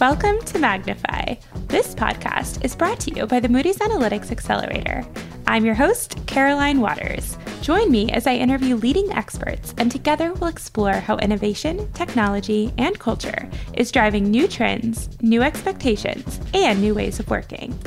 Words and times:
Welcome 0.00 0.42
to 0.42 0.58
Magnify. 0.58 1.36
This 1.68 1.94
podcast 1.94 2.62
is 2.62 2.76
brought 2.76 3.00
to 3.00 3.14
you 3.14 3.26
by 3.26 3.40
the 3.40 3.48
Moody's 3.48 3.78
Analytics 3.78 4.30
Accelerator. 4.30 5.02
I'm 5.46 5.64
your 5.64 5.74
host, 5.74 6.18
Caroline 6.26 6.82
Waters. 6.82 7.38
Join 7.62 7.90
me 7.90 8.12
as 8.12 8.26
I 8.26 8.34
interview 8.34 8.76
leading 8.76 9.10
experts, 9.12 9.74
and 9.78 9.90
together 9.90 10.34
we'll 10.34 10.50
explore 10.50 10.92
how 10.92 11.16
innovation, 11.16 11.90
technology, 11.94 12.74
and 12.76 12.98
culture 12.98 13.48
is 13.72 13.90
driving 13.90 14.30
new 14.30 14.46
trends, 14.46 15.08
new 15.22 15.40
expectations, 15.40 16.42
and 16.52 16.78
new 16.82 16.94
ways 16.94 17.18
of 17.18 17.30
working. 17.30 17.78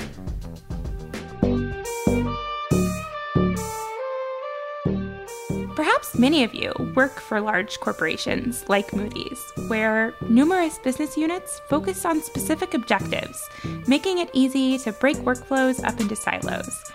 Perhaps 5.99 6.17
many 6.17 6.45
of 6.45 6.53
you 6.53 6.71
work 6.95 7.19
for 7.19 7.41
large 7.41 7.81
corporations 7.81 8.63
like 8.69 8.93
Moody's, 8.93 9.51
where 9.67 10.15
numerous 10.29 10.77
business 10.77 11.17
units 11.17 11.59
focus 11.67 12.05
on 12.05 12.21
specific 12.21 12.73
objectives, 12.73 13.49
making 13.85 14.19
it 14.19 14.29
easy 14.31 14.77
to 14.77 14.93
break 14.93 15.17
workflows 15.17 15.83
up 15.85 15.99
into 15.99 16.15
silos. 16.15 16.85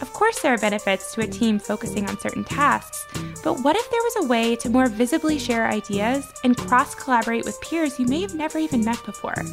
Of 0.00 0.14
course, 0.14 0.40
there 0.40 0.54
are 0.54 0.58
benefits 0.58 1.12
to 1.12 1.20
a 1.20 1.26
team 1.26 1.58
focusing 1.58 2.08
on 2.08 2.18
certain 2.18 2.42
tasks, 2.42 3.06
but 3.42 3.60
what 3.60 3.76
if 3.76 3.90
there 3.90 4.02
was 4.02 4.24
a 4.24 4.28
way 4.28 4.56
to 4.56 4.70
more 4.70 4.88
visibly 4.88 5.38
share 5.38 5.68
ideas 5.68 6.32
and 6.42 6.56
cross 6.56 6.94
collaborate 6.94 7.44
with 7.44 7.60
peers 7.60 8.00
you 8.00 8.06
may 8.06 8.22
have 8.22 8.34
never 8.34 8.58
even 8.58 8.82
met 8.82 9.04
before? 9.04 9.44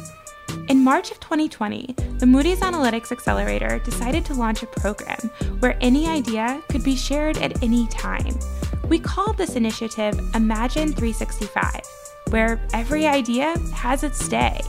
In 0.68 0.82
March 0.82 1.10
of 1.10 1.20
2020, 1.20 1.94
the 2.18 2.26
Moody's 2.26 2.60
Analytics 2.60 3.12
Accelerator 3.12 3.78
decided 3.80 4.24
to 4.24 4.34
launch 4.34 4.62
a 4.62 4.66
program 4.66 5.30
where 5.60 5.76
any 5.82 6.08
idea 6.08 6.62
could 6.70 6.82
be 6.82 6.96
shared 6.96 7.36
at 7.38 7.62
any 7.62 7.86
time. 7.88 8.38
We 8.92 8.98
called 8.98 9.38
this 9.38 9.56
initiative 9.56 10.20
Imagine 10.34 10.92
365, 10.92 11.80
where 12.28 12.60
every 12.74 13.06
idea 13.06 13.58
has 13.72 14.04
its 14.04 14.28
day. 14.28 14.60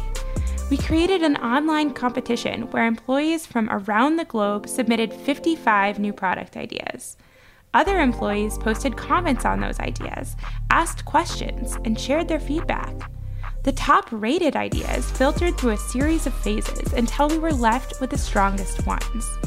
We 0.72 0.78
created 0.78 1.24
an 1.24 1.36
online 1.36 1.92
competition 1.92 2.72
where 2.72 2.88
employees 2.88 3.46
from 3.46 3.70
around 3.70 4.16
the 4.16 4.24
globe 4.24 4.70
submitted 4.70 5.14
55 5.14 6.00
new 6.00 6.14
product 6.14 6.56
ideas. 6.56 7.18
Other 7.74 8.00
employees 8.00 8.58
posted 8.58 8.96
comments 8.96 9.44
on 9.44 9.60
those 9.60 9.82
ideas, 9.82 10.38
asked 10.70 11.04
questions, 11.04 11.76
and 11.84 12.00
shared 12.00 12.30
their 12.30 12.40
feedback. 12.40 12.96
The 13.64 13.74
top 13.74 14.08
rated 14.10 14.56
ideas 14.56 15.12
filtered 15.12 15.58
through 15.58 15.72
a 15.72 15.78
series 15.78 16.28
of 16.28 16.34
phases 16.34 16.94
until 16.94 17.28
we 17.28 17.40
were 17.40 17.52
left 17.52 18.00
with 18.00 18.12
the 18.12 18.18
strongest 18.18 18.88
ones. 18.88 19.38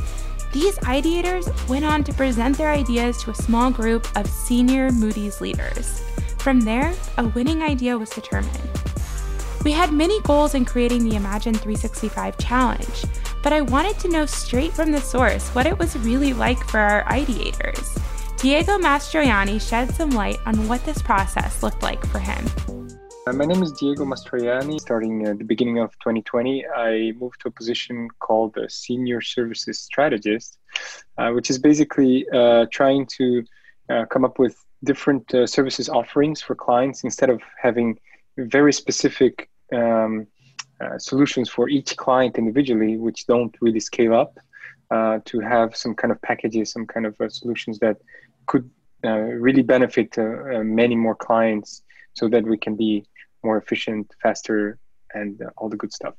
These 0.57 0.79
ideators 0.79 1.69
went 1.69 1.85
on 1.85 2.03
to 2.05 2.15
present 2.15 2.57
their 2.57 2.73
ideas 2.73 3.23
to 3.23 3.31
a 3.31 3.35
small 3.35 3.71
group 3.71 4.09
of 4.17 4.27
senior 4.27 4.91
Moody's 4.91 5.43
leaders. 5.43 6.03
From 6.39 6.62
there, 6.62 6.95
a 7.19 7.29
winning 7.29 7.62
idea 7.62 7.99
was 7.99 8.09
determined. 8.09 8.71
We 9.67 9.73
had 9.73 9.93
many 9.93 10.19
goals 10.23 10.55
in 10.55 10.65
creating 10.65 11.07
the 11.07 11.17
Imagine 11.17 11.53
365 11.53 12.39
challenge, 12.39 13.05
but 13.43 13.53
I 13.53 13.61
wanted 13.61 13.99
to 13.99 14.09
know 14.09 14.25
straight 14.25 14.73
from 14.73 14.93
the 14.93 15.01
source 15.03 15.47
what 15.51 15.67
it 15.67 15.79
was 15.79 15.95
really 15.99 16.33
like 16.33 16.67
for 16.71 16.81
our 16.81 17.05
ideators. 17.05 18.01
Diego 18.39 18.79
Mastroianni 18.79 19.61
shed 19.61 19.95
some 19.95 20.09
light 20.09 20.39
on 20.47 20.69
what 20.69 20.83
this 20.87 21.03
process 21.03 21.62
looked 21.62 21.83
like 21.83 22.07
for 22.07 22.19
him. 22.19 22.86
Uh, 23.28 23.32
my 23.32 23.44
name 23.44 23.60
is 23.60 23.72
Diego 23.72 24.05
Mastroianni. 24.05 24.78
Starting 24.78 25.27
at 25.27 25.38
the 25.38 25.44
beginning 25.44 25.80
of 25.80 25.91
2020, 25.98 26.64
I 26.64 27.12
moved 27.19 27.41
to 27.41 27.48
a 27.48 27.50
position 27.50 28.08
called 28.20 28.56
a 28.56 28.70
Senior 28.70 29.20
Services 29.20 29.80
Strategist, 29.80 30.58
uh, 31.19 31.32
which 31.32 31.50
is 31.50 31.58
basically 31.58 32.24
uh, 32.32 32.66
trying 32.70 33.04
to 33.19 33.44
uh, 33.91 34.04
come 34.04 34.24
up 34.24 34.38
with 34.38 34.64
different 34.84 35.34
uh, 35.34 35.44
services 35.44 35.88
offerings 35.88 36.41
for 36.41 36.54
clients 36.54 37.02
instead 37.02 37.28
of 37.28 37.41
having 37.60 37.98
very 38.38 38.72
specific 38.72 39.50
um, 39.74 40.28
uh, 40.80 40.97
solutions 40.97 41.48
for 41.48 41.69
each 41.69 41.97
client 41.97 42.38
individually, 42.38 42.97
which 42.97 43.27
don't 43.27 43.56
really 43.60 43.80
scale 43.80 44.14
up, 44.14 44.38
to 45.24 45.41
have 45.41 45.77
some 45.77 45.97
kind 45.97 46.12
of 46.12 46.22
packages, 46.22 46.70
some 46.70 46.86
kind 46.86 47.06
of 47.06 47.16
solutions 47.28 47.81
that 47.81 47.97
could 48.47 48.70
really 49.03 49.62
benefit 49.62 50.16
many 50.62 50.94
more 50.94 51.16
clients 51.16 51.82
so 52.15 52.28
that 52.28 52.44
we 52.44 52.56
can 52.56 52.76
be 52.76 53.04
more 53.47 53.59
efficient, 53.59 54.05
faster, 54.23 54.79
and 55.15 55.41
uh, 55.41 55.51
all 55.57 55.69
the 55.69 55.77
good 55.77 55.93
stuff. 55.93 56.15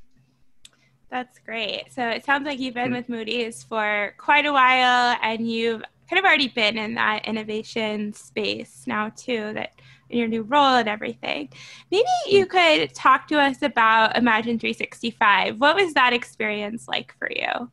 That's 1.10 1.40
great. 1.40 1.86
So 1.92 2.08
it 2.10 2.26
sounds 2.26 2.46
like 2.46 2.60
you've 2.60 2.74
been 2.74 2.86
mm-hmm. 2.86 2.96
with 2.96 3.10
Moody's 3.10 3.64
for 3.64 4.14
quite 4.18 4.46
a 4.46 4.52
while 4.52 5.18
and 5.22 5.50
you've 5.50 5.84
kind 6.10 6.20
of 6.20 6.26
already 6.26 6.48
been 6.48 6.78
in 6.78 6.96
that 6.96 7.26
innovation 7.26 8.14
space 8.14 8.84
now 8.88 9.12
too 9.16 9.52
that 9.54 9.72
in 10.10 10.18
your 10.20 10.28
new 10.28 10.44
role 10.44 10.76
and 10.76 10.88
everything. 10.88 11.50
Maybe 11.92 12.08
you 12.28 12.46
hmm. 12.46 12.50
could 12.50 12.96
talk 12.96 13.28
to 13.28 13.40
us 13.40 13.62
about 13.62 14.18
Imagine 14.18 14.58
365. 14.58 15.59
What 15.59 15.76
was 15.76 15.94
that 15.96 16.14
experience 16.14 16.88
like 16.88 17.14
for 17.20 17.30
you? 17.30 17.70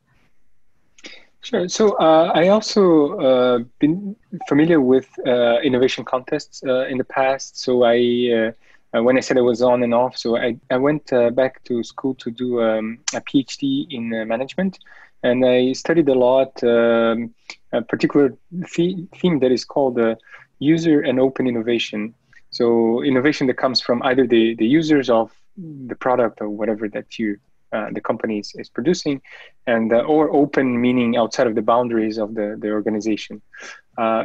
Sure. 1.41 1.69
So 1.69 1.91
uh, 1.99 2.31
I 2.33 2.47
also 2.47 3.17
uh, 3.19 3.59
been 3.79 4.15
familiar 4.49 4.81
with 4.81 5.07
uh, 5.25 5.59
innovation 5.61 6.03
contests 6.03 6.63
uh, 6.65 6.87
in 6.87 6.97
the 6.97 7.03
past. 7.03 7.59
So 7.59 7.83
I 7.83 8.53
uh, 8.95 9.01
when 9.01 9.17
I 9.17 9.19
said 9.19 9.37
I 9.37 9.41
was 9.41 9.61
on 9.61 9.83
and 9.83 9.93
off, 9.93 10.17
so 10.17 10.37
I, 10.37 10.57
I 10.69 10.77
went 10.77 11.11
uh, 11.11 11.29
back 11.29 11.63
to 11.65 11.83
school 11.83 12.15
to 12.15 12.31
do 12.31 12.61
um, 12.61 12.99
a 13.13 13.21
PhD 13.21 13.87
in 13.89 14.13
uh, 14.13 14.25
management, 14.25 14.79
and 15.23 15.45
I 15.45 15.73
studied 15.73 16.07
a 16.07 16.13
lot 16.13 16.63
um, 16.63 17.33
a 17.73 17.81
particular 17.81 18.33
theme 18.69 19.39
that 19.39 19.51
is 19.51 19.65
called 19.65 19.99
uh, 19.99 20.15
user 20.59 21.01
and 21.01 21.19
open 21.19 21.47
innovation. 21.47 22.13
So 22.51 23.03
innovation 23.03 23.47
that 23.47 23.57
comes 23.57 23.81
from 23.81 24.01
either 24.03 24.25
the, 24.25 24.55
the 24.55 24.67
users 24.67 25.09
of 25.09 25.31
the 25.57 25.95
product 25.95 26.39
or 26.39 26.49
whatever 26.49 26.87
that 26.89 27.19
you 27.19 27.37
uh, 27.73 27.89
the 27.91 27.99
company 27.99 28.39
is, 28.39 28.53
is 28.55 28.69
producing, 28.69 29.21
and 29.67 29.91
uh, 29.91 29.97
or 29.97 30.31
open 30.31 30.79
meaning 30.79 31.17
outside 31.17 31.47
of 31.47 31.55
the 31.55 31.61
boundaries 31.61 32.17
of 32.17 32.33
the, 32.35 32.55
the 32.59 32.69
organization. 32.69 33.41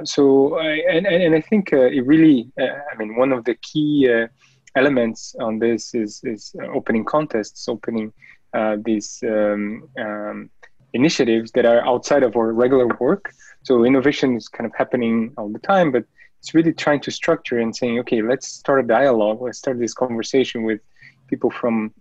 so 0.04 0.58
I, 0.58 0.74
and, 0.88 1.06
and 1.06 1.34
I 1.34 1.40
think 1.40 1.72
it 1.72 2.06
really, 2.06 2.52
I 2.58 2.94
mean, 2.98 3.16
one 3.16 3.32
of 3.32 3.44
the 3.44 3.54
key 3.54 4.08
elements 4.76 5.34
on 5.40 5.58
this 5.58 5.94
is, 5.94 6.20
is 6.24 6.54
opening 6.74 7.04
contests, 7.04 7.68
opening 7.68 8.12
uh, 8.52 8.76
these 8.84 9.22
um, 9.22 9.88
um, 9.98 10.50
initiatives 10.92 11.52
that 11.52 11.66
are 11.66 11.86
outside 11.86 12.22
of 12.22 12.36
our 12.36 12.52
regular 12.52 12.88
work. 12.98 13.32
So 13.62 13.84
innovation 13.84 14.36
is 14.36 14.48
kind 14.48 14.66
of 14.66 14.74
happening 14.76 15.32
all 15.36 15.48
the 15.48 15.58
time, 15.58 15.92
but 15.92 16.04
it's 16.40 16.54
really 16.54 16.72
trying 16.72 17.00
to 17.00 17.10
structure 17.10 17.58
and 17.58 17.74
saying, 17.74 17.98
okay, 18.00 18.22
let's 18.22 18.48
start 18.48 18.80
a 18.80 18.86
dialogue. 18.86 19.42
Let's 19.42 19.58
start 19.58 19.78
this 19.78 19.94
conversation 19.94 20.62
with 20.62 20.80
people 21.28 21.50
from 21.50 21.92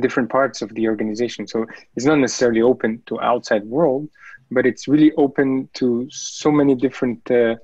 different 0.00 0.28
parts 0.28 0.60
of 0.60 0.74
the 0.74 0.86
organization. 0.88 1.46
So 1.46 1.66
it's 1.96 2.04
not 2.04 2.18
necessarily 2.18 2.62
open 2.62 3.02
to 3.06 3.20
outside 3.20 3.64
world, 3.64 4.08
but 4.50 4.66
it's 4.66 4.86
really 4.86 5.12
open 5.12 5.68
to 5.74 6.06
so 6.10 6.50
many 6.50 6.74
different, 6.74 7.28
uh, 7.30 7.56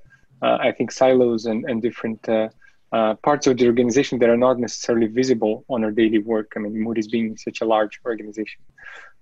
uh, 0.43 0.59
I 0.61 0.73
think, 0.73 0.91
silos 0.91 1.45
and, 1.47 1.69
and 1.69 1.83
different 1.83 2.27
uh, 2.93 3.15
parts 3.15 3.47
of 3.47 3.57
the 3.57 3.67
organization 3.67 4.19
that 4.19 4.29
are 4.29 4.37
not 4.37 4.59
necessarily 4.59 5.07
visible 5.07 5.65
on 5.69 5.85
our 5.85 5.93
daily 5.93 6.19
work. 6.19 6.53
I 6.57 6.59
mean, 6.59 6.81
Moody's 6.81 7.09
being 7.09 7.37
such 7.37 7.61
a 7.61 7.65
large 7.65 8.01
organization. 8.05 8.63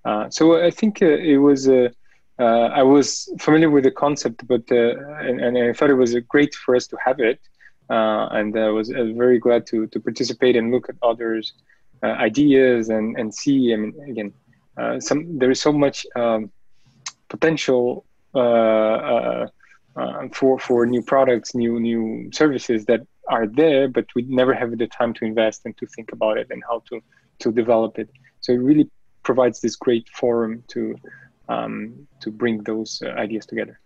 Uh, 0.05 0.31
so 0.31 0.65
I 0.65 0.71
think 0.71 1.03
uh, 1.03 1.07
it 1.07 1.37
was, 1.37 1.69
uh, 1.69 1.91
uh, 2.39 2.71
I 2.73 2.83
was 2.83 3.31
familiar 3.39 3.69
with 3.69 3.85
the 3.85 3.91
concept, 3.91 4.47
but, 4.47 4.71
and, 4.71 5.41
and, 5.41 5.59
I 5.59 5.73
thought 5.73 5.91
it 5.91 5.95
was 5.95 6.15
great 6.29 6.55
for 6.55 6.77
us 6.77 6.87
to 6.87 6.97
have 7.05 7.21
it. 7.21 7.41
and 7.91 8.59
I 8.59 8.71
was 8.71 8.89
very 8.89 9.39
glad 9.39 9.67
to, 9.67 9.87
to 9.89 10.01
participate 10.01 10.57
and 10.57 10.71
look 10.71 10.89
at 10.89 10.95
others' 11.03 11.53
ideas 12.03 12.89
and, 12.89 13.19
and 13.19 13.35
see, 13.35 13.75
I 13.75 13.77
mean, 13.77 13.95
again, 14.09 14.33
some, 15.01 15.39
there 15.39 15.51
is 15.51 15.61
so 15.61 15.73
much 15.73 16.07
um, 16.17 16.51
potential 17.29 18.07
for 18.33 19.51
for 20.61 20.87
new 20.87 21.03
products, 21.03 21.55
new 21.55 21.81
new 21.81 22.31
services 22.33 22.87
that 22.87 23.07
are 23.29 23.47
there, 23.47 23.89
but 23.89 24.07
we 24.15 24.23
never 24.23 24.55
have 24.55 24.77
the 24.77 24.87
time 24.87 25.13
to 25.15 25.25
invest 25.25 25.63
and 25.65 25.77
to 25.79 25.87
think 25.87 26.13
about 26.13 26.39
it 26.39 26.49
and 26.51 26.63
how 26.69 26.83
to 26.89 27.01
to 27.41 27.53
develop 27.53 27.99
it. 27.99 28.11
So 28.41 28.53
it 28.53 28.57
really 28.57 28.91
provides 29.23 29.61
this 29.61 29.77
great 29.77 30.09
forum 30.09 30.65
to 30.69 30.97
um, 31.49 32.07
to 32.21 32.31
bring 32.31 32.63
those 32.65 33.03
uh, 33.05 33.11
ideas 33.11 33.47
together. 33.47 33.81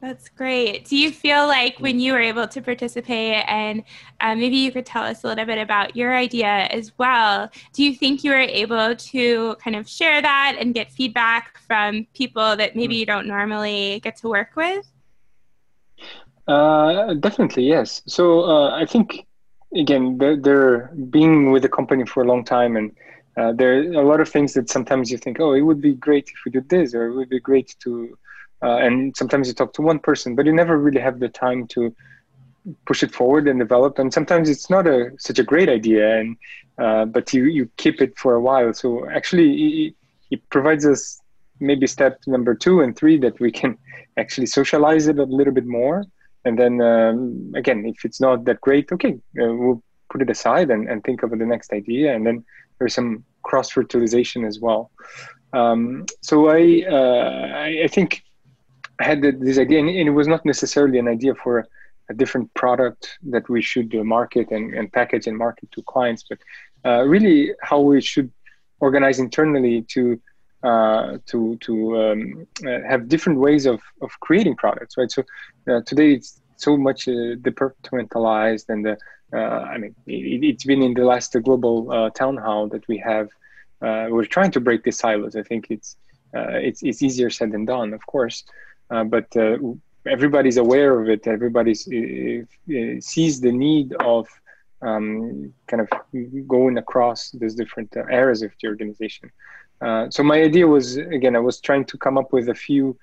That's 0.00 0.28
great. 0.28 0.84
Do 0.84 0.96
you 0.96 1.10
feel 1.10 1.46
like 1.46 1.78
when 1.78 1.98
you 1.98 2.12
were 2.12 2.20
able 2.20 2.46
to 2.46 2.60
participate, 2.60 3.44
and 3.48 3.82
uh, 4.20 4.34
maybe 4.34 4.56
you 4.56 4.70
could 4.70 4.84
tell 4.84 5.02
us 5.02 5.24
a 5.24 5.26
little 5.26 5.46
bit 5.46 5.58
about 5.58 5.96
your 5.96 6.14
idea 6.14 6.68
as 6.70 6.92
well, 6.98 7.50
do 7.72 7.82
you 7.82 7.94
think 7.94 8.22
you 8.22 8.30
were 8.30 8.36
able 8.36 8.94
to 8.94 9.56
kind 9.56 9.74
of 9.74 9.88
share 9.88 10.20
that 10.20 10.56
and 10.60 10.74
get 10.74 10.92
feedback 10.92 11.58
from 11.66 12.06
people 12.14 12.56
that 12.56 12.76
maybe 12.76 12.94
hmm. 12.94 13.00
you 13.00 13.06
don't 13.06 13.26
normally 13.26 14.00
get 14.04 14.16
to 14.18 14.28
work 14.28 14.50
with? 14.54 14.86
Uh, 16.46 17.14
definitely, 17.14 17.64
yes. 17.64 18.02
So 18.06 18.44
uh, 18.44 18.70
I 18.70 18.86
think 18.86 19.26
again, 19.74 20.18
they're, 20.18 20.36
they're, 20.36 20.90
being 21.10 21.50
with 21.50 21.62
the 21.62 21.68
company 21.68 22.06
for 22.06 22.22
a 22.22 22.26
long 22.26 22.44
time, 22.44 22.76
and 22.76 22.92
uh, 23.36 23.52
there 23.52 23.78
are 23.78 24.02
a 24.02 24.06
lot 24.06 24.20
of 24.20 24.28
things 24.28 24.54
that 24.54 24.70
sometimes 24.70 25.10
you 25.10 25.18
think, 25.18 25.40
oh, 25.40 25.52
it 25.54 25.62
would 25.62 25.80
be 25.80 25.94
great 25.94 26.28
if 26.28 26.36
we 26.44 26.52
did 26.52 26.68
this, 26.68 26.94
or 26.94 27.06
it 27.06 27.14
would 27.14 27.28
be 27.28 27.40
great 27.40 27.74
to. 27.80 28.16
Uh, 28.62 28.76
and 28.78 29.14
sometimes 29.16 29.48
you 29.48 29.54
talk 29.54 29.74
to 29.74 29.82
one 29.82 29.98
person, 29.98 30.34
but 30.34 30.46
you 30.46 30.52
never 30.52 30.78
really 30.78 31.00
have 31.00 31.18
the 31.20 31.28
time 31.28 31.66
to 31.66 31.94
push 32.86 33.02
it 33.02 33.12
forward 33.12 33.46
and 33.46 33.58
develop. 33.58 33.98
And 33.98 34.12
sometimes 34.12 34.48
it's 34.48 34.70
not 34.70 34.86
a 34.86 35.10
such 35.18 35.38
a 35.38 35.42
great 35.44 35.68
idea, 35.68 36.18
and 36.18 36.36
uh, 36.78 37.04
but 37.04 37.32
you 37.34 37.44
you 37.44 37.68
keep 37.76 38.00
it 38.00 38.16
for 38.18 38.34
a 38.34 38.40
while. 38.40 38.72
So 38.72 39.08
actually, 39.10 39.86
it, 39.86 39.94
it 40.30 40.50
provides 40.50 40.86
us 40.86 41.20
maybe 41.60 41.86
step 41.86 42.20
number 42.26 42.54
two 42.54 42.80
and 42.80 42.96
three 42.96 43.18
that 43.18 43.38
we 43.40 43.50
can 43.52 43.76
actually 44.16 44.46
socialize 44.46 45.06
it 45.08 45.18
a 45.18 45.24
little 45.24 45.52
bit 45.52 45.66
more. 45.66 46.04
And 46.46 46.56
then 46.58 46.80
um, 46.80 47.52
again, 47.54 47.84
if 47.84 48.04
it's 48.04 48.20
not 48.20 48.44
that 48.44 48.60
great, 48.60 48.90
okay, 48.92 49.14
uh, 49.42 49.52
we'll 49.60 49.82
put 50.10 50.22
it 50.22 50.30
aside 50.30 50.70
and, 50.70 50.88
and 50.88 51.02
think 51.02 51.22
of 51.22 51.30
the 51.30 51.50
next 51.54 51.72
idea. 51.72 52.14
And 52.14 52.24
then 52.26 52.44
there's 52.78 52.94
some 52.94 53.24
cross 53.42 53.68
fertilization 53.70 54.44
as 54.44 54.60
well. 54.60 54.90
Um, 55.52 56.06
so 56.22 56.48
I, 56.48 56.84
uh, 56.88 57.48
I, 57.66 57.68
I 57.84 57.88
think 57.88 58.22
I 59.00 59.04
had 59.04 59.20
this 59.22 59.58
idea, 59.58 59.80
and 59.80 59.90
it 59.90 60.10
was 60.10 60.28
not 60.28 60.44
necessarily 60.44 60.98
an 60.98 61.08
idea 61.08 61.34
for 61.34 61.66
a 62.08 62.14
different 62.14 62.52
product 62.54 63.18
that 63.34 63.48
we 63.48 63.60
should 63.60 63.92
uh, 63.94 64.04
market 64.04 64.52
and, 64.52 64.72
and 64.74 64.92
package 64.92 65.26
and 65.26 65.36
market 65.36 65.68
to 65.72 65.82
clients, 65.82 66.24
but 66.28 66.38
uh, 66.84 67.02
really 67.02 67.52
how 67.62 67.80
we 67.80 68.00
should 68.00 68.30
organize 68.80 69.18
internally 69.18 69.82
to 69.94 70.20
uh, 70.66 71.18
to 71.26 71.56
to 71.66 71.74
um, 72.02 72.46
uh, 72.66 72.80
have 72.90 73.08
different 73.08 73.38
ways 73.38 73.66
of 73.66 73.80
of 74.02 74.10
creating 74.20 74.56
products, 74.56 74.96
right? 74.98 75.10
So 75.10 75.22
uh, 75.70 75.80
today 75.90 76.12
it's 76.16 76.40
so 76.56 76.76
much 76.76 77.00
uh, 77.08 77.36
departmentalized, 77.48 78.66
and 78.72 78.80
the, 78.86 78.94
I 79.32 79.76
mean 79.78 79.94
it, 80.06 80.54
has 80.54 80.64
been 80.64 80.82
in 80.82 80.94
the 80.94 81.04
last 81.04 81.36
global 81.44 82.10
town 82.20 82.36
hall 82.44 82.68
that 82.74 82.84
we 82.88 82.98
have. 83.10 83.28
we're 84.12 84.32
trying 84.36 84.52
to 84.56 84.60
break 84.66 84.80
the 84.82 84.94
silos. 85.00 85.34
I 85.42 85.44
think 85.50 85.62
it's 85.74 85.96
it's 86.68 86.80
it's 86.88 87.02
easier 87.02 87.30
said 87.30 87.52
than 87.52 87.64
done, 87.64 87.92
of 87.98 88.02
course. 88.14 88.38
Uh, 88.90 89.04
but 89.04 89.28
uh, 89.36 89.56
everybody's 90.06 90.56
aware 90.56 91.00
of 91.00 91.08
it. 91.08 91.26
Everybody 91.26 91.72
uh, 91.72 93.00
sees 93.00 93.40
the 93.40 93.52
need 93.52 93.94
of 93.94 94.28
um, 94.82 95.52
kind 95.68 95.80
of 95.82 95.88
going 96.46 96.78
across 96.78 97.30
these 97.32 97.54
different 97.54 97.94
areas 97.96 98.42
of 98.42 98.52
the 98.60 98.68
organization. 98.68 99.30
So 100.10 100.22
my 100.22 100.40
idea 100.40 100.66
was 100.66 100.96
again, 100.96 101.36
I 101.36 101.40
was 101.40 101.60
trying 101.60 101.84
to 101.86 101.98
come 101.98 102.18
up 102.18 102.32
with 102.32 102.48
a 102.48 102.54
few 102.54 102.96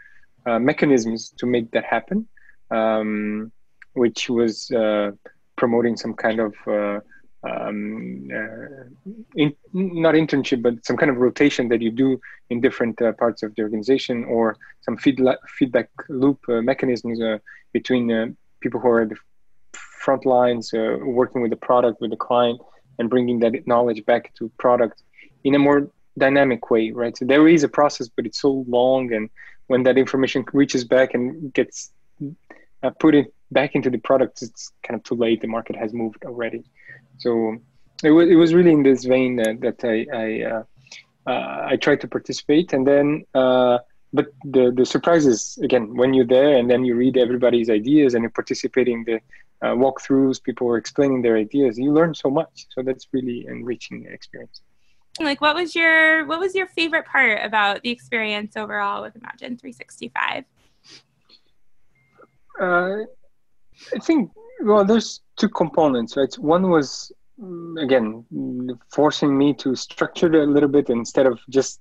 mechanisms 0.45 1.33
to 1.37 1.45
make 1.45 1.71
that 1.71 1.85
happen, 1.85 2.27
um, 2.71 3.51
which 3.93 4.29
was 4.29 4.71
promoting 5.55 5.95
some 5.95 6.13
kind 6.13 6.39
of 6.39 6.53
uh, 6.67 6.99
um, 7.43 8.29
uh, 8.33 9.11
in, 9.35 9.53
not 9.73 10.15
internship, 10.15 10.61
but 10.61 10.85
some 10.85 10.97
kind 10.97 11.11
of 11.11 11.17
rotation 11.17 11.67
that 11.69 11.81
you 11.81 11.91
do 11.91 12.19
in 12.49 12.61
different 12.61 13.01
uh, 13.01 13.11
parts 13.13 13.43
of 13.43 13.53
the 13.55 13.61
organization, 13.61 14.23
or 14.25 14.57
some 14.81 14.95
feedback 14.97 15.37
feedback 15.47 15.89
loop 16.09 16.39
uh, 16.47 16.61
mechanisms 16.61 17.21
uh, 17.21 17.37
between 17.73 18.11
uh, 18.11 18.27
people 18.61 18.79
who 18.79 18.87
are 18.87 19.01
at 19.01 19.09
the 19.09 19.17
front 19.73 20.25
lines, 20.25 20.73
uh, 20.73 20.97
working 21.01 21.41
with 21.41 21.51
the 21.51 21.57
product, 21.57 21.99
with 22.01 22.11
the 22.11 22.17
client, 22.17 22.59
and 22.99 23.09
bringing 23.09 23.39
that 23.39 23.53
knowledge 23.67 24.05
back 24.05 24.33
to 24.35 24.49
product 24.57 25.03
in 25.43 25.55
a 25.55 25.59
more 25.59 25.89
dynamic 26.17 26.69
way, 26.69 26.91
right? 26.91 27.15
So 27.17 27.25
there 27.25 27.47
is 27.47 27.63
a 27.63 27.69
process, 27.69 28.09
but 28.15 28.25
it's 28.25 28.41
so 28.41 28.65
long, 28.67 29.13
and 29.13 29.29
when 29.67 29.83
that 29.83 29.97
information 29.97 30.45
reaches 30.53 30.83
back 30.83 31.13
and 31.13 31.53
gets 31.53 31.91
put 32.99 33.15
it 33.15 33.33
back 33.51 33.75
into 33.75 33.89
the 33.89 33.97
product, 33.97 34.41
it's 34.41 34.71
kind 34.83 34.99
of 34.99 35.03
too 35.03 35.15
late. 35.15 35.41
The 35.41 35.47
market 35.47 35.75
has 35.75 35.93
moved 35.93 36.25
already. 36.25 36.63
So 37.17 37.57
it 38.03 38.11
was 38.11 38.29
it 38.29 38.35
was 38.35 38.53
really 38.53 38.71
in 38.71 38.83
this 38.83 39.05
vein 39.05 39.37
that, 39.37 39.61
that 39.61 39.83
I 39.83 40.05
I, 40.13 40.27
uh, 40.51 40.63
uh, 41.25 41.67
I 41.71 41.77
tried 41.77 42.01
to 42.01 42.07
participate, 42.07 42.73
and 42.73 42.85
then 42.85 43.25
uh, 43.33 43.79
but 44.11 44.27
the 44.43 44.71
the 44.75 44.85
surprise 44.85 45.25
is 45.25 45.57
again 45.63 45.95
when 45.95 46.13
you're 46.13 46.25
there 46.25 46.57
and 46.57 46.69
then 46.69 46.83
you 46.83 46.95
read 46.95 47.17
everybody's 47.17 47.69
ideas 47.69 48.13
and 48.13 48.21
you're 48.23 48.31
participating 48.41 49.03
the 49.05 49.19
uh, 49.63 49.73
walkthroughs, 49.75 50.43
people 50.43 50.67
are 50.67 50.77
explaining 50.77 51.21
their 51.21 51.37
ideas. 51.37 51.79
You 51.79 51.93
learn 51.93 52.13
so 52.13 52.29
much, 52.29 52.67
so 52.69 52.83
that's 52.83 53.07
really 53.13 53.45
enriching 53.47 54.05
experience. 54.11 54.61
Like, 55.19 55.41
what 55.41 55.55
was 55.55 55.75
your 55.75 56.25
what 56.25 56.39
was 56.39 56.55
your 56.55 56.67
favorite 56.67 57.05
part 57.05 57.39
about 57.43 57.81
the 57.83 57.91
experience 57.91 58.57
overall 58.57 59.03
with 59.03 59.15
Imagine 59.15 59.57
365? 59.57 60.45
Uh, 62.59 62.97
I 63.95 63.99
think 64.01 64.31
well, 64.63 64.85
there's 64.85 65.21
two 65.37 65.49
components, 65.49 66.15
right? 66.17 66.33
One 66.35 66.69
was 66.69 67.11
mm, 67.39 67.81
again 67.81 68.25
forcing 68.91 69.37
me 69.37 69.53
to 69.55 69.75
structure 69.75 70.27
it 70.27 70.47
a 70.47 70.51
little 70.51 70.69
bit 70.69 70.89
instead 70.89 71.27
of 71.27 71.39
just 71.49 71.79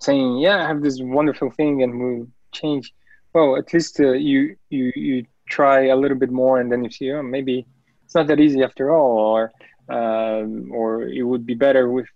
saying, 0.00 0.38
"Yeah, 0.38 0.64
I 0.64 0.66
have 0.66 0.82
this 0.82 1.00
wonderful 1.00 1.50
thing 1.50 1.82
and 1.82 2.00
we'll 2.00 2.26
change." 2.52 2.92
Well, 3.32 3.56
at 3.56 3.72
least 3.72 4.00
uh, 4.00 4.12
you 4.12 4.56
you 4.70 4.92
you 4.96 5.26
try 5.48 5.86
a 5.86 5.96
little 5.96 6.18
bit 6.18 6.30
more, 6.30 6.60
and 6.60 6.70
then 6.70 6.82
you 6.82 6.90
see, 6.90 7.12
oh, 7.12 7.22
maybe 7.22 7.66
it's 8.04 8.14
not 8.14 8.26
that 8.26 8.40
easy 8.40 8.62
after 8.62 8.90
all, 8.90 9.18
or 9.18 9.52
um, 9.88 10.70
or 10.72 11.04
it 11.04 11.22
would 11.22 11.46
be 11.46 11.54
better 11.54 11.90
with 11.90 12.06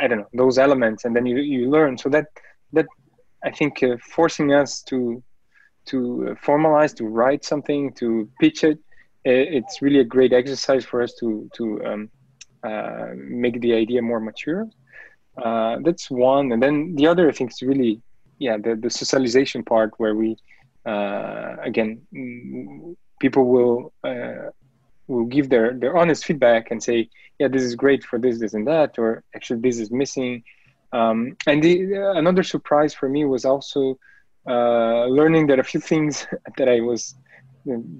I 0.00 0.06
don't 0.06 0.18
know 0.18 0.28
those 0.34 0.58
elements, 0.58 1.04
and 1.04 1.14
then 1.14 1.26
you 1.26 1.38
you 1.38 1.70
learn. 1.70 1.98
So 1.98 2.08
that 2.10 2.26
that 2.72 2.86
I 3.44 3.50
think 3.50 3.82
uh, 3.82 3.96
forcing 4.14 4.52
us 4.52 4.82
to 4.84 5.22
to 5.86 6.36
formalize, 6.44 6.94
to 6.96 7.06
write 7.06 7.44
something, 7.44 7.92
to 7.94 8.28
pitch 8.40 8.62
it, 8.64 8.78
it's 9.24 9.80
really 9.82 10.00
a 10.00 10.04
great 10.04 10.32
exercise 10.32 10.84
for 10.84 11.02
us 11.02 11.14
to 11.20 11.48
to 11.54 11.84
um, 11.84 12.10
uh, 12.62 13.08
make 13.14 13.60
the 13.60 13.72
idea 13.74 14.02
more 14.02 14.20
mature. 14.20 14.66
Uh, 15.42 15.78
that's 15.84 16.10
one, 16.10 16.52
and 16.52 16.62
then 16.62 16.94
the 16.96 17.06
other 17.06 17.28
I 17.28 17.32
think 17.32 17.52
is 17.52 17.62
really 17.62 18.00
yeah 18.38 18.56
the 18.56 18.76
the 18.76 18.90
socialization 18.90 19.62
part 19.64 19.92
where 19.98 20.14
we 20.14 20.36
uh, 20.86 21.56
again 21.62 22.00
people 23.20 23.44
will 23.46 23.92
uh, 24.04 24.50
will 25.08 25.24
give 25.24 25.48
their 25.48 25.74
their 25.74 25.96
honest 25.96 26.24
feedback 26.24 26.70
and 26.70 26.82
say 26.82 27.08
yeah 27.38 27.48
this 27.48 27.62
is 27.62 27.74
great 27.74 28.04
for 28.04 28.18
this 28.18 28.38
this 28.38 28.54
and 28.54 28.66
that 28.66 28.98
or 28.98 29.24
actually 29.34 29.60
this 29.60 29.78
is 29.78 29.90
missing. 29.90 30.42
Um, 30.92 31.36
and 31.46 31.62
the, 31.62 31.92
another 32.16 32.42
surprise 32.42 32.94
for 32.94 33.10
me 33.10 33.26
was 33.26 33.44
also 33.44 33.98
uh, 34.48 35.04
learning 35.04 35.48
that 35.48 35.58
a 35.58 35.62
few 35.62 35.80
things 35.80 36.26
that 36.56 36.68
I 36.68 36.80
was 36.80 37.14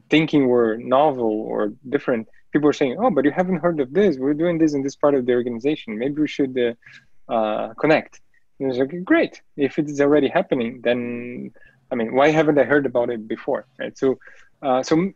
thinking 0.08 0.49
were 0.49 0.76
novel 0.78 1.43
or 1.43 1.72
different, 1.88 2.28
people 2.52 2.66
were 2.66 2.72
saying, 2.72 2.96
"Oh, 2.99 3.11
but 3.11 3.25
you 3.25 3.31
haven't 3.31 3.58
heard 3.58 3.81
of 3.81 3.93
this. 3.93 4.16
We're 4.16 4.34
doing 4.34 4.58
this 4.58 4.75
in 4.75 4.82
this 4.82 4.96
part 4.96 5.14
of 5.14 5.26
the 5.26 5.34
organization. 5.34 5.99
Maybe 5.99 6.20
we 6.22 6.28
should 6.28 6.56
uh, 6.58 7.32
uh, 7.32 7.75
connect." 7.75 8.20
And 8.58 8.66
it 8.66 8.69
was 8.69 8.78
like, 8.78 9.04
"Great! 9.04 9.43
If 9.56 9.78
it 9.78 9.88
is 9.88 10.00
already 10.00 10.28
happening, 10.28 10.81
then 10.82 11.50
I 11.90 11.94
mean, 11.94 12.14
why 12.14 12.31
haven't 12.31 12.58
I 12.58 12.64
heard 12.64 12.87
about 12.87 13.11
it 13.11 13.28
before?" 13.28 13.66
Right. 13.78 13.96
So, 13.96 14.19
uh, 14.62 14.82
so 14.82 15.12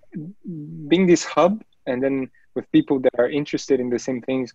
being 0.88 1.06
this 1.06 1.24
hub, 1.24 1.62
and 1.86 2.02
then 2.02 2.30
with 2.54 2.70
people 2.72 3.00
that 3.00 3.14
are 3.18 3.28
interested 3.28 3.80
in 3.80 3.90
the 3.90 3.98
same 3.98 4.20
things, 4.20 4.52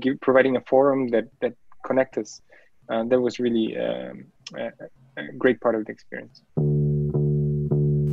give, 0.00 0.20
providing 0.20 0.56
a 0.56 0.60
forum 0.62 1.08
that 1.08 1.24
that 1.40 1.54
connect 1.84 2.18
us, 2.18 2.40
uh, 2.88 3.04
that 3.04 3.20
was 3.20 3.38
really 3.38 3.76
um, 3.78 4.24
a, 4.56 4.70
a 5.16 5.32
great 5.38 5.60
part 5.60 5.74
of 5.74 5.84
the 5.86 5.92
experience. 5.92 6.42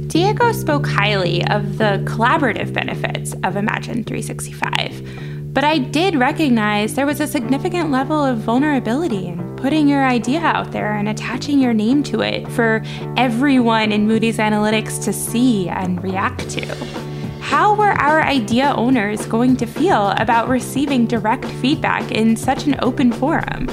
Diego 0.08 0.52
spoke 0.52 0.88
highly 0.88 1.46
of 1.48 1.78
the 1.78 2.02
collaborative 2.06 2.74
benefits 2.74 3.34
of 3.44 3.56
Imagine 3.56 4.04
365, 4.04 5.54
but 5.54 5.64
I 5.64 5.78
did 5.78 6.16
recognize 6.16 6.96
there 6.96 7.06
was 7.06 7.20
a 7.20 7.28
significant 7.28 7.92
level 7.92 8.24
of 8.24 8.40
vulnerability 8.40 9.28
in 9.28 9.56
putting 9.56 9.88
your 9.88 10.06
idea 10.06 10.40
out 10.40 10.72
there 10.72 10.94
and 10.94 11.10
attaching 11.10 11.60
your 11.60 11.74
name 11.74 12.02
to 12.02 12.22
it 12.22 12.48
for 12.50 12.82
everyone 13.18 13.92
in 13.92 14.08
Moody's 14.08 14.38
Analytics 14.38 15.04
to 15.04 15.12
see 15.12 15.68
and 15.68 16.02
react 16.02 16.50
to. 16.52 17.09
How 17.50 17.74
were 17.74 17.94
our 17.98 18.22
idea 18.22 18.76
owners 18.78 19.26
going 19.26 19.58
to 19.58 19.66
feel 19.66 20.10
about 20.18 20.50
receiving 20.50 21.08
direct 21.08 21.46
feedback 21.46 22.12
in 22.12 22.36
such 22.36 22.68
an 22.68 22.76
open 22.84 23.12
forum? 23.12 23.68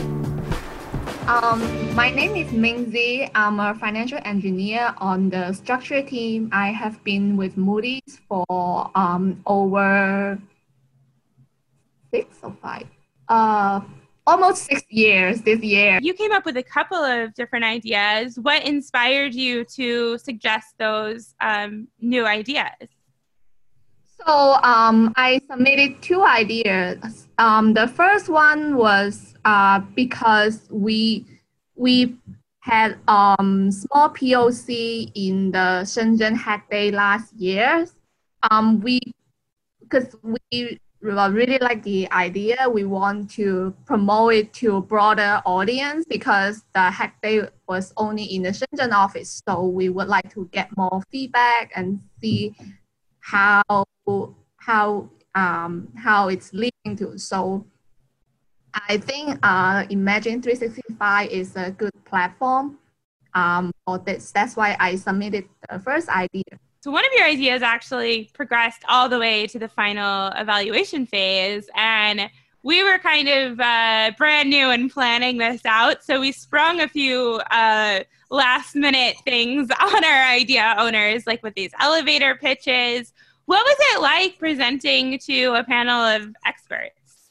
Um, 1.29 1.61
my 1.95 2.09
name 2.09 2.37
is 2.37 2.51
Mingzi. 2.53 3.31
I'm 3.35 3.61
a 3.61 3.75
financial 3.75 4.19
engineer 4.25 4.95
on 4.97 5.29
the 5.29 5.53
structure 5.53 6.01
team. 6.01 6.49
I 6.53 6.71
have 6.71 7.05
been 7.05 7.37
with 7.37 7.59
Moody's 7.59 8.19
for 8.27 8.91
um, 8.95 9.43
over 9.45 10.41
six 12.11 12.39
or 12.43 12.57
five, 12.63 12.87
uh, 13.29 13.83
almost 14.27 14.65
six 14.65 14.85
years 14.89 15.43
this 15.43 15.61
year. 15.61 15.99
You 16.01 16.15
came 16.15 16.33
up 16.33 16.47
with 16.47 16.57
a 16.57 16.63
couple 16.63 17.05
of 17.05 17.35
different 17.35 17.67
ideas. 17.67 18.39
What 18.39 18.65
inspired 18.65 19.35
you 19.35 19.67
to 19.77 20.17
suggest 20.17 20.79
those 20.79 21.35
um, 21.43 21.89
new 22.01 22.25
ideas? 22.27 22.89
So 24.27 24.55
um, 24.65 25.13
I 25.17 25.41
submitted 25.49 26.03
two 26.03 26.25
ideas. 26.25 27.29
Um, 27.39 27.75
the 27.75 27.87
first 27.87 28.29
one 28.29 28.77
was 28.77 29.35
uh, 29.45 29.81
because 29.95 30.67
we 30.69 31.25
we 31.77 32.17
had 32.59 32.99
um 33.07 33.71
small 33.71 34.11
POC 34.11 35.13
in 35.15 35.53
the 35.53 35.87
Shenzhen 35.87 36.37
Hack 36.37 36.69
Day 36.71 36.91
last 36.91 37.35
year. 37.35 37.87
Um, 38.51 38.81
we 38.81 38.99
because 39.81 40.17
we 40.51 40.81
really 41.01 41.59
like 41.59 41.85
the 41.85 42.11
idea. 42.11 42.69
We 42.69 42.83
want 42.83 43.31
to 43.33 43.73
promote 43.85 44.35
it 44.35 44.53
to 44.55 44.77
a 44.77 44.81
broader 44.81 45.41
audience 45.47 46.05
because 46.09 46.65
the 46.75 46.91
Hack 46.91 47.23
Day 47.23 47.43
was 47.69 47.93
only 47.97 48.25
in 48.25 48.43
the 48.43 48.51
Shenzhen 48.51 48.93
office. 48.93 49.41
So 49.49 49.67
we 49.67 49.89
would 49.89 50.09
like 50.09 50.33
to 50.35 50.49
get 50.51 50.77
more 50.77 51.01
feedback 51.13 51.71
and 51.77 52.01
see 52.21 52.57
how 53.27 53.85
how 54.59 55.11
um, 55.35 55.89
how 55.97 56.29
it's 56.29 56.53
leading 56.53 56.97
to. 56.97 57.19
So 57.19 57.67
I 58.89 58.99
think 58.99 59.39
uh, 59.43 59.85
Imagine 59.91 60.41
365 60.41 61.31
is 61.31 61.57
a 61.57 61.71
good 61.73 61.93
platform 62.05 62.79
um, 63.35 63.73
for 63.85 63.99
this. 63.99 64.31
That's 64.31 64.55
why 64.57 64.77
I 64.79 64.97
submitted 64.97 65.45
the 65.69 65.81
first 65.81 66.09
idea. 66.09 66.45
So 66.83 66.93
one 66.93 67.05
of 67.05 67.11
your 67.17 67.27
ideas 67.27 67.63
actually 67.63 68.31
progressed 68.33 68.85
all 68.89 69.09
the 69.09 69.19
way 69.19 69.49
to 69.49 69.59
the 69.59 69.69
final 69.69 70.31
evaluation 70.37 71.05
phase, 71.05 71.69
and 71.75 72.31
we 72.67 72.83
were 72.83 72.99
kind 72.99 73.29
of 73.29 73.61
uh, 73.61 74.11
brand 74.19 74.51
new 74.51 74.73
in 74.73 74.91
planning 74.91 75.39
this 75.39 75.65
out, 75.65 76.03
so 76.03 76.19
we 76.19 76.33
sprung 76.33 76.81
a 76.81 76.89
few 76.89 77.41
uh, 77.53 78.01
last 78.29 78.75
minute 78.75 79.15
things 79.25 79.71
on 79.81 80.05
our 80.05 80.25
idea 80.25 80.75
owners, 80.77 81.29
like 81.29 81.45
with 81.45 81.55
these 81.55 81.71
elevator 81.79 82.35
pitches. 82.35 83.13
What 83.45 83.65
was 83.65 83.77
it 83.79 84.03
like 84.03 84.37
presenting 84.41 85.17
to 85.21 85.55
a 85.55 85.63
panel 85.63 86.01
of 86.01 86.35
experts? 86.45 87.31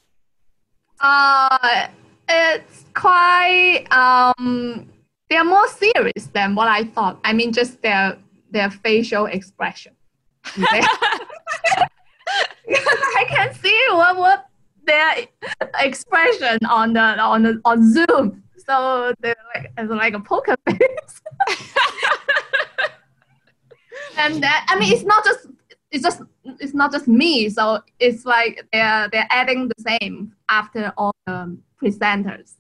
Uh, 1.01 1.89
it's 2.29 2.85
quite 2.93 3.87
um, 3.91 4.87
they 5.29 5.35
are 5.35 5.43
more 5.43 5.67
serious 5.67 6.27
than 6.27 6.55
what 6.55 6.69
I 6.69 6.85
thought. 6.85 7.19
I 7.25 7.33
mean, 7.33 7.51
just 7.51 7.81
their 7.81 8.17
their 8.51 8.69
facial 8.71 9.25
expression. 9.25 9.97
I 12.67 13.25
can 13.27 13.53
see 13.55 13.85
what 13.89 14.15
what 14.15 14.44
their 14.85 15.27
expression 15.79 16.59
on 16.69 16.93
the 16.93 17.01
on 17.19 17.43
the 17.43 17.61
on 17.65 17.93
Zoom. 17.93 18.43
So 18.57 19.13
they're 19.19 19.35
like 19.53 19.71
it's 19.77 19.91
like 19.91 20.13
a 20.13 20.19
poker 20.19 20.55
face. 20.67 21.21
and 24.17 24.41
that 24.41 24.65
I 24.69 24.79
mean 24.79 24.91
it's 24.91 25.03
not 25.03 25.23
just 25.23 25.47
it's 25.91 26.03
just 26.03 26.21
it's 26.59 26.73
not 26.73 26.91
just 26.91 27.07
me. 27.07 27.49
So 27.49 27.81
it's 27.99 28.25
like 28.25 28.65
they're 28.71 29.09
they're 29.11 29.27
adding 29.29 29.67
the 29.67 29.97
same 29.99 30.33
after 30.49 30.93
all 30.97 31.13
the 31.25 31.57
presenters. 31.81 32.55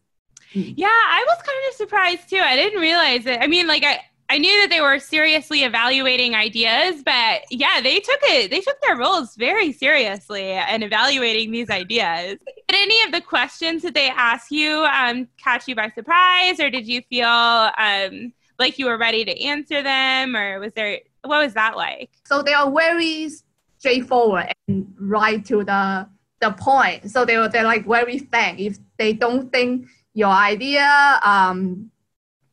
Yeah, 0.53 0.87
I 0.87 1.25
was 1.27 1.37
kind 1.37 1.57
of 1.69 1.75
surprised 1.75 2.29
too. 2.29 2.37
I 2.37 2.55
didn't 2.55 2.79
realize 2.79 3.25
it. 3.25 3.39
I 3.41 3.47
mean, 3.47 3.67
like 3.67 3.83
I 3.83 3.99
I 4.29 4.39
knew 4.39 4.61
that 4.61 4.69
they 4.71 4.81
were 4.81 4.97
seriously 4.97 5.63
evaluating 5.63 6.33
ideas, 6.33 7.03
but 7.03 7.41
yeah, 7.51 7.79
they 7.81 7.99
took 7.99 8.19
it. 8.23 8.49
They 8.49 8.59
took 8.59 8.79
their 8.81 8.97
roles 8.97 9.35
very 9.35 9.71
seriously 9.71 10.51
and 10.51 10.83
evaluating 10.83 11.51
these 11.51 11.69
ideas. 11.69 12.39
Did 12.67 12.75
any 12.75 13.01
of 13.03 13.11
the 13.11 13.21
questions 13.21 13.83
that 13.83 13.93
they 13.93 14.09
asked 14.09 14.49
you 14.49 14.83
um, 14.85 15.27
catch 15.37 15.67
you 15.67 15.75
by 15.75 15.89
surprise, 15.89 16.59
or 16.59 16.71
did 16.71 16.87
you 16.87 17.01
feel 17.03 17.27
um, 17.27 18.33
like 18.57 18.79
you 18.79 18.87
were 18.87 18.97
ready 18.97 19.25
to 19.25 19.43
answer 19.43 19.83
them, 19.83 20.35
or 20.35 20.59
was 20.59 20.73
there 20.73 20.99
what 21.23 21.43
was 21.43 21.53
that 21.53 21.77
like? 21.77 22.09
So 22.25 22.41
they 22.41 22.53
are 22.53 22.71
very 22.71 23.29
straightforward 23.77 24.51
and 24.67 24.91
right 24.99 25.45
to 25.45 25.63
the 25.63 26.07
the 26.41 26.51
point. 26.51 27.11
So 27.11 27.25
they 27.25 27.37
were 27.37 27.47
they're 27.47 27.63
like 27.63 27.85
very 27.85 28.19
frank. 28.19 28.59
If 28.59 28.77
they 28.97 29.13
don't 29.13 29.51
think 29.51 29.87
your 30.13 30.31
idea 30.31 31.19
um, 31.23 31.91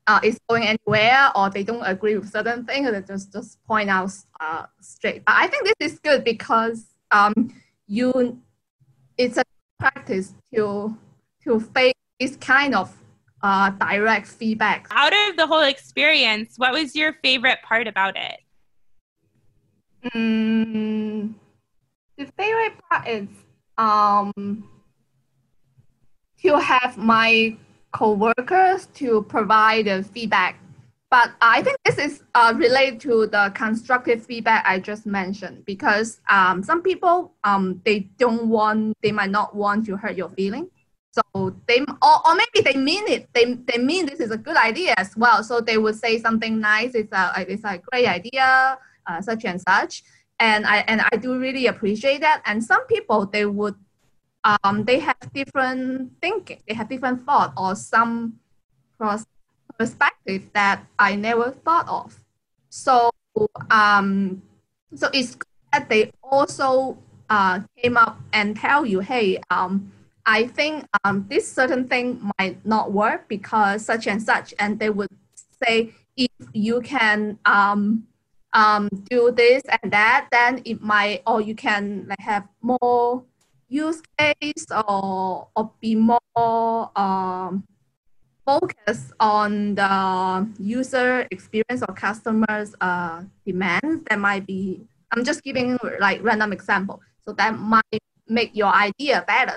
uh, 0.06 0.20
is 0.22 0.38
going 0.48 0.64
anywhere 0.64 1.30
or 1.34 1.50
they 1.50 1.62
don't 1.62 1.82
agree 1.84 2.16
with 2.16 2.30
certain 2.30 2.64
things, 2.64 2.90
they 2.90 3.00
just 3.02 3.32
just 3.32 3.62
point 3.64 3.88
out 3.88 4.12
uh, 4.40 4.66
straight. 4.80 5.24
But 5.24 5.36
I 5.36 5.46
think 5.46 5.64
this 5.78 5.92
is 5.92 5.98
good 5.98 6.24
because 6.24 6.86
um, 7.10 7.54
you 7.86 8.40
it's 9.16 9.36
a 9.36 9.44
practice 9.78 10.34
to 10.54 10.96
to 11.44 11.60
face 11.60 11.94
this 12.18 12.36
kind 12.36 12.74
of 12.74 12.96
uh, 13.42 13.70
direct 13.70 14.28
feedback. 14.28 14.86
Out 14.90 15.12
of 15.28 15.36
the 15.36 15.46
whole 15.46 15.62
experience, 15.62 16.54
what 16.56 16.72
was 16.72 16.94
your 16.94 17.14
favorite 17.22 17.58
part 17.62 17.88
about 17.88 18.16
it? 18.16 18.38
Mm, 20.14 21.34
the 22.16 22.26
favorite 22.36 22.74
part 22.88 23.08
is 23.08 23.28
um, 23.78 24.68
to 26.42 26.58
have 26.58 26.96
my 26.96 27.56
co-workers 27.92 28.86
to 28.94 29.22
provide 29.28 30.06
feedback. 30.06 30.58
But 31.10 31.32
I 31.42 31.62
think 31.62 31.76
this 31.84 31.98
is 31.98 32.22
uh, 32.34 32.54
related 32.56 32.98
to 33.00 33.26
the 33.26 33.52
constructive 33.54 34.24
feedback 34.24 34.64
I 34.66 34.78
just 34.80 35.04
mentioned 35.04 35.66
because 35.66 36.20
um, 36.30 36.62
some 36.62 36.80
people 36.80 37.34
um, 37.44 37.82
they 37.84 38.08
don't 38.16 38.48
want 38.48 38.96
they 39.02 39.12
might 39.12 39.30
not 39.30 39.54
want 39.54 39.84
to 39.86 39.96
hurt 39.96 40.16
your 40.16 40.30
feeling. 40.30 40.70
So 41.12 41.54
they 41.68 41.80
or, 41.80 42.26
or 42.26 42.34
maybe 42.34 42.64
they 42.64 42.78
mean 42.78 43.06
it. 43.08 43.28
They, 43.34 43.44
they 43.52 43.76
mean 43.76 44.06
this 44.06 44.20
is 44.20 44.30
a 44.30 44.38
good 44.38 44.56
idea 44.56 44.94
as 44.96 45.14
well. 45.14 45.44
So 45.44 45.60
they 45.60 45.76
would 45.76 45.96
say 45.96 46.18
something 46.18 46.58
nice. 46.58 46.94
It's 46.94 47.12
a 47.12 47.44
it's 47.46 47.64
a 47.64 47.78
great 47.90 48.08
idea, 48.08 48.78
uh, 49.06 49.20
such 49.20 49.44
and 49.44 49.60
such. 49.60 50.04
And 50.40 50.64
I 50.64 50.78
and 50.88 51.02
I 51.12 51.16
do 51.18 51.38
really 51.38 51.66
appreciate 51.66 52.22
that. 52.22 52.40
And 52.46 52.64
some 52.64 52.86
people 52.86 53.26
they 53.26 53.44
would 53.44 53.74
um, 54.44 54.84
they 54.84 54.98
have 54.98 55.16
different 55.32 56.12
thinking, 56.20 56.58
they 56.66 56.74
have 56.74 56.88
different 56.88 57.24
thought 57.24 57.52
or 57.56 57.74
some 57.74 58.38
perspective 59.78 60.50
that 60.54 60.84
I 60.98 61.16
never 61.16 61.50
thought 61.50 61.88
of. 61.88 62.20
So, 62.70 63.10
um, 63.70 64.42
so 64.94 65.08
it's 65.12 65.36
that 65.72 65.88
they 65.88 66.12
also 66.22 66.98
uh, 67.30 67.60
came 67.76 67.96
up 67.96 68.20
and 68.32 68.56
tell 68.56 68.84
you, 68.84 69.00
hey, 69.00 69.40
um, 69.50 69.90
I 70.26 70.46
think 70.46 70.86
um, 71.04 71.26
this 71.28 71.50
certain 71.50 71.88
thing 71.88 72.30
might 72.38 72.64
not 72.64 72.92
work 72.92 73.28
because 73.28 73.84
such 73.84 74.06
and 74.06 74.22
such, 74.22 74.54
and 74.58 74.78
they 74.78 74.90
would 74.90 75.08
say 75.64 75.92
if 76.16 76.30
you 76.52 76.80
can 76.80 77.38
um, 77.44 78.06
um, 78.52 78.88
do 79.10 79.32
this 79.32 79.62
and 79.82 79.92
that, 79.92 80.28
then 80.30 80.62
it 80.64 80.80
might, 80.82 81.22
or 81.26 81.40
you 81.40 81.54
can 81.54 82.06
like 82.08 82.20
have 82.20 82.46
more 82.60 83.24
use 83.72 84.02
case 84.18 84.66
or, 84.70 85.48
or 85.56 85.70
be 85.80 85.94
more 85.94 86.90
um, 86.94 87.64
focused 88.44 89.12
on 89.18 89.74
the 89.74 90.46
user 90.58 91.26
experience 91.30 91.82
or 91.88 91.94
customers 91.94 92.74
uh, 92.80 93.22
demands 93.46 94.04
that 94.08 94.18
might 94.18 94.46
be 94.46 94.80
i'm 95.12 95.24
just 95.24 95.42
giving 95.42 95.78
like 96.00 96.22
random 96.22 96.52
example. 96.52 97.00
So 97.26 97.32
that 97.34 97.56
might 97.58 98.02
make 98.26 98.50
your 98.54 98.72
idea 98.74 99.24
better. 99.26 99.56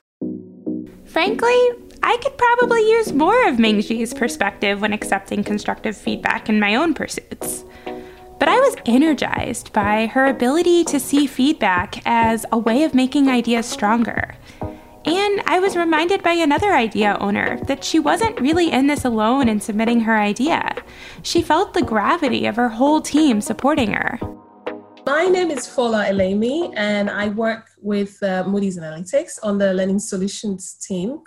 Frankly 1.06 1.60
i 2.04 2.18
could 2.22 2.38
probably 2.38 2.88
use 2.90 3.14
more 3.14 3.48
of 3.48 3.56
mingji's 3.56 4.14
perspective 4.14 4.82
when 4.82 4.94
accepting 4.94 5.44
constructive 5.44 5.98
feedback 5.98 6.50
in 6.50 6.60
my 6.60 6.76
own 6.76 6.94
pursuits 6.94 7.66
but 8.40 8.50
I 8.50 8.60
was 8.60 8.76
energized 8.86 9.72
by 9.74 10.08
her 10.08 10.26
ability 10.26 10.84
to 10.86 11.00
see 11.00 11.28
feedback 11.28 12.02
as 12.06 12.46
a 12.52 12.58
way 12.58 12.84
of 12.84 12.94
making 12.94 13.30
ideas 13.30 13.66
stronger. 13.66 14.36
And 15.06 15.42
I 15.46 15.60
was 15.60 15.78
reminded 15.78 16.24
by 16.24 16.34
another 16.34 16.74
idea 16.74 17.16
owner 17.20 17.60
that 17.68 17.84
she 17.84 18.00
wasn't 18.00 18.42
really 18.42 18.72
in 18.72 18.88
this 18.88 19.06
alone 19.06 19.48
in 19.48 19.60
submitting 19.60 20.02
her 20.02 20.18
idea. 20.18 20.76
She 21.22 21.42
felt 21.44 21.74
the 21.74 21.84
gravity 21.84 22.48
of 22.48 22.56
her 22.56 22.70
whole 22.70 23.02
team 23.02 23.40
supporting 23.40 23.94
her. 23.94 24.20
My 25.06 25.26
name 25.26 25.52
is 25.52 25.68
Fola 25.68 26.10
Elemi, 26.10 26.74
and 26.76 27.12
I 27.12 27.28
work 27.28 27.70
with 27.80 28.22
uh, 28.24 28.44
Moody's 28.48 28.80
Analytics 28.80 29.38
on 29.44 29.60
the 29.60 29.72
Learning 29.72 30.00
Solutions 30.00 30.74
team. 30.74 31.22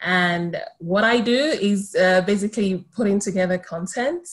And 0.00 0.60
what 0.78 1.04
I 1.04 1.20
do 1.20 1.36
is 1.36 1.94
uh, 1.94 2.22
basically 2.22 2.84
putting 2.96 3.20
together 3.20 3.56
content 3.58 4.28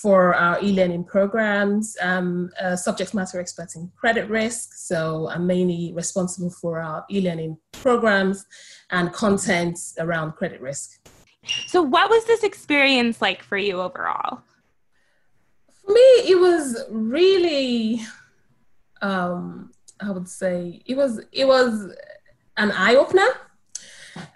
for 0.00 0.34
our 0.34 0.62
e-learning 0.62 1.02
programs, 1.02 1.96
um, 2.00 2.50
subject 2.76 3.14
matter 3.14 3.40
expert 3.40 3.74
in 3.74 3.90
credit 3.96 4.30
risk. 4.30 4.74
So 4.74 5.28
I'm 5.28 5.46
mainly 5.46 5.92
responsible 5.92 6.50
for 6.50 6.80
our 6.80 7.04
e-learning 7.10 7.58
programs 7.72 8.46
and 8.90 9.12
content 9.12 9.76
around 9.98 10.32
credit 10.32 10.60
risk. 10.60 11.00
So 11.66 11.82
what 11.82 12.10
was 12.10 12.24
this 12.26 12.44
experience 12.44 13.20
like 13.20 13.42
for 13.42 13.56
you 13.56 13.80
overall? 13.80 14.42
For 15.68 15.92
me, 15.92 16.00
it 16.00 16.38
was 16.38 16.84
really, 16.90 18.00
um, 19.02 19.72
I 20.00 20.10
would 20.12 20.28
say, 20.28 20.80
it 20.86 20.96
was 20.96 21.20
it 21.32 21.46
was 21.46 21.92
an 22.56 22.70
eye 22.70 22.94
opener. 22.94 23.30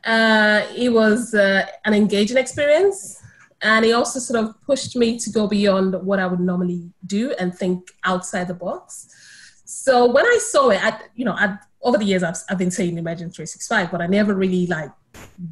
Uh, 0.04 0.62
it 0.75 0.92
was 0.92 1.35
uh, 1.35 1.66
an 1.85 1.95
engaging 1.95 2.37
experience 2.37 3.22
and 3.62 3.85
it 3.85 3.92
also 3.92 4.19
sort 4.19 4.45
of 4.45 4.61
pushed 4.62 4.97
me 4.97 5.19
to 5.19 5.31
go 5.31 5.47
beyond 5.47 5.95
what 6.02 6.19
I 6.19 6.26
would 6.26 6.40
normally 6.40 6.90
do 7.07 7.33
and 7.38 7.54
think 7.54 7.90
outside 8.04 8.49
the 8.49 8.54
box. 8.54 9.09
So 9.64 10.11
when 10.11 10.26
I 10.26 10.38
saw 10.42 10.71
it, 10.71 10.83
I, 10.83 10.99
you 11.14 11.25
know, 11.25 11.33
I, 11.33 11.57
over 11.81 11.97
the 11.97 12.04
years 12.04 12.23
I've, 12.23 12.37
I've 12.50 12.59
been 12.59 12.71
saying 12.71 12.99
Imagine 12.99 13.31
365, 13.31 13.90
but 13.90 14.00
I 14.00 14.07
never 14.07 14.35
really 14.35 14.66
like 14.66 14.90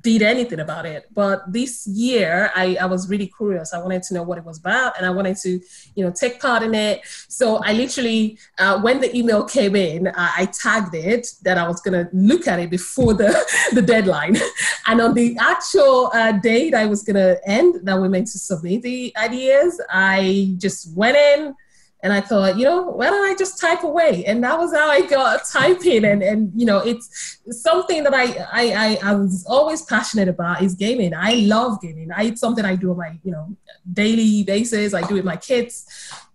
did 0.00 0.22
anything 0.22 0.60
about 0.60 0.86
it. 0.86 1.08
But 1.12 1.52
this 1.52 1.86
year, 1.86 2.50
I, 2.54 2.76
I 2.80 2.86
was 2.86 3.08
really 3.08 3.26
curious. 3.26 3.72
I 3.74 3.78
wanted 3.78 4.02
to 4.04 4.14
know 4.14 4.22
what 4.22 4.38
it 4.38 4.44
was 4.44 4.58
about, 4.58 4.96
and 4.96 5.06
I 5.06 5.10
wanted 5.10 5.36
to, 5.38 5.60
you 5.94 6.04
know, 6.04 6.10
take 6.10 6.40
part 6.40 6.62
in 6.62 6.74
it. 6.74 7.02
So 7.28 7.56
I 7.64 7.72
literally, 7.72 8.38
uh, 8.58 8.80
when 8.80 9.00
the 9.00 9.14
email 9.16 9.44
came 9.44 9.76
in, 9.76 10.08
I, 10.08 10.32
I 10.38 10.46
tagged 10.46 10.94
it 10.94 11.28
that 11.42 11.58
I 11.58 11.66
was 11.66 11.80
going 11.80 12.04
to 12.04 12.10
look 12.12 12.46
at 12.46 12.58
it 12.60 12.70
before 12.70 13.14
the 13.14 13.30
the 13.72 13.82
deadline. 13.82 14.36
And 14.86 15.00
on 15.00 15.14
the 15.14 15.36
actual 15.38 16.10
uh, 16.12 16.32
date 16.32 16.74
I 16.74 16.86
was 16.86 17.04
going 17.04 17.14
to 17.14 17.40
end, 17.46 17.86
that 17.86 18.00
we 18.00 18.08
meant 18.08 18.26
to 18.28 18.38
submit 18.38 18.82
the 18.82 19.14
ideas, 19.16 19.80
I 19.88 20.54
just 20.58 20.96
went 20.96 21.16
in 21.16 21.54
and 22.02 22.12
I 22.12 22.20
thought, 22.20 22.56
you 22.56 22.64
know, 22.64 22.82
why 22.82 23.10
don't 23.10 23.30
I 23.30 23.34
just 23.34 23.60
type 23.60 23.82
away? 23.82 24.24
And 24.24 24.42
that 24.42 24.58
was 24.58 24.72
how 24.72 24.88
I 24.88 25.02
got 25.02 25.42
typing. 25.46 26.04
And, 26.04 26.22
and 26.22 26.50
you 26.54 26.64
know, 26.64 26.78
it's 26.78 27.38
something 27.50 28.04
that 28.04 28.14
I, 28.14 28.24
I, 28.52 28.72
I, 28.72 28.98
I 29.10 29.14
was 29.14 29.44
always 29.46 29.82
passionate 29.82 30.28
about 30.28 30.62
is 30.62 30.74
gaming. 30.74 31.12
I 31.14 31.34
love 31.34 31.80
gaming. 31.82 32.10
I, 32.10 32.24
it's 32.24 32.40
something 32.40 32.64
I 32.64 32.76
do 32.76 32.90
on 32.92 32.96
my, 32.96 33.18
you 33.22 33.32
know, 33.32 33.54
daily 33.92 34.44
basis. 34.44 34.94
I 34.94 35.02
do 35.02 35.10
it 35.10 35.18
with 35.18 35.24
my 35.24 35.36
kids 35.36 35.86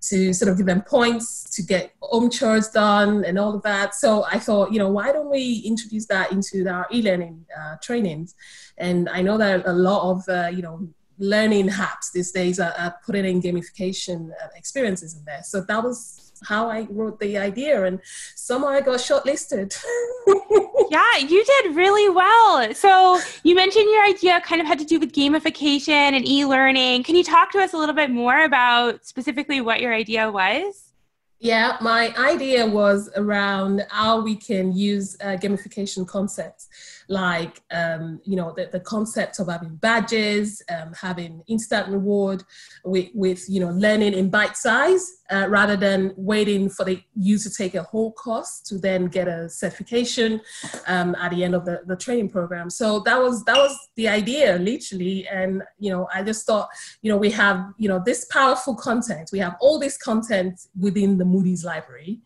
to 0.09 0.33
sort 0.33 0.51
of 0.51 0.57
give 0.57 0.67
them 0.67 0.81
points 0.83 1.55
to 1.55 1.63
get 1.63 1.93
home 1.99 2.29
chores 2.29 2.69
done 2.69 3.25
and 3.25 3.39
all 3.39 3.55
of 3.55 3.63
that. 3.63 3.95
So 3.95 4.23
I 4.31 4.37
thought, 4.37 4.71
you 4.71 4.77
know, 4.77 4.89
why 4.89 5.11
don't 5.11 5.31
we 5.31 5.63
introduce 5.65 6.05
that 6.07 6.31
into 6.31 6.67
our 6.67 6.85
e-learning 6.91 7.43
uh, 7.59 7.77
trainings? 7.81 8.35
And 8.77 9.09
I 9.09 9.23
know 9.23 9.37
that 9.39 9.65
a 9.65 9.73
lot 9.73 10.11
of, 10.11 10.29
uh, 10.29 10.49
you 10.49 10.61
know, 10.61 10.87
learning 11.17 11.69
apps 11.69 12.11
these 12.13 12.31
days 12.31 12.59
are, 12.59 12.73
are 12.77 12.95
putting 13.05 13.25
in 13.25 13.41
gamification 13.41 14.31
uh, 14.31 14.47
experiences 14.55 15.15
in 15.15 15.23
there. 15.25 15.43
So 15.43 15.61
that 15.61 15.83
was 15.83 16.33
how 16.43 16.69
I 16.69 16.87
wrote 16.89 17.19
the 17.19 17.37
idea, 17.37 17.85
and 17.85 17.99
somehow 18.35 18.67
I 18.67 18.81
got 18.81 18.99
shortlisted. 18.99 19.75
yeah, 20.91 21.17
you 21.17 21.43
did 21.43 21.75
really 21.75 22.09
well. 22.09 22.73
So 22.73 23.19
you 23.43 23.55
mentioned 23.55 23.89
your 23.89 24.05
idea 24.05 24.41
kind 24.41 24.61
of 24.61 24.67
had 24.67 24.79
to 24.79 24.85
do 24.85 24.99
with 24.99 25.13
gamification 25.13 25.89
and 25.89 26.27
e-learning. 26.27 27.03
Can 27.03 27.15
you 27.15 27.23
talk 27.23 27.51
to 27.53 27.59
us 27.59 27.73
a 27.73 27.77
little 27.77 27.95
bit 27.95 28.11
more 28.11 28.43
about 28.43 29.05
specifically 29.05 29.61
what 29.61 29.81
your 29.81 29.93
idea 29.93 30.29
was? 30.29 30.91
Yeah, 31.39 31.77
my 31.81 32.13
idea 32.17 32.65
was 32.65 33.09
around 33.15 33.85
how 33.89 34.21
we 34.21 34.35
can 34.35 34.75
use 34.75 35.17
uh, 35.21 35.37
gamification 35.37 36.07
concepts 36.07 36.69
like 37.07 37.61
um, 37.71 38.19
you 38.23 38.35
know 38.35 38.53
the, 38.55 38.69
the 38.71 38.79
concept 38.79 39.39
of 39.39 39.47
having 39.47 39.75
badges, 39.75 40.61
um, 40.69 40.93
having 40.99 41.43
instant 41.47 41.87
reward 41.89 42.43
with, 42.83 43.09
with 43.13 43.45
you 43.49 43.59
know 43.59 43.69
learning 43.71 44.13
in 44.13 44.29
bite 44.29 44.57
size 44.57 45.19
uh, 45.31 45.47
rather 45.49 45.75
than 45.75 46.13
waiting 46.17 46.69
for 46.69 46.85
the 46.85 47.01
you 47.15 47.37
to 47.37 47.49
take 47.49 47.75
a 47.75 47.83
whole 47.83 48.11
course 48.13 48.59
to 48.61 48.77
then 48.77 49.07
get 49.07 49.27
a 49.27 49.49
certification 49.49 50.41
um, 50.87 51.15
at 51.15 51.31
the 51.31 51.43
end 51.43 51.55
of 51.55 51.65
the, 51.65 51.81
the 51.85 51.95
training 51.95 52.29
program. 52.29 52.69
So 52.69 52.99
that 53.01 53.21
was 53.21 53.43
that 53.45 53.57
was 53.57 53.77
the 53.95 54.07
idea 54.07 54.57
literally, 54.57 55.27
and 55.27 55.63
you 55.79 55.91
know 55.91 56.07
I 56.13 56.23
just 56.23 56.45
thought 56.45 56.69
you 57.01 57.11
know 57.11 57.17
we 57.17 57.31
have 57.31 57.73
you 57.77 57.87
know 57.87 58.01
this 58.03 58.25
powerful 58.25 58.75
content, 58.75 59.29
we 59.31 59.39
have 59.39 59.55
all 59.59 59.79
this 59.79 59.97
content 59.97 60.61
within 60.79 61.17
the 61.17 61.25
Moody's 61.25 61.63
library 61.63 62.21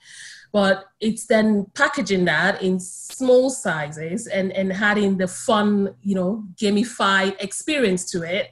but 0.51 0.85
it's 0.99 1.27
then 1.27 1.65
packaging 1.75 2.25
that 2.25 2.61
in 2.61 2.79
small 2.79 3.49
sizes 3.49 4.27
and 4.27 4.51
and 4.53 4.73
adding 4.73 5.17
the 5.17 5.27
fun 5.27 5.93
you 6.01 6.15
know 6.15 6.43
gamified 6.55 7.39
experience 7.41 8.09
to 8.11 8.23
it. 8.23 8.51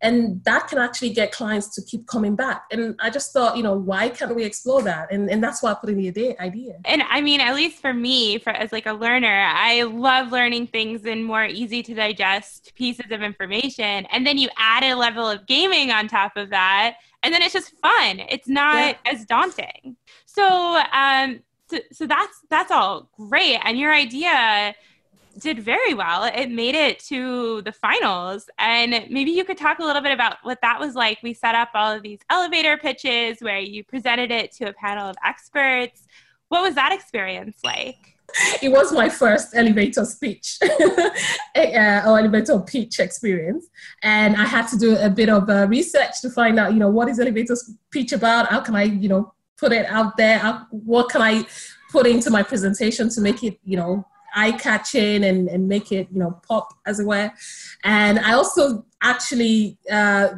And 0.00 0.44
that 0.44 0.68
can 0.68 0.78
actually 0.78 1.10
get 1.10 1.32
clients 1.32 1.74
to 1.74 1.82
keep 1.82 2.06
coming 2.06 2.36
back. 2.36 2.66
And 2.70 2.94
i 3.00 3.10
just 3.10 3.32
thought 3.32 3.56
you 3.56 3.62
know 3.62 3.74
why 3.74 4.10
can't 4.10 4.34
we 4.34 4.44
explore 4.44 4.82
that? 4.82 5.10
And, 5.10 5.30
and 5.30 5.42
that's 5.42 5.62
why 5.62 5.72
i 5.72 5.74
put 5.74 5.90
in 5.90 5.96
the 5.96 6.38
idea. 6.38 6.74
And 6.84 7.02
i 7.08 7.20
mean 7.20 7.40
at 7.40 7.54
least 7.54 7.80
for 7.80 7.94
me 7.94 8.38
for 8.38 8.50
as 8.50 8.70
like 8.70 8.86
a 8.86 8.92
learner 8.92 9.48
i 9.54 9.82
love 9.82 10.30
learning 10.30 10.68
things 10.68 11.04
in 11.06 11.24
more 11.24 11.46
easy 11.46 11.82
to 11.82 11.94
digest 11.94 12.72
pieces 12.74 13.10
of 13.10 13.22
information. 13.22 14.06
And 14.12 14.26
then 14.26 14.36
you 14.38 14.48
add 14.58 14.84
a 14.84 14.94
level 14.94 15.28
of 15.28 15.46
gaming 15.46 15.90
on 15.90 16.08
top 16.08 16.36
of 16.36 16.50
that. 16.50 16.96
And 17.24 17.34
then 17.34 17.42
it's 17.42 17.52
just 17.52 17.72
fun. 17.82 18.20
It's 18.20 18.46
not 18.46 18.76
yeah. 19.04 19.12
as 19.12 19.24
daunting 19.24 19.96
so 20.38 20.82
um 20.92 21.40
so, 21.70 21.78
so 21.92 22.06
that's 22.06 22.40
that's 22.48 22.70
all 22.70 23.08
great 23.16 23.58
and 23.64 23.78
your 23.78 23.92
idea 23.92 24.74
did 25.38 25.60
very 25.60 25.94
well. 25.94 26.24
It 26.24 26.50
made 26.50 26.74
it 26.74 26.98
to 27.04 27.62
the 27.62 27.72
finals. 27.72 28.48
And 28.58 28.90
maybe 29.10 29.30
you 29.30 29.44
could 29.44 29.56
talk 29.56 29.78
a 29.78 29.84
little 29.84 30.02
bit 30.02 30.12
about 30.12 30.36
what 30.42 30.58
that 30.62 30.78
was 30.78 30.94
like. 30.94 31.18
We 31.22 31.34
set 31.34 31.54
up 31.54 31.70
all 31.74 31.92
of 31.92 32.02
these 32.02 32.20
elevator 32.30 32.76
pitches 32.76 33.40
where 33.40 33.58
you 33.58 33.84
presented 33.84 34.30
it 34.30 34.52
to 34.52 34.68
a 34.68 34.72
panel 34.72 35.08
of 35.08 35.16
experts. 35.24 36.06
What 36.48 36.62
was 36.62 36.74
that 36.74 36.92
experience 36.92 37.58
like? 37.64 38.16
It 38.62 38.70
was 38.70 38.92
my 38.92 39.08
first 39.08 39.54
elevator 39.54 40.04
speech 40.04 40.58
uh, 40.62 42.02
or 42.06 42.18
elevator 42.18 42.58
pitch 42.60 43.00
experience. 43.00 43.66
And 44.02 44.36
I 44.36 44.44
had 44.44 44.66
to 44.68 44.76
do 44.76 44.96
a 44.98 45.08
bit 45.08 45.30
of 45.30 45.48
uh, 45.48 45.66
research 45.68 46.20
to 46.22 46.30
find 46.30 46.58
out, 46.58 46.74
you 46.74 46.78
know, 46.78 46.90
what 46.90 47.08
is 47.08 47.18
elevator 47.18 47.54
pitch 47.90 48.12
about? 48.12 48.48
How 48.48 48.60
can 48.60 48.76
I, 48.76 48.82
you 48.82 49.08
know, 49.08 49.32
put 49.58 49.72
it 49.72 49.86
out 49.86 50.16
there? 50.16 50.38
What 50.70 51.10
can 51.10 51.22
I 51.22 51.46
put 51.90 52.06
into 52.06 52.30
my 52.30 52.42
presentation 52.42 53.08
to 53.10 53.20
make 53.20 53.42
it, 53.42 53.58
you 53.64 53.76
know, 53.76 54.06
eye 54.34 54.52
catching 54.52 55.24
and, 55.24 55.48
and 55.48 55.68
make 55.68 55.90
it, 55.92 56.08
you 56.12 56.18
know, 56.18 56.40
pop 56.46 56.68
as 56.86 57.00
it 57.00 57.06
were. 57.06 57.30
And 57.84 58.18
I 58.18 58.32
also 58.34 58.84
actually 59.02 59.78
uh, 59.90 60.28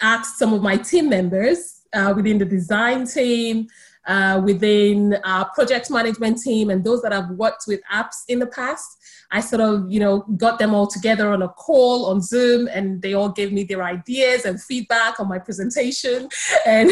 asked 0.00 0.38
some 0.38 0.52
of 0.52 0.62
my 0.62 0.76
team 0.76 1.08
members 1.08 1.82
uh, 1.92 2.12
within 2.14 2.38
the 2.38 2.44
design 2.44 3.06
team, 3.06 3.68
uh, 4.06 4.40
within 4.44 5.16
our 5.24 5.50
project 5.54 5.90
management 5.90 6.38
team, 6.38 6.70
and 6.70 6.84
those 6.84 7.02
that 7.02 7.12
I've 7.12 7.30
worked 7.30 7.64
with 7.66 7.80
apps 7.92 8.24
in 8.28 8.38
the 8.38 8.46
past. 8.46 8.97
I 9.30 9.40
sort 9.40 9.60
of, 9.60 9.90
you 9.90 10.00
know, 10.00 10.20
got 10.36 10.58
them 10.58 10.72
all 10.72 10.86
together 10.86 11.30
on 11.30 11.42
a 11.42 11.48
call 11.48 12.06
on 12.06 12.22
Zoom, 12.22 12.66
and 12.68 13.02
they 13.02 13.12
all 13.12 13.28
gave 13.28 13.52
me 13.52 13.64
their 13.64 13.82
ideas 13.82 14.44
and 14.46 14.60
feedback 14.60 15.20
on 15.20 15.28
my 15.28 15.38
presentation, 15.38 16.28
and 16.66 16.90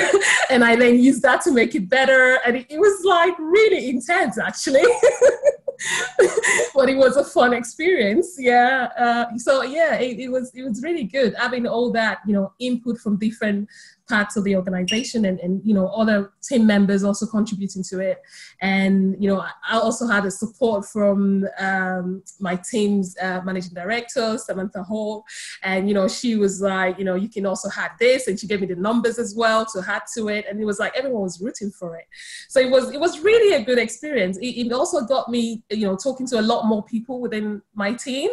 and 0.50 0.64
I 0.64 0.76
then 0.76 0.98
used 0.98 1.22
that 1.22 1.40
to 1.42 1.52
make 1.52 1.74
it 1.74 1.88
better. 1.88 2.38
And 2.44 2.56
it, 2.56 2.66
it 2.68 2.78
was 2.78 3.04
like 3.04 3.38
really 3.38 3.88
intense, 3.88 4.38
actually. 4.38 4.84
but 6.74 6.88
it 6.88 6.96
was 6.96 7.16
a 7.16 7.24
fun 7.24 7.52
experience. 7.52 8.36
Yeah. 8.38 8.88
Uh, 8.98 9.36
so 9.38 9.62
yeah, 9.62 9.96
it, 9.96 10.18
it, 10.18 10.28
was 10.28 10.50
it 10.54 10.62
was 10.62 10.82
really 10.82 11.04
good 11.04 11.34
having 11.38 11.66
all 11.66 11.90
that 11.92 12.18
you 12.26 12.32
know 12.32 12.52
input 12.58 12.98
from 12.98 13.18
different 13.18 13.68
parts 14.08 14.36
of 14.36 14.44
the 14.44 14.56
organization 14.56 15.24
and, 15.24 15.38
and 15.40 15.60
you 15.64 15.74
know 15.74 15.88
other 15.88 16.32
team 16.42 16.66
members 16.66 17.02
also 17.04 17.26
contributing 17.26 17.82
to 17.82 17.98
it. 18.00 18.22
And 18.60 19.16
you 19.22 19.28
know 19.28 19.40
i 19.68 19.78
also 19.78 20.06
had 20.06 20.24
a 20.24 20.30
support 20.30 20.84
from 20.86 21.46
um, 21.58 22.22
my 22.40 22.56
team's 22.56 23.16
uh, 23.20 23.40
managing 23.44 23.74
director 23.74 24.38
samantha 24.38 24.82
hall. 24.82 25.24
And 25.62 25.88
you 25.88 25.94
know 25.94 26.08
she 26.08 26.36
was 26.36 26.60
like 26.60 26.98
you 26.98 27.04
know 27.04 27.14
you 27.14 27.28
can 27.28 27.46
also 27.46 27.68
add 27.76 27.92
this 27.98 28.28
and 28.28 28.38
she 28.38 28.46
gave 28.46 28.60
me 28.60 28.66
the 28.66 28.76
numbers 28.76 29.18
as 29.18 29.34
well 29.34 29.66
to 29.66 29.82
add 29.86 30.02
to 30.16 30.28
it. 30.28 30.46
And 30.48 30.60
it 30.60 30.64
was 30.64 30.78
like 30.78 30.96
everyone 30.96 31.22
was 31.22 31.40
rooting 31.40 31.70
for 31.70 31.96
it. 31.96 32.06
So 32.48 32.60
it 32.60 32.70
was 32.70 32.90
it 32.90 33.00
was 33.00 33.20
really 33.20 33.54
a 33.54 33.64
good 33.64 33.78
experience. 33.78 34.38
It, 34.38 34.66
it 34.66 34.72
also 34.72 35.04
got 35.04 35.28
me 35.28 35.62
you 35.70 35.86
know 35.86 35.96
talking 35.96 36.26
to 36.28 36.40
a 36.40 36.42
lot 36.42 36.66
more 36.66 36.82
people 36.84 37.20
within 37.20 37.62
my 37.74 37.92
team 37.92 38.30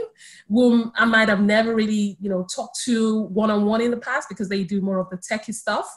whom 0.50 0.92
i 0.96 1.06
might 1.06 1.30
have 1.30 1.42
never 1.42 1.76
really 1.76 2.18
you 2.20 2.30
know 2.30 2.46
talked 2.54 2.80
to 2.84 3.24
one-on-one 3.24 3.82
in 3.82 3.92
the 3.92 3.98
past 3.98 4.30
because 4.30 4.50
they 4.50 4.64
do 4.64 4.82
more 4.82 5.00
of 5.00 5.10
the 5.10 5.18
techie 5.18 5.54
stuff. 5.64 5.88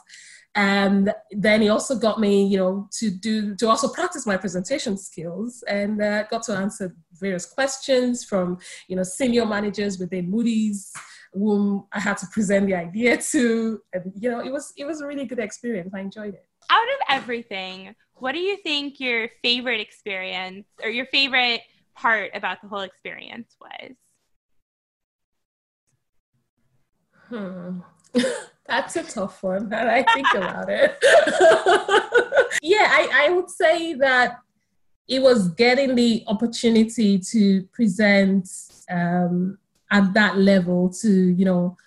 And 0.55 1.13
then 1.31 1.61
he 1.61 1.69
also 1.69 1.95
got 1.95 2.19
me 2.19 2.47
you 2.47 2.57
know 2.57 2.89
to 2.99 3.11
do 3.11 3.55
to 3.59 3.65
also 3.69 3.87
practice 3.99 4.25
my 4.25 4.37
presentation 4.37 4.97
skills 4.97 5.63
and 5.67 6.01
uh, 6.01 6.23
got 6.31 6.41
to 6.43 6.53
answer 6.53 6.95
various 7.13 7.45
questions 7.45 8.23
from 8.23 8.57
you 8.89 8.95
know 8.95 9.03
senior 9.03 9.45
managers 9.45 9.99
within 9.99 10.31
moody's 10.31 10.91
whom 11.33 11.85
i 11.91 11.99
had 11.99 12.17
to 12.17 12.25
present 12.27 12.65
the 12.65 12.73
idea 12.73 13.17
to. 13.31 13.79
And 13.93 14.05
you 14.15 14.29
know 14.31 14.39
it 14.47 14.51
was 14.51 14.73
it 14.81 14.85
was 14.85 15.01
a 15.01 15.05
really 15.05 15.25
good 15.25 15.39
experience. 15.39 15.91
I 15.93 16.01
enjoyed 16.09 16.33
it. 16.41 16.47
Out 16.69 16.89
of 16.95 16.99
everything 17.17 17.95
what 18.19 18.31
do 18.31 18.39
you 18.39 18.57
think 18.57 18.99
your 18.99 19.29
favorite 19.43 19.79
experience 19.79 20.65
or 20.83 20.89
your 20.89 21.05
favorite 21.17 21.61
part 21.95 22.31
about 22.33 22.57
the 22.63 22.67
whole 22.67 22.85
experience 22.91 23.55
was? 23.61 23.91
Hmm 27.29 27.79
That's 28.67 28.95
a 28.95 29.03
tough 29.03 29.43
one 29.43 29.69
that 29.69 29.87
I 29.87 30.03
think 30.13 30.27
about 30.35 30.69
it. 30.69 30.97
yeah, 32.61 32.87
I, 32.89 33.27
I 33.27 33.29
would 33.31 33.49
say 33.49 33.93
that 33.95 34.39
it 35.07 35.21
was 35.21 35.49
getting 35.49 35.95
the 35.95 36.23
opportunity 36.27 37.17
to 37.17 37.63
present 37.71 38.49
um, 38.89 39.57
at 39.89 40.13
that 40.13 40.37
level 40.37 40.89
to, 41.01 41.09
you 41.09 41.45
know, 41.45 41.77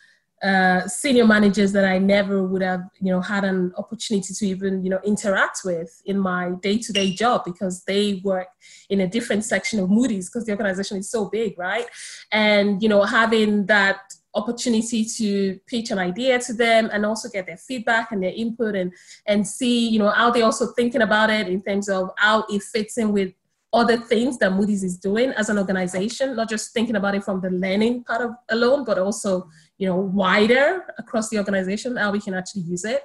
uh, 0.43 0.87
senior 0.87 1.27
managers 1.27 1.71
that 1.73 1.85
I 1.85 1.99
never 1.99 2.43
would 2.43 2.63
have, 2.63 2.89
you 2.99 3.13
know, 3.13 3.21
had 3.21 3.45
an 3.45 3.75
opportunity 3.77 4.33
to 4.33 4.47
even, 4.47 4.83
you 4.83 4.89
know, 4.89 5.01
interact 5.05 5.61
with 5.67 6.01
in 6.07 6.19
my 6.19 6.53
day-to-day 6.63 7.13
job 7.13 7.45
because 7.45 7.85
they 7.85 8.23
work 8.25 8.47
in 8.89 9.01
a 9.01 9.07
different 9.07 9.45
section 9.45 9.81
of 9.81 9.91
Moody's 9.91 10.31
because 10.31 10.47
the 10.47 10.53
organization 10.53 10.97
is 10.97 11.11
so 11.11 11.27
big, 11.27 11.59
right? 11.59 11.85
And 12.33 12.83
you 12.83 12.89
know, 12.89 13.03
having 13.03 13.67
that 13.67 14.01
opportunity 14.35 15.05
to 15.05 15.59
pitch 15.67 15.91
an 15.91 15.99
idea 15.99 16.39
to 16.39 16.53
them 16.53 16.89
and 16.93 17.05
also 17.05 17.29
get 17.29 17.47
their 17.47 17.57
feedback 17.57 18.13
and 18.13 18.23
their 18.23 18.33
input 18.33 18.77
and 18.77 18.93
and 19.27 19.47
see 19.47 19.89
you 19.89 19.99
know 19.99 20.11
how 20.11 20.31
they're 20.31 20.45
also 20.45 20.69
thinking 20.75 21.03
about 21.03 21.31
it 21.31 21.49
in 21.49 21.61
terms 21.63 21.89
of 21.89 22.11
how 22.17 22.45
it 22.49 22.63
fits 22.63 22.97
in 22.97 23.13
with 23.13 23.33
other 23.73 23.97
things 23.97 24.39
that 24.39 24.53
Moody's 24.53 24.83
is 24.83 24.99
doing 24.99 25.31
as 25.31 25.49
an 25.49 25.57
organization, 25.57 26.35
not 26.35 26.49
just 26.49 26.73
thinking 26.73 26.97
about 26.97 27.15
it 27.15 27.23
from 27.23 27.41
the 27.41 27.51
learning 27.51 28.03
part 28.03 28.21
of 28.21 28.33
alone, 28.49 28.85
but 28.85 28.99
also, 28.99 29.49
you 29.79 29.87
know, 29.87 29.97
wider 29.97 30.85
across 30.99 31.29
the 31.29 31.39
organization, 31.39 31.97
how 31.97 32.11
we 32.11 32.21
can 32.21 32.35
actually 32.35 32.63
use 32.63 32.85
it. 32.85 33.03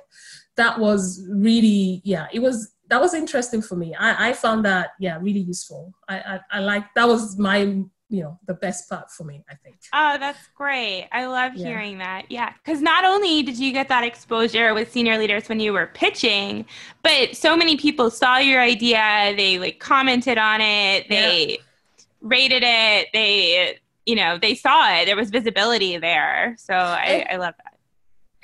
That 0.57 0.79
was 0.79 1.23
really, 1.29 2.01
yeah, 2.03 2.27
it 2.33 2.39
was 2.39 2.71
that 2.87 3.01
was 3.01 3.13
interesting 3.13 3.61
for 3.61 3.75
me. 3.75 3.95
I, 3.95 4.29
I 4.29 4.33
found 4.33 4.65
that, 4.65 4.91
yeah, 4.99 5.17
really 5.19 5.39
useful. 5.39 5.93
I, 6.07 6.17
I, 6.17 6.39
I 6.51 6.59
like 6.59 6.85
that 6.95 7.07
was 7.07 7.37
my 7.37 7.83
you 8.15 8.23
know 8.23 8.39
the 8.47 8.53
best 8.53 8.89
part 8.89 9.11
for 9.11 9.23
me 9.23 9.43
i 9.49 9.55
think. 9.55 9.75
Oh 9.93 10.17
that's 10.19 10.47
great. 10.55 11.07
I 11.11 11.25
love 11.25 11.53
yeah. 11.55 11.67
hearing 11.67 11.97
that. 11.97 12.23
Yeah 12.29 12.53
because 12.63 12.81
not 12.81 13.03
only 13.03 13.43
did 13.43 13.57
you 13.57 13.71
get 13.71 13.89
that 13.89 14.03
exposure 14.03 14.73
with 14.73 14.91
senior 14.91 15.17
leaders 15.17 15.49
when 15.49 15.59
you 15.59 15.73
were 15.73 15.87
pitching 15.87 16.65
but 17.03 17.35
so 17.35 17.57
many 17.57 17.75
people 17.75 18.09
saw 18.09 18.37
your 18.37 18.61
idea 18.61 19.33
they 19.35 19.59
like 19.59 19.79
commented 19.79 20.37
on 20.37 20.61
it 20.61 21.09
they 21.09 21.47
yeah. 21.49 22.03
rated 22.21 22.63
it 22.65 23.07
they 23.13 23.77
you 24.05 24.15
know 24.15 24.37
they 24.37 24.55
saw 24.55 24.95
it. 24.95 25.05
There 25.05 25.15
was 25.15 25.29
visibility 25.29 25.97
there. 25.97 26.55
So 26.59 26.73
I, 26.73 27.25
I 27.31 27.35
love 27.37 27.55
that 27.63 27.74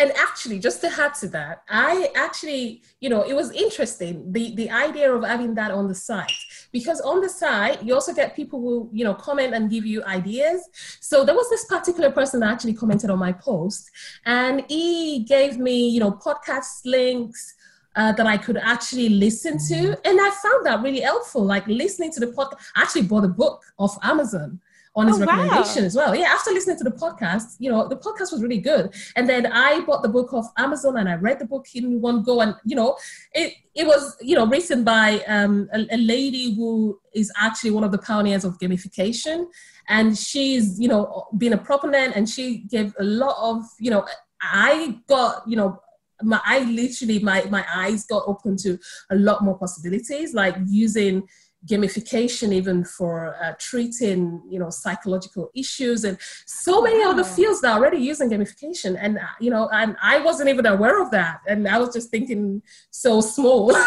and 0.01 0.11
actually 0.17 0.57
just 0.57 0.81
to 0.81 0.89
add 0.99 1.13
to 1.13 1.27
that 1.27 1.61
i 1.69 2.09
actually 2.15 2.81
you 3.01 3.09
know 3.09 3.21
it 3.21 3.33
was 3.33 3.51
interesting 3.51 4.31
the 4.33 4.55
the 4.55 4.69
idea 4.71 5.13
of 5.13 5.23
having 5.23 5.53
that 5.53 5.69
on 5.69 5.87
the 5.87 5.93
site 5.93 6.31
because 6.71 6.99
on 7.01 7.21
the 7.21 7.29
site 7.29 7.81
you 7.83 7.93
also 7.93 8.13
get 8.13 8.35
people 8.35 8.59
who 8.59 8.89
you 8.91 9.03
know 9.03 9.13
comment 9.13 9.53
and 9.53 9.69
give 9.69 9.85
you 9.85 10.03
ideas 10.05 10.67
so 10.99 11.23
there 11.23 11.35
was 11.35 11.49
this 11.49 11.65
particular 11.65 12.09
person 12.09 12.39
that 12.39 12.51
actually 12.51 12.73
commented 12.73 13.09
on 13.11 13.19
my 13.19 13.31
post 13.31 13.91
and 14.25 14.65
he 14.67 15.19
gave 15.35 15.57
me 15.57 15.87
you 15.87 15.99
know 15.99 16.11
podcast 16.11 16.81
links 16.85 17.55
uh, 17.95 18.13
that 18.13 18.25
I 18.25 18.37
could 18.37 18.55
actually 18.55 19.09
listen 19.09 19.57
to. 19.67 19.99
And 20.07 20.17
I 20.21 20.29
found 20.41 20.65
that 20.65 20.81
really 20.81 21.01
helpful, 21.01 21.43
like 21.43 21.67
listening 21.67 22.09
to 22.13 22.21
the 22.21 22.27
podcast. 22.27 22.59
I 22.73 22.83
actually 22.83 23.01
bought 23.01 23.25
a 23.25 23.27
book 23.27 23.61
off 23.77 23.97
Amazon 24.01 24.61
on 24.95 25.07
his 25.07 25.17
oh, 25.17 25.25
recommendation 25.25 25.83
wow. 25.83 25.87
as 25.87 25.95
well. 25.95 26.15
Yeah, 26.15 26.25
after 26.25 26.51
listening 26.51 26.77
to 26.79 26.83
the 26.83 26.91
podcast, 26.91 27.55
you 27.59 27.71
know, 27.71 27.87
the 27.87 27.95
podcast 27.95 28.31
was 28.31 28.41
really 28.41 28.59
good. 28.59 28.93
And 29.15 29.27
then 29.27 29.45
I 29.45 29.81
bought 29.81 30.03
the 30.03 30.09
book 30.09 30.33
off 30.33 30.47
Amazon 30.57 30.97
and 30.97 31.07
I 31.07 31.15
read 31.15 31.39
the 31.39 31.45
book 31.45 31.65
in 31.73 32.01
one 32.01 32.23
go. 32.23 32.41
And, 32.41 32.55
you 32.65 32.75
know, 32.75 32.97
it, 33.33 33.53
it 33.73 33.87
was, 33.87 34.17
you 34.21 34.35
know, 34.35 34.45
written 34.45 34.83
by 34.83 35.23
um, 35.27 35.69
a, 35.73 35.87
a 35.91 35.97
lady 35.97 36.53
who 36.55 36.99
is 37.13 37.31
actually 37.39 37.71
one 37.71 37.85
of 37.85 37.91
the 37.91 37.99
pioneers 37.99 38.43
of 38.43 38.57
gamification. 38.59 39.45
And 39.87 40.17
she's, 40.17 40.79
you 40.79 40.89
know, 40.89 41.27
been 41.37 41.53
a 41.53 41.57
proponent 41.57 42.15
and 42.15 42.27
she 42.27 42.59
gave 42.69 42.93
a 42.99 43.03
lot 43.03 43.37
of, 43.39 43.63
you 43.79 43.91
know, 43.91 44.05
I 44.41 44.99
got, 45.07 45.47
you 45.47 45.55
know, 45.55 45.79
my 46.23 46.39
I 46.45 46.59
literally 46.59 47.17
my 47.17 47.43
my 47.45 47.65
eyes 47.73 48.05
got 48.05 48.23
open 48.27 48.55
to 48.57 48.77
a 49.09 49.15
lot 49.15 49.43
more 49.43 49.57
possibilities, 49.57 50.35
like 50.35 50.55
using 50.67 51.27
gamification 51.67 52.51
even 52.51 52.83
for 52.83 53.35
uh, 53.41 53.53
treating 53.59 54.41
you 54.49 54.57
know 54.57 54.69
psychological 54.69 55.51
issues 55.55 56.03
and 56.03 56.17
so 56.45 56.81
many 56.81 57.03
wow. 57.05 57.11
other 57.11 57.23
fields 57.23 57.61
that 57.61 57.71
are 57.71 57.79
already 57.79 57.97
using 57.97 58.29
gamification. 58.29 58.97
And 58.99 59.17
uh, 59.17 59.21
you 59.39 59.49
know 59.49 59.69
and 59.71 59.95
i 60.01 60.19
wasn't 60.19 60.49
even 60.49 60.65
aware 60.65 61.01
of 61.01 61.11
that. 61.11 61.41
And 61.47 61.67
i 61.67 61.77
was 61.77 61.93
just 61.93 62.09
thinking 62.09 62.61
so 62.89 63.21
small. 63.21 63.75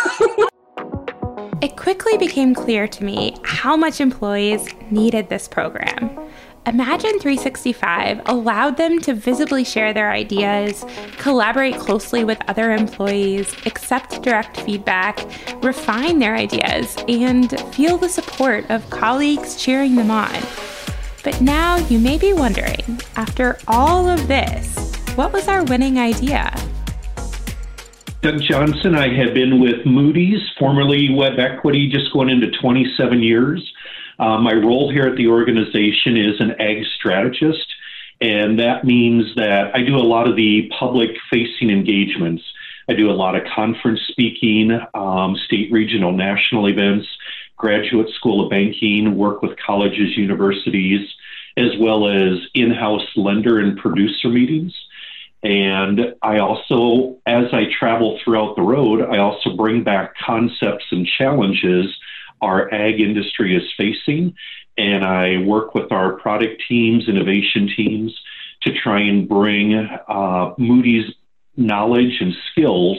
It 1.65 1.79
quickly 1.79 2.19
became 2.19 2.55
clear 2.55 2.87
to 2.87 3.05
me 3.05 3.35
how 3.43 3.75
much 3.75 3.99
employees 3.99 4.69
needed 4.91 5.31
this 5.31 5.49
program 5.49 6.11
Imagine 6.67 7.19
365 7.19 8.23
allowed 8.25 8.79
them 8.79 8.99
to 9.01 9.13
visibly 9.13 9.65
share 9.65 9.93
their 9.93 10.11
ideas, 10.11 10.83
collaborate 11.19 11.77
closely 11.77 12.25
with 12.25 12.41
other 12.49 12.73
employees, 12.73 13.55
accept 13.67 14.23
direct 14.23 14.59
feedback, 14.63 15.29
refine 15.63 16.19
their 16.21 16.35
ideas, 16.35 16.97
and 17.07 17.61
feel 17.75 17.99
the 17.99 18.09
support 18.09 18.65
of 18.71 18.89
colleagues 18.89 19.63
cheering 19.63 19.95
them 19.95 20.11
on. 20.11 20.35
But 21.23 21.39
now 21.43 21.77
you 21.77 21.99
may 21.99 22.17
be 22.17 22.33
wondering 22.33 22.99
after 23.17 23.59
all 23.69 24.09
of 24.09 24.27
this, 24.27 24.95
what 25.17 25.35
was 25.35 25.49
our 25.49 25.65
winning 25.65 25.99
idea? 25.99 26.51
Doug 28.23 28.41
Johnson, 28.41 28.95
I 28.95 29.15
have 29.15 29.35
been 29.35 29.61
with 29.61 29.85
Moody's, 29.85 30.41
formerly 30.59 31.09
WebEquity, 31.11 31.91
just 31.91 32.11
going 32.15 32.31
into 32.31 32.51
27 32.53 33.23
years. 33.23 33.74
Uh, 34.19 34.39
my 34.39 34.53
role 34.53 34.91
here 34.91 35.05
at 35.05 35.17
the 35.17 35.29
organization 35.29 36.17
is 36.17 36.41
an 36.41 36.53
ag 36.61 36.85
strategist, 36.97 37.67
and 38.21 38.59
that 38.59 38.85
means 38.85 39.35
that 39.37 39.75
I 39.75 39.83
do 39.83 39.97
a 39.97 40.07
lot 40.07 40.29
of 40.29 40.37
the 40.37 40.71
public 40.79 41.11
facing 41.31 41.71
engagements. 41.71 42.43
I 42.89 42.95
do 42.95 43.11
a 43.11 43.13
lot 43.13 43.35
of 43.35 43.43
conference 43.55 44.01
speaking, 44.09 44.79
um, 44.95 45.37
state, 45.37 45.73
regional, 45.73 46.13
national 46.13 46.69
events, 46.69 47.07
graduate 47.57 48.11
school 48.11 48.45
of 48.45 48.51
banking, 48.51 49.17
work 49.17 49.43
with 49.43 49.59
colleges, 49.59 50.17
universities, 50.17 51.09
as 51.57 51.71
well 51.79 52.09
as 52.09 52.39
in 52.55 52.71
house 52.71 53.07
lender 53.17 53.59
and 53.59 53.79
producer 53.79 54.29
meetings. 54.29 54.75
And 55.43 56.15
I 56.23 56.39
also, 56.39 57.19
as 57.27 57.53
I 57.53 57.67
travel 57.79 58.19
throughout 58.25 58.57
the 58.57 58.63
road, 58.63 59.03
I 59.03 59.19
also 59.19 59.55
bring 59.55 59.85
back 59.85 60.15
concepts 60.17 60.87
and 60.91 61.07
challenges 61.07 61.95
our 62.41 62.73
ag 62.73 63.01
industry 63.01 63.57
is 63.57 63.63
facing. 63.77 64.35
And 64.77 65.05
I 65.05 65.39
work 65.39 65.75
with 65.75 65.93
our 65.93 66.15
product 66.15 66.63
teams, 66.69 67.09
innovation 67.09 67.71
teams 67.77 68.19
to 68.63 68.73
try 68.75 69.01
and 69.01 69.29
bring 69.29 69.75
uh, 69.75 70.55
Moody's 70.59 71.13
knowledge 71.57 72.21
and 72.21 72.35
skills, 72.51 72.99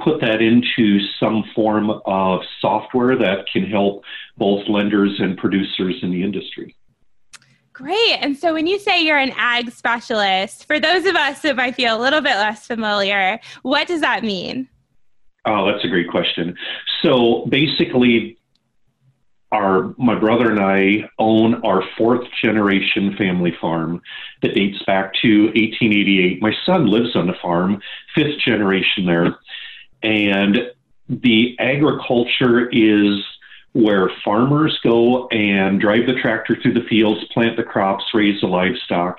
put 0.00 0.20
that 0.20 0.40
into 0.40 1.00
some 1.20 1.44
form 1.54 1.90
of 2.06 2.40
software 2.60 3.16
that 3.16 3.46
can 3.52 3.64
help 3.64 4.02
both 4.36 4.66
lenders 4.68 5.20
and 5.20 5.36
producers 5.36 5.96
in 6.02 6.10
the 6.10 6.22
industry. 6.22 6.74
Great. 7.72 8.18
And 8.20 8.36
so 8.36 8.54
when 8.54 8.68
you 8.68 8.78
say 8.78 9.04
you're 9.04 9.18
an 9.18 9.32
ag 9.36 9.72
specialist, 9.72 10.66
for 10.66 10.78
those 10.78 11.06
of 11.06 11.16
us 11.16 11.42
who 11.42 11.54
might 11.54 11.74
feel 11.74 11.96
a 11.96 12.00
little 12.00 12.20
bit 12.20 12.36
less 12.36 12.66
familiar, 12.66 13.40
what 13.62 13.88
does 13.88 14.00
that 14.00 14.22
mean? 14.22 14.68
Oh, 15.44 15.66
that's 15.66 15.84
a 15.84 15.88
great 15.88 16.08
question. 16.08 16.56
So 17.02 17.46
basically, 17.50 18.38
our 19.54 19.94
my 19.96 20.18
brother 20.18 20.50
and 20.50 20.60
I 20.60 21.08
own 21.18 21.62
our 21.64 21.82
fourth 21.96 22.26
generation 22.42 23.16
family 23.16 23.54
farm 23.60 24.02
that 24.42 24.54
dates 24.54 24.82
back 24.82 25.14
to 25.22 25.44
1888. 25.46 26.42
My 26.42 26.52
son 26.66 26.86
lives 26.88 27.14
on 27.14 27.28
the 27.28 27.36
farm, 27.40 27.80
fifth 28.14 28.38
generation 28.44 29.06
there, 29.06 29.36
and 30.02 30.58
the 31.08 31.56
agriculture 31.60 32.68
is 32.68 33.22
where 33.72 34.10
farmers 34.24 34.78
go 34.82 35.28
and 35.28 35.80
drive 35.80 36.06
the 36.06 36.20
tractor 36.20 36.56
through 36.60 36.74
the 36.74 36.86
fields, 36.88 37.24
plant 37.32 37.56
the 37.56 37.62
crops, 37.62 38.04
raise 38.14 38.40
the 38.40 38.46
livestock, 38.46 39.18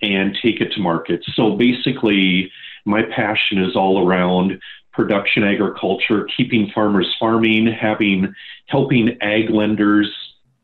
and 0.00 0.36
take 0.42 0.60
it 0.60 0.72
to 0.72 0.80
market. 0.80 1.24
So 1.34 1.56
basically, 1.56 2.52
my 2.84 3.02
passion 3.02 3.58
is 3.58 3.76
all 3.76 4.06
around 4.06 4.60
production 4.92 5.44
agriculture, 5.44 6.28
keeping 6.36 6.70
farmers 6.74 7.14
farming, 7.18 7.66
having 7.66 8.34
helping 8.66 9.16
ag 9.22 9.50
lenders 9.50 10.10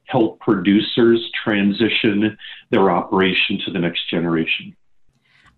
help 0.04 0.40
producers 0.40 1.30
transition 1.44 2.36
their 2.70 2.90
operation 2.90 3.60
to 3.64 3.70
the 3.70 3.78
next 3.78 4.08
generation. 4.10 4.74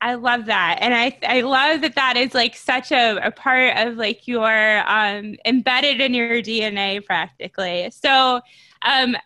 I 0.02 0.14
love 0.14 0.46
that. 0.46 0.78
And 0.80 0.94
I, 0.94 1.18
I 1.22 1.42
love 1.42 1.82
that 1.82 1.94
that 1.94 2.16
is 2.16 2.34
like 2.34 2.56
such 2.56 2.90
a, 2.90 3.18
a 3.24 3.30
part 3.30 3.76
of 3.76 3.96
like 3.96 4.26
your 4.26 4.82
um, 4.88 5.36
embedded 5.44 6.00
in 6.00 6.14
your 6.14 6.40
DNA 6.40 7.04
practically. 7.04 7.90
So, 7.90 8.40
um, 8.82 9.16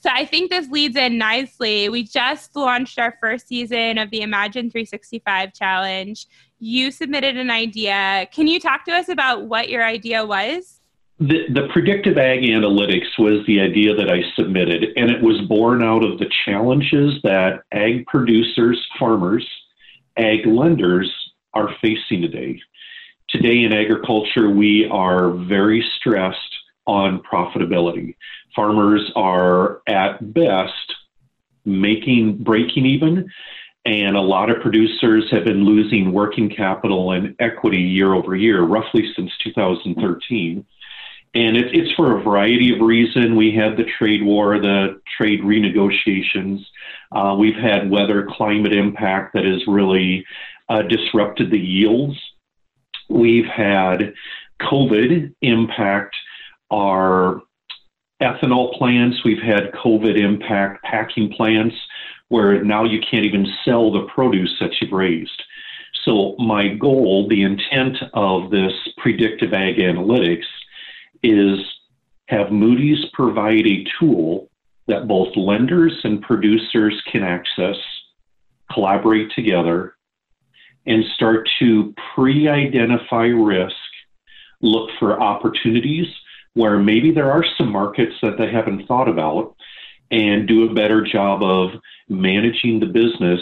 so 0.00 0.10
I 0.10 0.24
think 0.24 0.50
this 0.50 0.68
leads 0.70 0.96
in 0.96 1.18
nicely. 1.18 1.88
We 1.88 2.04
just 2.04 2.56
launched 2.56 2.98
our 2.98 3.16
first 3.20 3.48
season 3.48 3.98
of 3.98 4.10
the 4.10 4.22
Imagine 4.22 4.70
365 4.70 5.52
challenge 5.52 6.26
you 6.64 6.90
submitted 6.90 7.36
an 7.36 7.50
idea. 7.50 8.26
Can 8.32 8.46
you 8.46 8.58
talk 8.58 8.86
to 8.86 8.92
us 8.92 9.10
about 9.10 9.44
what 9.44 9.68
your 9.68 9.84
idea 9.84 10.24
was? 10.24 10.80
The, 11.20 11.44
the 11.50 11.68
predictive 11.72 12.16
ag 12.16 12.40
analytics 12.40 13.18
was 13.18 13.46
the 13.46 13.60
idea 13.60 13.94
that 13.94 14.10
I 14.10 14.22
submitted, 14.34 14.86
and 14.96 15.10
it 15.10 15.22
was 15.22 15.40
born 15.42 15.82
out 15.82 16.02
of 16.02 16.18
the 16.18 16.28
challenges 16.44 17.20
that 17.22 17.64
ag 17.72 18.06
producers, 18.06 18.84
farmers, 18.98 19.46
ag 20.16 20.46
lenders 20.46 21.12
are 21.52 21.68
facing 21.82 22.22
today. 22.22 22.60
Today 23.28 23.62
in 23.62 23.72
agriculture, 23.72 24.48
we 24.48 24.88
are 24.90 25.30
very 25.30 25.86
stressed 25.98 26.38
on 26.86 27.22
profitability. 27.22 28.16
Farmers 28.56 29.12
are 29.14 29.82
at 29.86 30.32
best 30.32 30.94
making 31.66 32.38
breaking 32.38 32.86
even 32.86 33.30
and 33.84 34.16
a 34.16 34.20
lot 34.20 34.50
of 34.50 34.62
producers 34.62 35.30
have 35.30 35.44
been 35.44 35.64
losing 35.64 36.12
working 36.12 36.48
capital 36.48 37.12
and 37.12 37.36
equity 37.38 37.80
year 37.80 38.14
over 38.14 38.34
year, 38.34 38.62
roughly 38.62 39.12
since 39.14 39.30
2013. 39.42 40.64
And 41.34 41.56
it, 41.56 41.74
it's 41.74 41.92
for 41.94 42.18
a 42.18 42.22
variety 42.22 42.74
of 42.74 42.80
reasons. 42.80 43.36
We 43.36 43.54
had 43.54 43.76
the 43.76 43.84
trade 43.98 44.22
war, 44.22 44.58
the 44.58 45.00
trade 45.18 45.40
renegotiations. 45.42 46.64
Uh, 47.12 47.36
we've 47.38 47.56
had 47.56 47.90
weather 47.90 48.26
climate 48.30 48.72
impact 48.72 49.34
that 49.34 49.44
has 49.44 49.66
really 49.66 50.24
uh, 50.68 50.82
disrupted 50.82 51.50
the 51.50 51.58
yields. 51.58 52.18
We've 53.10 53.46
had 53.46 54.14
COVID 54.62 55.34
impact 55.42 56.16
our 56.70 57.42
ethanol 58.22 58.78
plants. 58.78 59.18
We've 59.24 59.42
had 59.42 59.72
COVID 59.72 60.16
impact 60.16 60.82
packing 60.84 61.32
plants 61.32 61.76
where 62.28 62.62
now 62.64 62.84
you 62.84 63.00
can't 63.00 63.26
even 63.26 63.46
sell 63.64 63.92
the 63.92 64.06
produce 64.14 64.54
that 64.60 64.70
you've 64.80 64.92
raised. 64.92 65.42
So, 66.04 66.34
my 66.38 66.68
goal, 66.68 67.28
the 67.28 67.42
intent 67.42 67.96
of 68.12 68.50
this 68.50 68.72
predictive 68.98 69.52
ag 69.52 69.76
analytics 69.76 70.46
is 71.22 71.58
have 72.28 72.50
Moody's 72.50 73.04
provide 73.12 73.66
a 73.66 73.84
tool 73.98 74.50
that 74.86 75.08
both 75.08 75.36
lenders 75.36 75.98
and 76.04 76.20
producers 76.20 77.00
can 77.10 77.22
access, 77.22 77.76
collaborate 78.72 79.30
together, 79.32 79.94
and 80.86 81.04
start 81.14 81.48
to 81.58 81.94
pre 82.14 82.48
identify 82.48 83.26
risk, 83.26 83.74
look 84.60 84.90
for 84.98 85.22
opportunities 85.22 86.06
where 86.54 86.78
maybe 86.78 87.10
there 87.10 87.32
are 87.32 87.44
some 87.58 87.70
markets 87.70 88.14
that 88.22 88.38
they 88.38 88.50
haven't 88.50 88.86
thought 88.86 89.08
about, 89.08 89.56
and 90.10 90.46
do 90.46 90.68
a 90.70 90.74
better 90.74 91.02
job 91.02 91.42
of 91.42 91.70
managing 92.08 92.80
the 92.80 92.86
business 92.86 93.40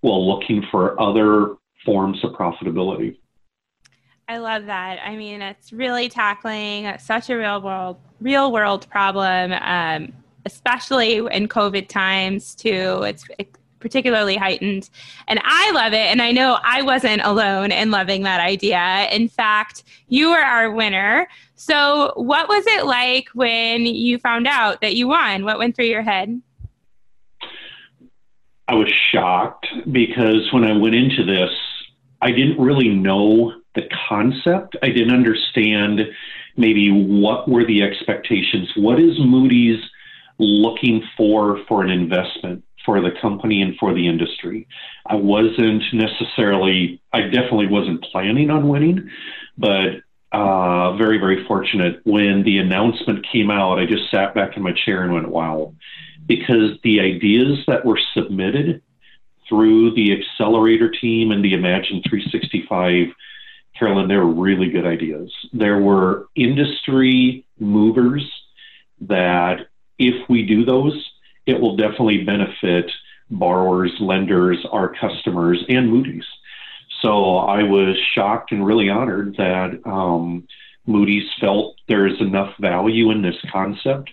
while 0.00 0.26
looking 0.26 0.64
for 0.70 1.00
other 1.00 1.56
forms 1.84 2.22
of 2.24 2.32
profitability. 2.32 3.16
I 4.28 4.38
love 4.38 4.66
that. 4.66 4.98
I 5.04 5.16
mean, 5.16 5.40
it's 5.40 5.72
really 5.72 6.08
tackling 6.08 6.92
such 6.98 7.30
a 7.30 7.36
real 7.36 7.62
world, 7.62 7.98
real 8.20 8.50
world 8.50 8.88
problem, 8.90 9.52
um, 9.52 10.12
especially 10.44 11.18
in 11.18 11.48
COVID 11.48 11.88
times 11.88 12.54
too. 12.56 13.02
It's 13.04 13.24
particularly 13.78 14.36
heightened, 14.36 14.90
and 15.28 15.40
I 15.44 15.70
love 15.70 15.92
it. 15.92 16.06
And 16.06 16.20
I 16.20 16.32
know 16.32 16.58
I 16.64 16.82
wasn't 16.82 17.22
alone 17.22 17.70
in 17.70 17.92
loving 17.92 18.24
that 18.24 18.40
idea. 18.40 19.06
In 19.12 19.28
fact, 19.28 19.84
you 20.08 20.30
were 20.30 20.38
our 20.38 20.72
winner. 20.72 21.28
So, 21.54 22.12
what 22.16 22.48
was 22.48 22.66
it 22.66 22.84
like 22.84 23.28
when 23.32 23.86
you 23.86 24.18
found 24.18 24.48
out 24.48 24.80
that 24.80 24.96
you 24.96 25.06
won? 25.06 25.44
What 25.44 25.58
went 25.58 25.76
through 25.76 25.86
your 25.86 26.02
head? 26.02 26.42
I 28.68 28.74
was 28.74 28.92
shocked 29.12 29.66
because 29.90 30.52
when 30.52 30.64
I 30.64 30.76
went 30.76 30.94
into 30.94 31.24
this, 31.24 31.50
I 32.20 32.30
didn't 32.30 32.58
really 32.58 32.88
know 32.88 33.52
the 33.74 33.82
concept. 34.08 34.76
I 34.82 34.88
didn't 34.88 35.14
understand 35.14 36.00
maybe 36.56 36.90
what 36.90 37.48
were 37.48 37.64
the 37.64 37.82
expectations. 37.82 38.70
What 38.76 38.98
is 38.98 39.18
Moody's 39.18 39.82
looking 40.38 41.02
for 41.16 41.60
for 41.68 41.82
an 41.82 41.90
investment 41.90 42.64
for 42.84 43.00
the 43.00 43.10
company 43.20 43.62
and 43.62 43.76
for 43.78 43.94
the 43.94 44.08
industry? 44.08 44.66
I 45.06 45.14
wasn't 45.16 45.82
necessarily, 45.92 47.00
I 47.12 47.22
definitely 47.22 47.68
wasn't 47.68 48.02
planning 48.02 48.50
on 48.50 48.68
winning, 48.68 49.10
but 49.56 50.00
uh, 50.32 50.96
very, 50.96 51.18
very 51.18 51.46
fortunate. 51.46 52.00
When 52.04 52.42
the 52.42 52.58
announcement 52.58 53.26
came 53.30 53.50
out, 53.50 53.78
I 53.78 53.86
just 53.86 54.10
sat 54.10 54.34
back 54.34 54.56
in 54.56 54.62
my 54.62 54.72
chair 54.72 55.02
and 55.02 55.12
went, 55.12 55.28
wow. 55.28 55.74
Because 56.26 56.78
the 56.82 57.00
ideas 57.00 57.58
that 57.66 57.84
were 57.84 58.00
submitted 58.14 58.82
through 59.48 59.94
the 59.94 60.12
accelerator 60.12 60.90
team 60.90 61.30
and 61.30 61.44
the 61.44 61.54
Imagine 61.54 62.02
365 62.08 63.08
Caroline, 63.78 64.08
they 64.08 64.16
were 64.16 64.26
really 64.26 64.70
good 64.70 64.86
ideas. 64.86 65.32
There 65.52 65.78
were 65.78 66.26
industry 66.34 67.44
movers 67.58 68.24
that, 69.02 69.66
if 69.98 70.28
we 70.28 70.44
do 70.44 70.64
those, 70.64 71.10
it 71.46 71.60
will 71.60 71.76
definitely 71.76 72.24
benefit 72.24 72.90
borrowers, 73.30 73.92
lenders, 74.00 74.64
our 74.70 74.94
customers, 74.94 75.62
and 75.68 75.90
Moody's. 75.90 76.24
So 77.02 77.36
I 77.36 77.62
was 77.62 77.96
shocked 78.14 78.52
and 78.52 78.64
really 78.64 78.88
honored 78.88 79.36
that 79.36 79.80
um, 79.84 80.46
Moody's 80.86 81.28
felt 81.40 81.76
there 81.88 82.06
is 82.06 82.20
enough 82.20 82.54
value 82.58 83.10
in 83.10 83.22
this 83.22 83.36
concept 83.52 84.10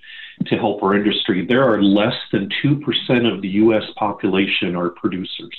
to 0.48 0.58
help 0.58 0.84
our 0.84 0.96
industry. 0.96 1.46
There 1.46 1.63
are 1.63 1.82
less 1.82 2.15
than 2.32 2.50
2% 2.63 3.34
of 3.34 3.41
the 3.41 3.50
U.S. 3.50 3.84
population 3.96 4.76
are 4.76 4.89
producers, 4.89 5.58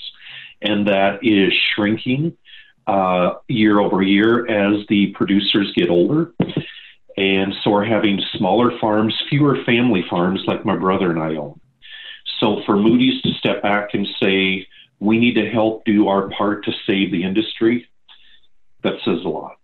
and 0.62 0.86
that 0.88 1.20
is 1.22 1.52
shrinking 1.74 2.36
uh, 2.86 3.34
year 3.48 3.80
over 3.80 4.02
year 4.02 4.46
as 4.46 4.86
the 4.88 5.08
producers 5.14 5.72
get 5.74 5.88
older. 5.88 6.32
And 7.16 7.54
so 7.62 7.70
we're 7.70 7.84
having 7.84 8.20
smaller 8.36 8.76
farms, 8.80 9.14
fewer 9.30 9.62
family 9.64 10.04
farms 10.08 10.42
like 10.46 10.64
my 10.64 10.76
brother 10.76 11.10
and 11.10 11.20
I 11.20 11.36
own. 11.36 11.60
So 12.40 12.62
for 12.66 12.76
Moody's 12.76 13.22
to 13.22 13.32
step 13.34 13.62
back 13.62 13.90
and 13.94 14.06
say, 14.20 14.66
we 14.98 15.18
need 15.18 15.34
to 15.34 15.48
help 15.48 15.84
do 15.84 16.08
our 16.08 16.28
part 16.30 16.64
to 16.64 16.72
save 16.86 17.12
the 17.12 17.22
industry, 17.22 17.88
that 18.82 18.94
says 19.04 19.24
a 19.24 19.28
lot. 19.28 19.56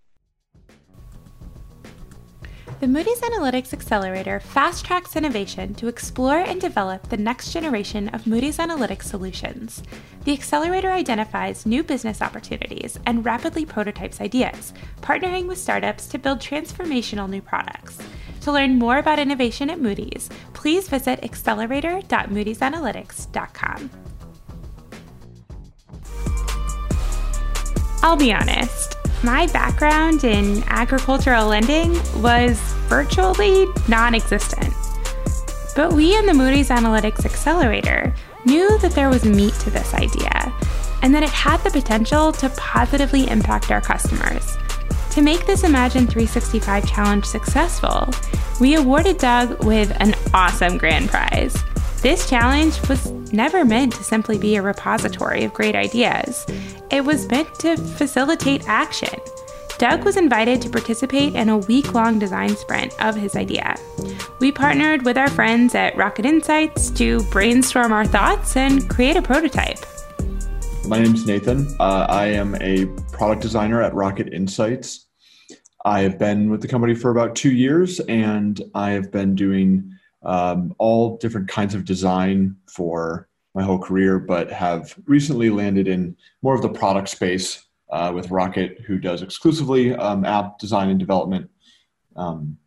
The 2.81 2.89
Moody's 2.89 3.21
Analytics 3.21 3.73
Accelerator 3.75 4.41
fast 4.41 4.87
tracks 4.87 5.15
innovation 5.15 5.75
to 5.75 5.87
explore 5.87 6.39
and 6.39 6.59
develop 6.59 7.11
the 7.11 7.19
next 7.19 7.53
generation 7.53 8.09
of 8.09 8.27
Moody's 8.27 8.57
Analytics 8.57 9.03
solutions. 9.03 9.83
The 10.25 10.33
accelerator 10.33 10.91
identifies 10.91 11.67
new 11.67 11.83
business 11.83 12.23
opportunities 12.23 12.99
and 13.05 13.23
rapidly 13.23 13.67
prototypes 13.67 14.23
ideas, 14.23 14.73
partnering 15.03 15.47
with 15.47 15.59
startups 15.59 16.07
to 16.07 16.19
build 16.19 16.39
transformational 16.39 17.29
new 17.29 17.43
products. 17.43 17.99
To 18.41 18.53
learn 18.53 18.79
more 18.79 18.97
about 18.97 19.19
innovation 19.19 19.69
at 19.69 19.79
Moody's, 19.79 20.31
please 20.55 20.89
visit 20.89 21.23
accelerator.moodysanalytics.com. 21.23 23.91
I'll 28.03 28.17
be 28.17 28.33
honest, 28.33 28.97
my 29.23 29.47
background 29.49 30.25
in 30.25 30.63
agricultural 30.69 31.49
lending 31.49 31.93
was 32.23 32.59
virtually 32.89 33.67
non 33.89 34.15
existent. 34.15 34.75
But 35.77 35.93
we 35.93 36.17
in 36.17 36.27
the 36.27 36.35
Moody's 36.35 36.71
Analytics 36.71 37.25
Accelerator 37.25 38.15
knew 38.45 38.79
that 38.79 38.93
there 38.93 39.11
was 39.11 39.25
meat 39.25 39.55
to 39.55 39.71
this 39.71 39.95
idea 39.95 40.53
and 41.03 41.15
that 41.15 41.23
it 41.23 41.31
had 41.31 41.59
the 41.59 41.71
potential 41.71 42.33
to 42.33 42.49
positively 42.51 43.29
impact 43.29 43.71
our 43.71 43.81
customers. 43.81 44.57
To 45.11 45.23
make 45.23 45.47
this 45.47 45.65
Imagine 45.65 46.07
365 46.07 46.89
challenge 46.89 47.25
successful, 47.25 48.09
we 48.61 48.75
awarded 48.75 49.19
Doug 49.19 49.65
with 49.65 49.95
an 50.01 50.15
awesome 50.33 50.79
grand 50.79 51.09
prize. 51.09 51.57
This 52.01 52.29
challenge 52.29 52.81
was 52.89 53.11
never 53.33 53.65
meant 53.65 53.93
to 53.95 54.05
simply 54.05 54.39
be 54.39 54.57
a 54.57 54.63
repository 54.63 55.45
of 55.45 55.53
great 55.53 55.75
ideas. 55.75 56.47
It 56.91 57.05
was 57.05 57.29
meant 57.31 57.55
to 57.61 57.77
facilitate 57.77 58.69
action. 58.69 59.17
Doug 59.79 60.05
was 60.05 60.17
invited 60.17 60.61
to 60.63 60.69
participate 60.69 61.37
in 61.37 61.49
a 61.49 61.59
week 61.59 61.95
long 61.95 62.19
design 62.19 62.57
sprint 62.57 62.93
of 63.01 63.15
his 63.15 63.37
idea. 63.37 63.77
We 64.41 64.51
partnered 64.51 65.05
with 65.05 65.17
our 65.17 65.31
friends 65.31 65.77
at 65.77 65.97
Rocket 65.97 66.27
Insights 66.27 66.91
to 66.91 67.23
brainstorm 67.31 67.93
our 67.93 68.05
thoughts 68.05 68.57
and 68.57 68.91
create 68.91 69.17
a 69.17 69.23
prototype. 69.23 69.79
My 70.89 70.99
name 70.99 71.15
is 71.15 71.27
Nathan. 71.27 71.69
Uh, 71.79 72.07
I 72.09 72.27
am 72.27 72.57
a 72.57 72.87
product 73.13 73.43
designer 73.43 73.81
at 73.81 73.95
Rocket 73.95 74.35
Insights. 74.35 75.07
I 75.85 76.01
have 76.01 76.19
been 76.19 76.51
with 76.51 76.61
the 76.61 76.69
company 76.69 76.97
for 76.97 77.13
about 77.13 77.37
two 77.37 77.53
years 77.53 78.01
and 78.01 78.61
I 78.75 78.91
have 78.91 79.13
been 79.13 79.37
doing 79.37 79.93
um, 80.25 80.75
all 80.79 81.19
different 81.19 81.47
kinds 81.47 81.77
of 81.77 81.85
design 81.85 82.57
for 82.67 83.30
my 83.55 83.63
whole 83.63 83.79
career, 83.79 84.19
but 84.19 84.51
have 84.51 84.95
recently 85.07 85.51
landed 85.51 85.89
in 85.89 86.17
more 86.43 86.55
of 86.55 86.63
the 86.63 86.69
product 86.69 87.09
space 87.09 87.67
uh, 87.91 88.13
with 88.15 88.31
Rocket, 88.31 88.81
who 88.87 88.99
does 88.99 89.23
exclusively 89.23 89.95
um, 89.95 90.25
app 90.25 90.59
design 90.59 90.91
and 90.91 90.99
development. 90.99 91.51
Um, 92.17 92.59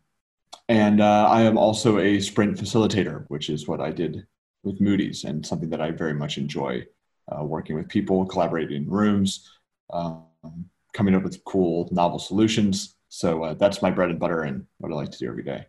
and 0.68 1.00
uh, 1.00 1.28
I 1.30 1.42
am 1.42 1.56
also 1.56 1.98
a 1.98 2.20
sprint 2.20 2.58
facilitator, 2.58 3.24
which 3.28 3.48
is 3.50 3.66
what 3.66 3.80
I 3.80 3.90
did 3.90 4.26
with 4.62 4.80
Moody's 4.80 5.24
and 5.24 5.44
something 5.44 5.70
that 5.70 5.80
I 5.80 5.90
very 5.90 6.14
much 6.14 6.38
enjoy 6.38 6.84
uh, 7.28 7.44
working 7.44 7.76
with 7.76 7.88
people, 7.88 8.26
collaborating 8.26 8.76
in 8.76 8.90
rooms, 8.90 9.50
um, 9.92 10.24
coming 10.92 11.14
up 11.14 11.22
with 11.22 11.42
cool, 11.44 11.88
novel 11.92 12.18
solutions. 12.18 12.96
So 13.08 13.44
uh, 13.44 13.54
that's 13.54 13.82
my 13.82 13.90
bread 13.90 14.10
and 14.10 14.18
butter 14.18 14.42
and 14.42 14.66
what 14.78 14.92
I 14.92 14.94
like 14.94 15.10
to 15.10 15.18
do 15.18 15.28
every 15.28 15.42
day 15.42 15.66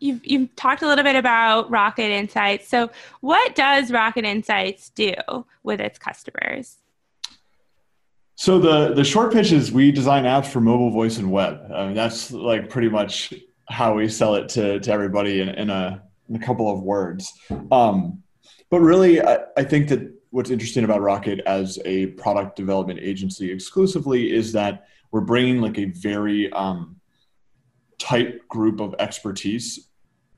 you've 0.00 0.24
you've 0.26 0.54
talked 0.56 0.82
a 0.82 0.86
little 0.86 1.04
bit 1.04 1.16
about 1.16 1.70
Rocket 1.70 2.10
Insights. 2.10 2.68
So, 2.68 2.90
what 3.20 3.54
does 3.54 3.90
Rocket 3.90 4.24
Insights 4.24 4.90
do 4.90 5.14
with 5.62 5.80
its 5.80 5.98
customers? 5.98 6.78
So 8.40 8.60
the 8.60 8.94
the 8.94 9.02
short 9.02 9.32
pitch 9.32 9.50
is 9.50 9.72
we 9.72 9.90
design 9.90 10.22
apps 10.22 10.46
for 10.46 10.60
mobile, 10.60 10.90
voice, 10.90 11.18
and 11.18 11.32
web. 11.32 11.60
I 11.74 11.86
mean, 11.86 11.94
that's 11.94 12.30
like 12.30 12.70
pretty 12.70 12.88
much 12.88 13.34
how 13.68 13.94
we 13.94 14.08
sell 14.08 14.36
it 14.36 14.48
to 14.50 14.78
to 14.78 14.92
everybody 14.92 15.40
in, 15.40 15.48
in 15.48 15.70
a 15.70 16.02
in 16.28 16.36
a 16.36 16.38
couple 16.38 16.72
of 16.72 16.80
words. 16.80 17.32
Um, 17.72 18.22
but 18.70 18.78
really, 18.78 19.20
I, 19.20 19.38
I 19.56 19.64
think 19.64 19.88
that 19.88 20.14
what's 20.30 20.50
interesting 20.50 20.84
about 20.84 21.00
Rocket 21.00 21.40
as 21.46 21.80
a 21.84 22.06
product 22.08 22.54
development 22.54 23.00
agency 23.02 23.50
exclusively 23.50 24.32
is 24.32 24.52
that 24.52 24.86
we're 25.10 25.22
bringing 25.22 25.60
like 25.60 25.78
a 25.78 25.86
very 25.86 26.52
um, 26.52 26.94
tight 27.98 28.46
group 28.48 28.80
of 28.80 28.94
expertise 29.00 29.87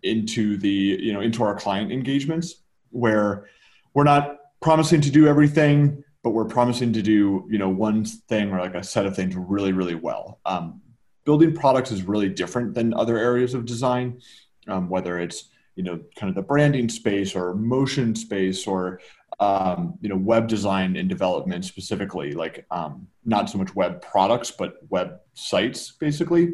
into 0.02 0.56
the 0.56 0.68
you 0.68 1.12
know 1.12 1.20
into 1.20 1.42
our 1.42 1.54
client 1.54 1.92
engagements 1.92 2.62
where 2.90 3.46
we're 3.94 4.04
not 4.04 4.36
promising 4.60 5.00
to 5.00 5.10
do 5.10 5.26
everything 5.26 6.02
but 6.22 6.30
we're 6.30 6.44
promising 6.44 6.92
to 6.92 7.02
do 7.02 7.46
you 7.48 7.58
know 7.58 7.68
one 7.68 8.04
thing 8.04 8.50
or 8.50 8.58
like 8.60 8.74
a 8.74 8.82
set 8.82 9.06
of 9.06 9.14
things 9.16 9.34
really 9.36 9.72
really 9.72 9.94
well. 9.94 10.40
Um, 10.44 10.80
building 11.24 11.54
products 11.54 11.92
is 11.92 12.02
really 12.02 12.28
different 12.28 12.74
than 12.74 12.94
other 12.94 13.18
areas 13.18 13.54
of 13.54 13.64
design 13.64 14.20
um, 14.68 14.88
whether 14.88 15.18
it's 15.18 15.50
you 15.76 15.82
know 15.82 16.00
kind 16.16 16.28
of 16.28 16.34
the 16.34 16.42
branding 16.42 16.88
space 16.88 17.34
or 17.34 17.54
motion 17.54 18.14
space 18.14 18.66
or 18.66 19.00
um, 19.38 19.94
you 20.00 20.08
know 20.08 20.16
web 20.16 20.48
design 20.48 20.96
and 20.96 21.08
development 21.08 21.64
specifically 21.64 22.32
like 22.32 22.66
um, 22.70 23.06
not 23.24 23.48
so 23.48 23.58
much 23.58 23.74
web 23.74 24.02
products 24.02 24.50
but 24.50 24.78
web 24.88 25.20
sites 25.34 25.92
basically 25.92 26.52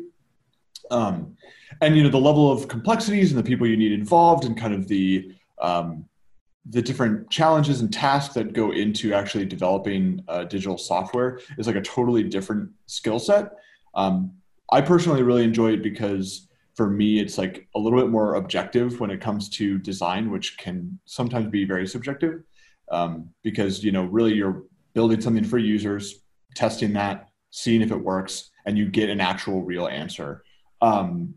Um, 0.90 1.36
and 1.80 1.96
you 1.96 2.02
know 2.02 2.08
the 2.08 2.18
level 2.18 2.50
of 2.50 2.68
complexities 2.68 3.32
and 3.32 3.38
the 3.38 3.42
people 3.46 3.66
you 3.66 3.76
need 3.76 3.92
involved 3.92 4.44
and 4.44 4.56
kind 4.56 4.74
of 4.74 4.88
the 4.88 5.32
um, 5.60 6.04
the 6.68 6.82
different 6.82 7.30
challenges 7.30 7.80
and 7.80 7.92
tasks 7.92 8.34
that 8.34 8.52
go 8.52 8.72
into 8.72 9.14
actually 9.14 9.44
developing 9.44 10.22
uh, 10.28 10.44
digital 10.44 10.76
software 10.78 11.38
is 11.58 11.66
like 11.66 11.76
a 11.76 11.80
totally 11.80 12.24
different 12.24 12.70
skill 12.86 13.18
set. 13.18 13.52
Um, 13.94 14.32
I 14.72 14.80
personally 14.80 15.22
really 15.22 15.44
enjoy 15.44 15.72
it 15.72 15.82
because 15.82 16.48
for 16.74 16.90
me, 16.90 17.20
it's 17.20 17.38
like 17.38 17.68
a 17.74 17.78
little 17.78 17.98
bit 18.00 18.10
more 18.10 18.34
objective 18.34 19.00
when 19.00 19.10
it 19.10 19.20
comes 19.20 19.48
to 19.48 19.78
design, 19.78 20.30
which 20.30 20.58
can 20.58 20.98
sometimes 21.06 21.46
be 21.46 21.64
very 21.64 21.86
subjective. 21.86 22.42
Um, 22.90 23.30
because 23.42 23.82
you 23.82 23.92
know, 23.92 24.04
really, 24.04 24.34
you're 24.34 24.64
building 24.92 25.20
something 25.20 25.44
for 25.44 25.58
users, 25.58 26.22
testing 26.54 26.92
that, 26.92 27.28
seeing 27.50 27.82
if 27.82 27.90
it 27.90 27.96
works, 27.96 28.50
and 28.66 28.76
you 28.76 28.88
get 28.88 29.08
an 29.08 29.20
actual 29.20 29.62
real 29.62 29.86
answer. 29.88 30.42
Um, 30.80 31.34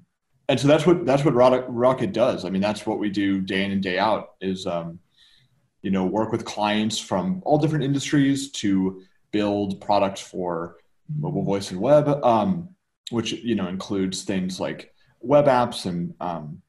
and 0.48 0.60
so 0.60 0.68
that's 0.68 0.86
what 0.86 1.06
that's 1.06 1.24
what 1.24 1.36
Rocket 1.36 2.12
does. 2.12 2.44
I 2.44 2.50
mean, 2.50 2.62
that's 2.62 2.86
what 2.86 3.00
we 3.00 3.10
do 3.10 3.40
day 3.40 3.64
in 3.64 3.72
and 3.72 3.84
day 3.84 4.00
out. 4.00 4.32
Is 4.42 4.66
um, 4.66 5.00
you 5.82 5.92
know 5.92 6.06
work 6.06 6.32
with 6.32 6.44
clients 6.44 6.98
from 6.98 7.42
all 7.46 7.58
different 7.58 7.84
industries 7.84 8.52
to 8.52 9.02
build 9.32 9.80
products 9.80 10.22
for 10.22 10.78
mobile 11.18 11.44
voice 11.44 11.72
and 11.72 11.80
web, 11.80 12.08
um, 12.24 12.70
which 13.12 13.34
you 13.34 13.56
know 13.56 13.68
includes 13.68 14.24
things 14.24 14.60
like 14.60 14.94
web 15.22 15.46
apps 15.46 15.86
and 15.86 16.14
um, 16.20 16.62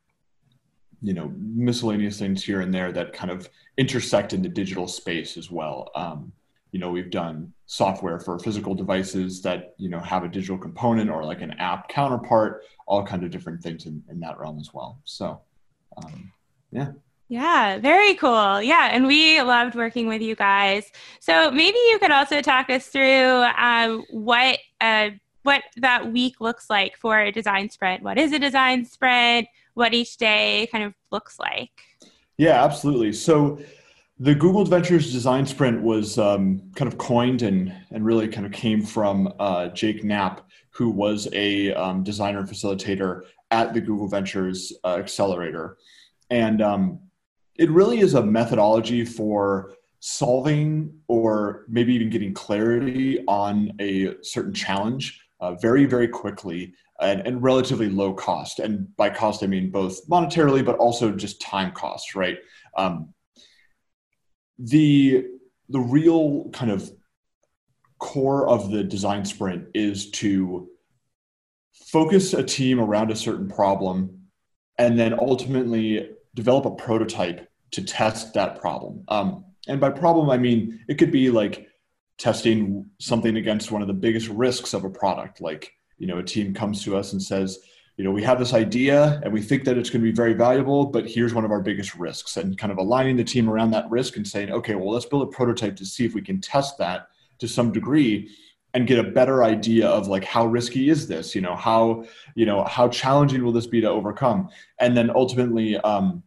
you 1.01 1.15
know 1.15 1.33
miscellaneous 1.37 2.19
things 2.19 2.45
here 2.45 2.61
and 2.61 2.75
there 2.75 2.93
that 2.93 3.13
kind 3.13 3.31
of 3.31 3.49
intersect 3.79 4.33
in 4.33 4.43
the 4.43 4.49
digital 4.49 4.87
space 4.87 5.37
as 5.37 5.51
well. 5.51 5.91
Um, 5.95 6.33
you 6.73 6.79
know, 6.79 6.91
we've 6.91 7.11
done 7.11 7.53
software 7.67 8.19
for 8.19 8.39
physical 8.39 8.75
devices 8.75 9.43
that 9.43 9.75
you 9.79 9.89
know 9.89 10.01
have 10.01 10.25
a 10.25 10.29
digital 10.29 10.59
component 10.59 11.11
or 11.11 11.25
like 11.25 11.41
an 11.41 11.53
app 11.53 11.89
counterpart, 11.89 12.63
all 12.87 13.05
kind 13.05 13.25
of 13.25 13.31
different 13.31 13.63
things 13.63 13.87
in, 13.87 14.03
in 14.09 14.21
that 14.21 14.39
realm 14.39 14.59
as 14.59 14.73
well. 14.73 15.01
So, 15.05 15.41
um, 15.97 16.33
yeah. 16.73 16.93
Yeah, 17.29 17.79
very 17.79 18.15
cool. 18.15 18.61
Yeah, 18.61 18.89
and 18.93 19.07
we 19.07 19.41
loved 19.41 19.77
working 19.77 20.09
with 20.09 20.21
you 20.21 20.35
guys. 20.35 20.91
So 21.21 21.51
maybe 21.53 21.79
you 21.91 21.99
could 22.01 22.11
also 22.11 22.43
talk 22.43 22.71
us 22.71 22.89
through 22.89 23.45
um, 23.57 24.05
what 24.11 24.59
uh, 24.81 25.11
what 25.43 25.63
that 25.77 26.13
week 26.13 26.41
looks 26.41 26.69
like 26.69 26.97
for 26.97 27.21
a 27.21 27.33
design 27.33 27.71
sprint. 27.71 28.03
What 28.03 28.19
is 28.19 28.33
a 28.33 28.39
design 28.39 28.85
sprint? 28.85 29.47
What 29.75 29.95
each 29.95 30.17
day 30.17 30.69
kind 30.73 30.83
of 30.83 30.93
looks 31.13 31.39
like? 31.39 31.71
Yeah, 32.37 32.65
absolutely. 32.65 33.13
So 33.13 33.61
the 34.23 34.35
Google 34.35 34.67
Ventures 34.67 35.11
Design 35.11 35.47
Sprint 35.47 35.81
was 35.81 36.19
um, 36.19 36.71
kind 36.77 36.93
of 36.93 36.99
coined 36.99 37.41
and 37.41 37.75
and 37.91 38.05
really 38.05 38.29
kind 38.29 38.47
of 38.47 38.53
came 38.53 38.83
from 38.83 39.33
uh, 39.41 39.69
Jake 39.69 40.05
Knapp, 40.05 40.47
who 40.69 40.91
was 40.91 41.27
a 41.33 41.73
um, 41.73 42.05
designer 42.05 42.43
facilitator 42.43 43.23
at 43.51 43.73
the 43.73 43.81
Google 43.81 44.09
Ventures 44.09 44.75
uh, 44.85 44.97
Accelerator, 44.97 45.79
and 46.29 46.61
um, 46.61 47.01
it 47.57 47.71
really 47.71 48.01
is 48.01 48.13
a 48.13 48.23
methodology 48.23 49.07
for 49.07 49.73
solving 50.01 50.93
or 51.09 51.65
maybe 51.69 51.95
even 51.95 52.11
getting 52.11 52.35
clarity 52.35 53.25
on 53.27 53.73
a 53.81 54.15
certain 54.23 54.53
challenge 54.53 55.19
uh, 55.41 55.55
very, 55.55 55.87
very 55.87 56.09
quickly 56.09 56.73
and, 57.01 57.21
and, 57.27 57.43
relatively 57.43 57.89
low 57.91 58.15
cost. 58.15 58.61
And 58.61 58.95
by 58.97 59.11
cost, 59.11 59.43
I 59.43 59.47
mean 59.47 59.71
both 59.71 60.07
monetarily, 60.09 60.65
but 60.65 60.77
also 60.77 61.11
just 61.11 61.39
time 61.43 61.73
cost, 61.73 62.15
right? 62.15 62.39
Um, 62.79 63.13
the, 64.61 65.27
the 65.69 65.81
real 65.81 66.51
kind 66.51 66.71
of 66.71 66.91
core 67.99 68.49
of 68.49 68.71
the 68.71 68.85
design 68.85 69.25
sprint 69.25 69.69
is 69.75 70.11
to 70.11 70.69
focus 71.73 72.35
a 72.35 72.43
team 72.43 72.81
around 72.81 73.11
a 73.11 73.17
certain 73.17 73.49
problem 73.49 74.21
and 74.79 74.99
then 74.99 75.19
ultimately 75.19 76.11
develop 76.35 76.65
a 76.65 76.71
prototype 76.71 77.49
to 77.73 77.83
test 77.83 78.35
that 78.35 78.61
problem. 78.61 79.05
Um, 79.09 79.45
and 79.69 79.81
by 79.81 79.91
problem, 79.91 80.31
I 80.31 80.39
mean 80.39 80.81
it 80.89 80.95
could 80.95 81.13
be 81.13 81.31
like 81.31 81.69
testing 82.19 82.87
something 82.99 83.37
against 83.37 83.71
one 83.71 83.83
of 83.83 83.89
the 83.89 83.95
biggest 83.95 84.29
risks 84.29 84.75
of 84.75 84.85
a 84.85 84.91
product. 84.91 85.41
Like, 85.41 85.73
you 85.99 86.07
know, 86.07 86.19
a 86.19 86.23
team 86.23 86.55
comes 86.55 86.85
to 86.85 86.97
us 86.97 87.13
and 87.13 87.23
says, 87.23 87.59
you 87.97 88.05
know, 88.05 88.11
we 88.11 88.23
have 88.23 88.39
this 88.39 88.55
idea 88.55 89.21
and 89.23 89.33
we 89.33 89.43
think 89.43 89.65
that 89.65 89.77
it's 89.77 89.91
going 89.91 90.01
to 90.01 90.11
be 90.11 90.15
very 90.15 90.33
valuable, 90.33 90.87
but 90.87 91.07
here's 91.07 91.35
one 91.35 91.45
of 91.45 91.51
our 91.51 91.61
biggest 91.61 91.95
risks. 91.95 92.37
And 92.37 92.57
kind 92.57 92.73
of 92.73 92.79
aligning 92.79 93.17
the 93.17 93.25
team 93.25 93.49
around 93.49 93.73
that 93.73 93.91
risk 93.91 94.17
and 94.17 94.27
saying, 94.27 94.51
okay, 94.51 94.75
well, 94.75 94.91
let's 94.91 95.07
build 95.07 95.23
a 95.23 95.27
prototype 95.27 95.77
to 95.77 95.85
see 95.85 96.05
if 96.05 96.15
we 96.15 96.23
can 96.23 96.41
test 96.41 96.79
that 96.79 97.09
to 97.41 97.49
some 97.49 97.73
degree 97.73 98.31
and 98.75 98.87
get 98.87 98.99
a 98.99 99.11
better 99.11 99.43
idea 99.43 99.89
of 99.89 100.07
like 100.07 100.25
how 100.25 100.47
risky 100.47 100.89
is 100.89 101.09
this? 101.09 101.35
You 101.35 101.41
know 101.41 101.57
how 101.57 102.05
you 102.35 102.47
know 102.47 102.65
how 102.65 102.89
challenging 102.89 103.45
will 103.45 103.53
this 103.53 103.67
be 103.67 103.81
to 103.81 103.89
overcome? 103.89 104.49
And 104.79 104.97
then 104.97 105.11
ultimately 105.11 105.77
um, 105.79 106.23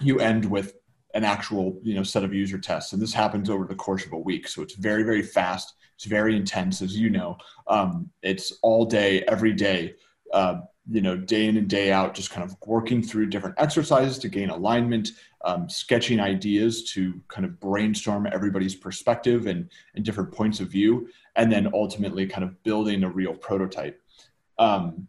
you 0.00 0.20
end 0.20 0.44
with 0.44 0.74
an 1.14 1.24
actual 1.24 1.78
you 1.82 1.94
know 1.94 2.02
set 2.02 2.24
of 2.24 2.32
user 2.32 2.58
tests. 2.58 2.92
And 2.92 3.02
this 3.02 3.12
happens 3.12 3.50
over 3.50 3.64
the 3.64 3.74
course 3.74 4.06
of 4.06 4.12
a 4.12 4.18
week. 4.18 4.46
So 4.48 4.62
it's 4.62 4.74
very 4.74 5.02
very 5.02 5.22
fast. 5.22 5.74
It's 5.96 6.04
very 6.04 6.36
intense 6.36 6.82
as 6.82 6.96
you 6.96 7.10
know. 7.10 7.36
Um, 7.66 8.10
it's 8.22 8.52
all 8.62 8.84
day 8.84 9.22
every 9.22 9.52
day 9.52 9.94
uh, 10.32 10.60
you 10.90 11.00
know 11.00 11.16
day 11.16 11.46
in 11.46 11.56
and 11.56 11.68
day 11.68 11.92
out 11.92 12.14
just 12.14 12.30
kind 12.30 12.44
of 12.44 12.56
working 12.66 13.02
through 13.02 13.26
different 13.26 13.54
exercises 13.58 14.18
to 14.18 14.28
gain 14.28 14.50
alignment 14.50 15.10
um, 15.44 15.68
sketching 15.68 16.20
ideas 16.20 16.84
to 16.92 17.20
kind 17.28 17.44
of 17.44 17.58
brainstorm 17.60 18.26
everybody's 18.32 18.74
perspective 18.74 19.46
and, 19.46 19.68
and 19.94 20.04
different 20.04 20.32
points 20.32 20.60
of 20.60 20.68
view 20.68 21.08
and 21.36 21.50
then 21.50 21.70
ultimately 21.72 22.26
kind 22.26 22.44
of 22.44 22.62
building 22.62 23.02
a 23.04 23.08
real 23.08 23.34
prototype. 23.34 24.00
Um, 24.58 25.08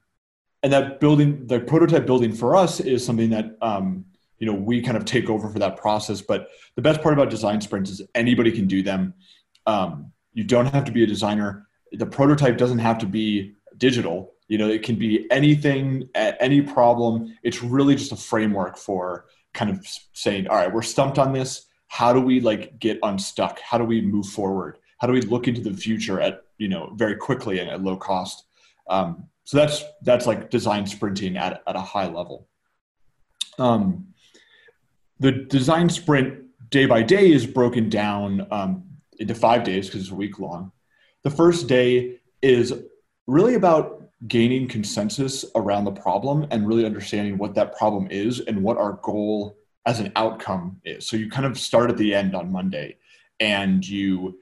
and 0.62 0.72
that 0.72 1.00
building 1.00 1.46
the 1.48 1.60
prototype 1.60 2.06
building 2.06 2.34
for 2.34 2.56
us 2.56 2.80
is 2.80 3.06
something 3.06 3.30
that 3.32 3.58
um, 3.62 4.06
you 4.40 4.48
know 4.48 4.54
we 4.54 4.82
kind 4.82 4.98
of 4.98 5.06
take 5.06 5.30
over 5.30 5.50
for 5.50 5.60
that 5.60 5.78
process 5.78 6.22
but 6.22 6.50
the 6.76 6.82
best 6.82 7.02
part 7.02 7.14
about 7.14 7.30
design 7.30 7.60
sprints 7.62 7.92
is 7.92 8.02
anybody 8.16 8.52
can 8.52 8.68
do 8.68 8.82
them. 8.82 9.14
Um, 9.66 10.12
you 10.34 10.44
don't 10.44 10.66
have 10.68 10.86
to 10.86 10.92
be 10.92 11.04
a 11.04 11.08
designer. 11.08 11.68
The 11.92 12.06
prototype 12.06 12.58
doesn't 12.58 12.80
have 12.80 12.98
to 13.00 13.06
be 13.06 13.54
digital 13.78 14.33
you 14.48 14.58
know 14.58 14.70
it 14.70 14.84
can 14.84 14.96
be 14.96 15.30
anything 15.32 16.10
any 16.16 16.62
problem. 16.62 17.38
It's 17.44 17.64
really 17.64 17.96
just 17.96 18.12
a 18.12 18.16
framework 18.16 18.78
for 18.78 19.26
kind 19.54 19.72
of 19.72 19.86
saying 20.14 20.48
all 20.48 20.58
right 20.58 20.74
we're 20.74 20.82
stumped 20.82 21.20
on 21.20 21.34
this. 21.34 21.66
How 21.88 22.12
do 22.12 22.20
we 22.20 22.40
like 22.40 22.80
get 22.80 23.00
unstuck? 23.04 23.60
How 23.60 23.78
do 23.78 23.84
we 23.84 24.02
move 24.02 24.26
forward? 24.26 24.80
How 24.98 25.08
do 25.08 25.14
we 25.14 25.22
look 25.22 25.48
into 25.48 25.62
the 25.62 25.74
future 25.74 26.20
at 26.20 26.44
you 26.58 26.68
know 26.68 26.94
very 26.96 27.16
quickly 27.16 27.60
and 27.60 27.70
at 27.70 27.84
low 27.84 27.98
cost? 27.98 28.46
Um, 28.90 29.28
so 29.44 29.58
that's 29.58 29.84
that's 30.02 30.26
like 30.26 30.50
design 30.50 30.86
sprinting 30.86 31.38
at, 31.38 31.62
at 31.68 31.76
a 31.76 31.82
high 31.82 32.08
level. 32.08 32.48
Um, 33.60 34.08
the 35.20 35.32
design 35.32 35.90
sprint 35.90 36.44
day 36.70 36.86
by 36.86 37.04
day 37.04 37.32
is 37.32 37.46
broken 37.46 37.90
down 37.90 38.48
um, 38.52 38.84
into 39.20 39.36
five 39.36 39.64
days 39.64 39.88
because 39.88 40.02
it's 40.02 40.12
a 40.12 40.16
week 40.16 40.40
long. 40.40 40.72
The 41.24 41.30
first 41.30 41.68
day 41.68 42.20
is 42.42 42.74
really 43.28 43.56
about 43.56 44.03
gaining 44.28 44.68
consensus 44.68 45.46
around 45.56 45.86
the 45.86 45.92
problem 45.92 46.48
and 46.52 46.68
really 46.68 46.86
understanding 46.86 47.38
what 47.38 47.56
that 47.56 47.76
problem 47.78 48.08
is 48.10 48.40
and 48.42 48.62
what 48.62 48.78
our 48.78 49.00
goal 49.04 49.58
as 49.86 50.00
an 50.00 50.12
outcome 50.16 50.80
is. 50.86 51.06
So 51.06 51.18
you 51.18 51.30
kind 51.30 51.46
of 51.46 51.60
start 51.60 51.90
at 51.90 51.98
the 51.98 52.16
end 52.16 52.36
on 52.36 52.52
Monday 52.52 52.98
and 53.40 53.86
you 53.86 54.40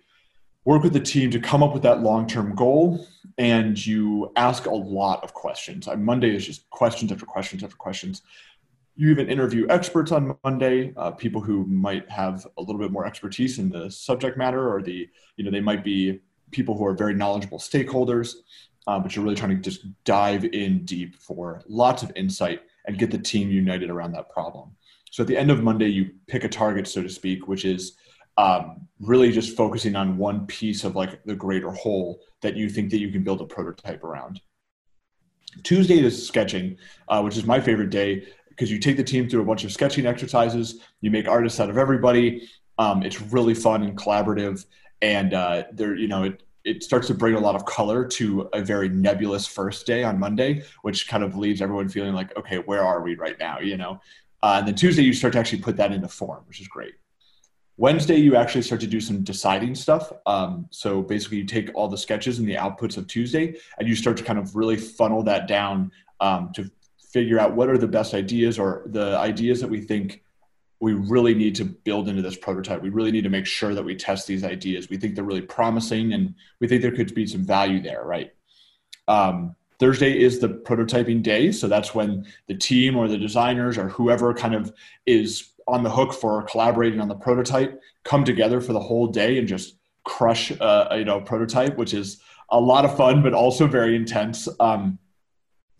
work 0.65 0.83
with 0.83 0.93
the 0.93 0.99
team 0.99 1.31
to 1.31 1.39
come 1.39 1.63
up 1.63 1.73
with 1.73 1.81
that 1.83 2.01
long-term 2.01 2.53
goal 2.53 3.07
and 3.39 3.83
you 3.83 4.31
ask 4.35 4.67
a 4.67 4.73
lot 4.73 5.23
of 5.23 5.33
questions. 5.33 5.87
On 5.87 6.03
Monday 6.03 6.35
is 6.35 6.45
just 6.45 6.69
questions 6.69 7.11
after 7.11 7.25
questions 7.25 7.63
after 7.63 7.75
questions 7.75 8.21
you 8.95 9.09
even 9.09 9.29
interview 9.29 9.65
experts 9.69 10.11
on 10.11 10.37
Monday, 10.43 10.93
uh, 10.97 11.11
people 11.11 11.41
who 11.41 11.65
might 11.65 12.09
have 12.09 12.45
a 12.57 12.61
little 12.61 12.79
bit 12.79 12.91
more 12.91 13.05
expertise 13.05 13.57
in 13.57 13.69
the 13.69 13.89
subject 13.89 14.37
matter, 14.37 14.73
or 14.73 14.81
the 14.81 15.09
you 15.37 15.43
know 15.43 15.51
they 15.51 15.61
might 15.61 15.83
be 15.83 16.19
people 16.51 16.77
who 16.77 16.85
are 16.85 16.93
very 16.93 17.13
knowledgeable 17.13 17.57
stakeholders, 17.57 18.35
uh, 18.87 18.99
but 18.99 19.15
you're 19.15 19.23
really 19.23 19.35
trying 19.35 19.55
to 19.55 19.61
just 19.61 19.85
dive 20.03 20.45
in 20.45 20.83
deep 20.85 21.15
for 21.15 21.61
lots 21.67 22.03
of 22.03 22.11
insight 22.15 22.61
and 22.85 22.97
get 22.97 23.11
the 23.11 23.17
team 23.17 23.49
united 23.49 23.89
around 23.89 24.11
that 24.13 24.29
problem. 24.29 24.71
So 25.11 25.23
at 25.23 25.27
the 25.27 25.37
end 25.37 25.51
of 25.51 25.61
Monday, 25.61 25.87
you 25.87 26.11
pick 26.27 26.43
a 26.43 26.49
target, 26.49 26.87
so 26.87 27.03
to 27.03 27.09
speak, 27.09 27.47
which 27.47 27.65
is 27.65 27.97
um, 28.37 28.87
really 28.99 29.31
just 29.31 29.55
focusing 29.55 29.95
on 29.95 30.17
one 30.17 30.47
piece 30.47 30.83
of 30.83 30.95
like 30.95 31.23
the 31.25 31.35
greater 31.35 31.71
whole 31.71 32.21
that 32.41 32.55
you 32.55 32.69
think 32.69 32.89
that 32.91 32.99
you 32.99 33.11
can 33.11 33.23
build 33.23 33.41
a 33.41 33.45
prototype 33.45 34.03
around. 34.03 34.41
Tuesday 35.63 35.99
is 35.99 36.25
sketching, 36.25 36.77
uh, 37.09 37.21
which 37.21 37.37
is 37.37 37.45
my 37.45 37.59
favorite 37.59 37.89
day 37.89 38.25
because 38.49 38.71
you 38.71 38.79
take 38.79 38.97
the 38.97 39.03
team 39.03 39.29
through 39.29 39.41
a 39.41 39.45
bunch 39.45 39.63
of 39.63 39.71
sketching 39.71 40.05
exercises. 40.05 40.81
You 41.01 41.11
make 41.11 41.27
artists 41.27 41.59
out 41.59 41.69
of 41.69 41.77
everybody. 41.77 42.49
Um, 42.77 43.03
it's 43.03 43.21
really 43.21 43.53
fun 43.53 43.83
and 43.83 43.97
collaborative, 43.97 44.65
and 45.01 45.33
uh, 45.33 45.63
there, 45.73 45.95
you 45.95 46.07
know, 46.07 46.23
it 46.23 46.41
it 46.63 46.83
starts 46.83 47.07
to 47.07 47.13
bring 47.13 47.35
a 47.35 47.39
lot 47.39 47.55
of 47.55 47.65
color 47.65 48.05
to 48.05 48.49
a 48.53 48.61
very 48.61 48.89
nebulous 48.89 49.47
first 49.47 49.85
day 49.85 50.03
on 50.03 50.19
Monday, 50.19 50.63
which 50.81 51.07
kind 51.07 51.23
of 51.23 51.35
leaves 51.35 51.61
everyone 51.61 51.89
feeling 51.89 52.13
like, 52.13 52.35
okay, 52.37 52.57
where 52.57 52.83
are 52.83 53.01
we 53.01 53.15
right 53.15 53.39
now? 53.39 53.59
You 53.59 53.77
know, 53.77 53.99
uh, 54.43 54.57
and 54.59 54.67
then 54.67 54.75
Tuesday 54.75 55.03
you 55.03 55.13
start 55.13 55.33
to 55.33 55.39
actually 55.39 55.61
put 55.61 55.77
that 55.77 55.91
into 55.91 56.07
form, 56.07 56.43
which 56.47 56.61
is 56.61 56.67
great. 56.67 56.93
Wednesday, 57.77 58.17
you 58.17 58.35
actually 58.35 58.61
start 58.61 58.81
to 58.81 58.87
do 58.87 59.01
some 59.01 59.23
deciding 59.23 59.73
stuff. 59.73 60.11
Um, 60.27 60.67
so 60.69 61.01
basically, 61.01 61.39
you 61.39 61.45
take 61.45 61.71
all 61.73 61.87
the 61.87 61.97
sketches 61.97 62.37
and 62.37 62.47
the 62.47 62.55
outputs 62.55 62.97
of 62.97 63.07
Tuesday, 63.07 63.55
and 63.79 63.87
you 63.87 63.95
start 63.95 64.17
to 64.17 64.23
kind 64.23 64.37
of 64.37 64.55
really 64.55 64.77
funnel 64.77 65.23
that 65.23 65.47
down 65.47 65.91
um, 66.19 66.51
to 66.53 66.69
figure 67.11 67.39
out 67.39 67.55
what 67.55 67.69
are 67.69 67.77
the 67.77 67.87
best 67.87 68.13
ideas 68.13 68.59
or 68.59 68.83
the 68.87 69.17
ideas 69.17 69.59
that 69.61 69.69
we 69.69 69.81
think 69.81 70.23
we 70.81 70.93
really 70.93 71.35
need 71.35 71.55
to 71.55 71.63
build 71.63 72.09
into 72.09 72.23
this 72.23 72.35
prototype. 72.35 72.81
We 72.81 72.89
really 72.89 73.11
need 73.11 73.23
to 73.23 73.29
make 73.29 73.45
sure 73.45 73.75
that 73.75 73.83
we 73.83 73.95
test 73.95 74.25
these 74.25 74.43
ideas. 74.43 74.89
We 74.89 74.97
think 74.97 75.13
they're 75.15 75.23
really 75.23 75.41
promising, 75.41 76.13
and 76.13 76.33
we 76.59 76.67
think 76.67 76.81
there 76.81 76.91
could 76.91 77.13
be 77.13 77.27
some 77.27 77.45
value 77.45 77.81
there, 77.81 78.03
right? 78.03 78.31
Um, 79.07 79.55
Thursday 79.79 80.19
is 80.19 80.39
the 80.39 80.49
prototyping 80.49 81.23
day, 81.23 81.51
so 81.51 81.67
that's 81.67 81.93
when 81.93 82.25
the 82.47 82.55
team 82.55 82.97
or 82.97 83.07
the 83.07 83.17
designers 83.17 83.77
or 83.77 83.89
whoever 83.89 84.33
kind 84.33 84.55
of 84.55 84.73
is 85.05 85.51
on 85.67 85.83
the 85.83 85.89
hook 85.89 86.13
for 86.13 86.43
collaborating 86.43 86.99
on 86.99 87.07
the 87.07 87.15
prototype 87.15 87.79
come 88.03 88.23
together 88.23 88.59
for 88.59 88.73
the 88.73 88.79
whole 88.79 89.07
day 89.07 89.37
and 89.37 89.47
just 89.47 89.75
crush 90.03 90.51
uh, 90.59 90.87
you 90.97 91.05
know 91.05 91.21
prototype 91.21 91.77
which 91.77 91.93
is 91.93 92.19
a 92.49 92.59
lot 92.59 92.83
of 92.83 92.97
fun 92.97 93.21
but 93.21 93.33
also 93.33 93.67
very 93.67 93.95
intense 93.95 94.47
um, 94.59 94.97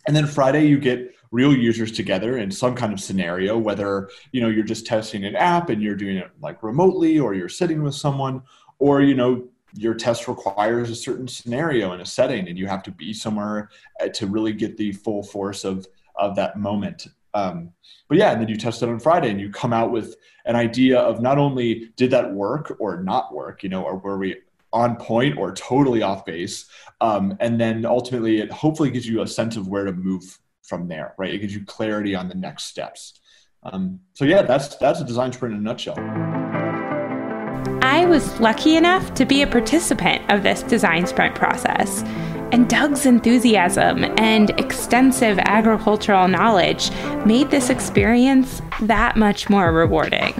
and 0.06 0.14
then 0.14 0.26
friday 0.26 0.64
you 0.66 0.78
get 0.78 1.12
real 1.32 1.52
users 1.52 1.90
together 1.90 2.38
in 2.38 2.50
some 2.50 2.74
kind 2.76 2.92
of 2.92 3.00
scenario 3.00 3.58
whether 3.58 4.08
you 4.30 4.40
know 4.40 4.48
you're 4.48 4.64
just 4.64 4.86
testing 4.86 5.24
an 5.24 5.34
app 5.34 5.68
and 5.68 5.82
you're 5.82 5.96
doing 5.96 6.16
it 6.16 6.30
like 6.40 6.62
remotely 6.62 7.18
or 7.18 7.34
you're 7.34 7.48
sitting 7.48 7.82
with 7.82 7.94
someone 7.94 8.40
or 8.78 9.02
you 9.02 9.14
know 9.14 9.44
your 9.74 9.94
test 9.94 10.28
requires 10.28 10.90
a 10.90 10.94
certain 10.94 11.26
scenario 11.26 11.92
and 11.92 12.02
a 12.02 12.06
setting 12.06 12.46
and 12.48 12.58
you 12.58 12.66
have 12.66 12.82
to 12.82 12.90
be 12.92 13.12
somewhere 13.12 13.70
uh, 14.00 14.08
to 14.08 14.26
really 14.26 14.52
get 14.52 14.76
the 14.76 14.92
full 14.92 15.22
force 15.22 15.64
of 15.64 15.86
of 16.16 16.36
that 16.36 16.58
moment 16.58 17.08
um, 17.34 17.72
but 18.08 18.18
yeah, 18.18 18.32
and 18.32 18.40
then 18.40 18.48
you 18.48 18.56
test 18.56 18.82
it 18.82 18.88
on 18.88 19.00
Friday 19.00 19.30
and 19.30 19.40
you 19.40 19.50
come 19.50 19.72
out 19.72 19.90
with 19.90 20.16
an 20.44 20.56
idea 20.56 20.98
of 20.98 21.22
not 21.22 21.38
only 21.38 21.90
did 21.96 22.10
that 22.10 22.32
work 22.32 22.76
or 22.78 23.02
not 23.02 23.34
work, 23.34 23.62
you 23.62 23.68
know, 23.68 23.82
or 23.82 23.96
were 23.96 24.18
we 24.18 24.36
on 24.72 24.96
point 24.96 25.36
or 25.36 25.52
totally 25.52 26.02
off 26.02 26.24
base. 26.24 26.66
Um, 27.00 27.36
and 27.40 27.60
then 27.60 27.84
ultimately 27.84 28.40
it 28.40 28.50
hopefully 28.50 28.90
gives 28.90 29.06
you 29.06 29.22
a 29.22 29.26
sense 29.26 29.56
of 29.56 29.68
where 29.68 29.84
to 29.84 29.92
move 29.92 30.38
from 30.62 30.88
there, 30.88 31.14
right? 31.18 31.32
It 31.32 31.38
gives 31.38 31.54
you 31.54 31.64
clarity 31.64 32.14
on 32.14 32.28
the 32.28 32.34
next 32.34 32.64
steps. 32.64 33.20
Um, 33.62 34.00
so 34.14 34.24
yeah, 34.24 34.42
that's 34.42 34.76
that's 34.76 35.00
a 35.00 35.04
design 35.04 35.32
sprint 35.32 35.54
in 35.54 35.60
a 35.60 35.62
nutshell. 35.62 35.96
I 37.82 38.06
was 38.06 38.40
lucky 38.40 38.76
enough 38.76 39.14
to 39.14 39.24
be 39.24 39.42
a 39.42 39.46
participant 39.46 40.22
of 40.30 40.42
this 40.42 40.62
design 40.62 41.06
sprint 41.06 41.34
process. 41.34 42.02
And 42.52 42.68
Doug's 42.68 43.06
enthusiasm 43.06 44.04
and 44.18 44.50
extensive 44.60 45.38
agricultural 45.38 46.28
knowledge 46.28 46.90
made 47.24 47.50
this 47.50 47.70
experience 47.70 48.60
that 48.82 49.16
much 49.16 49.48
more 49.48 49.72
rewarding. 49.72 50.32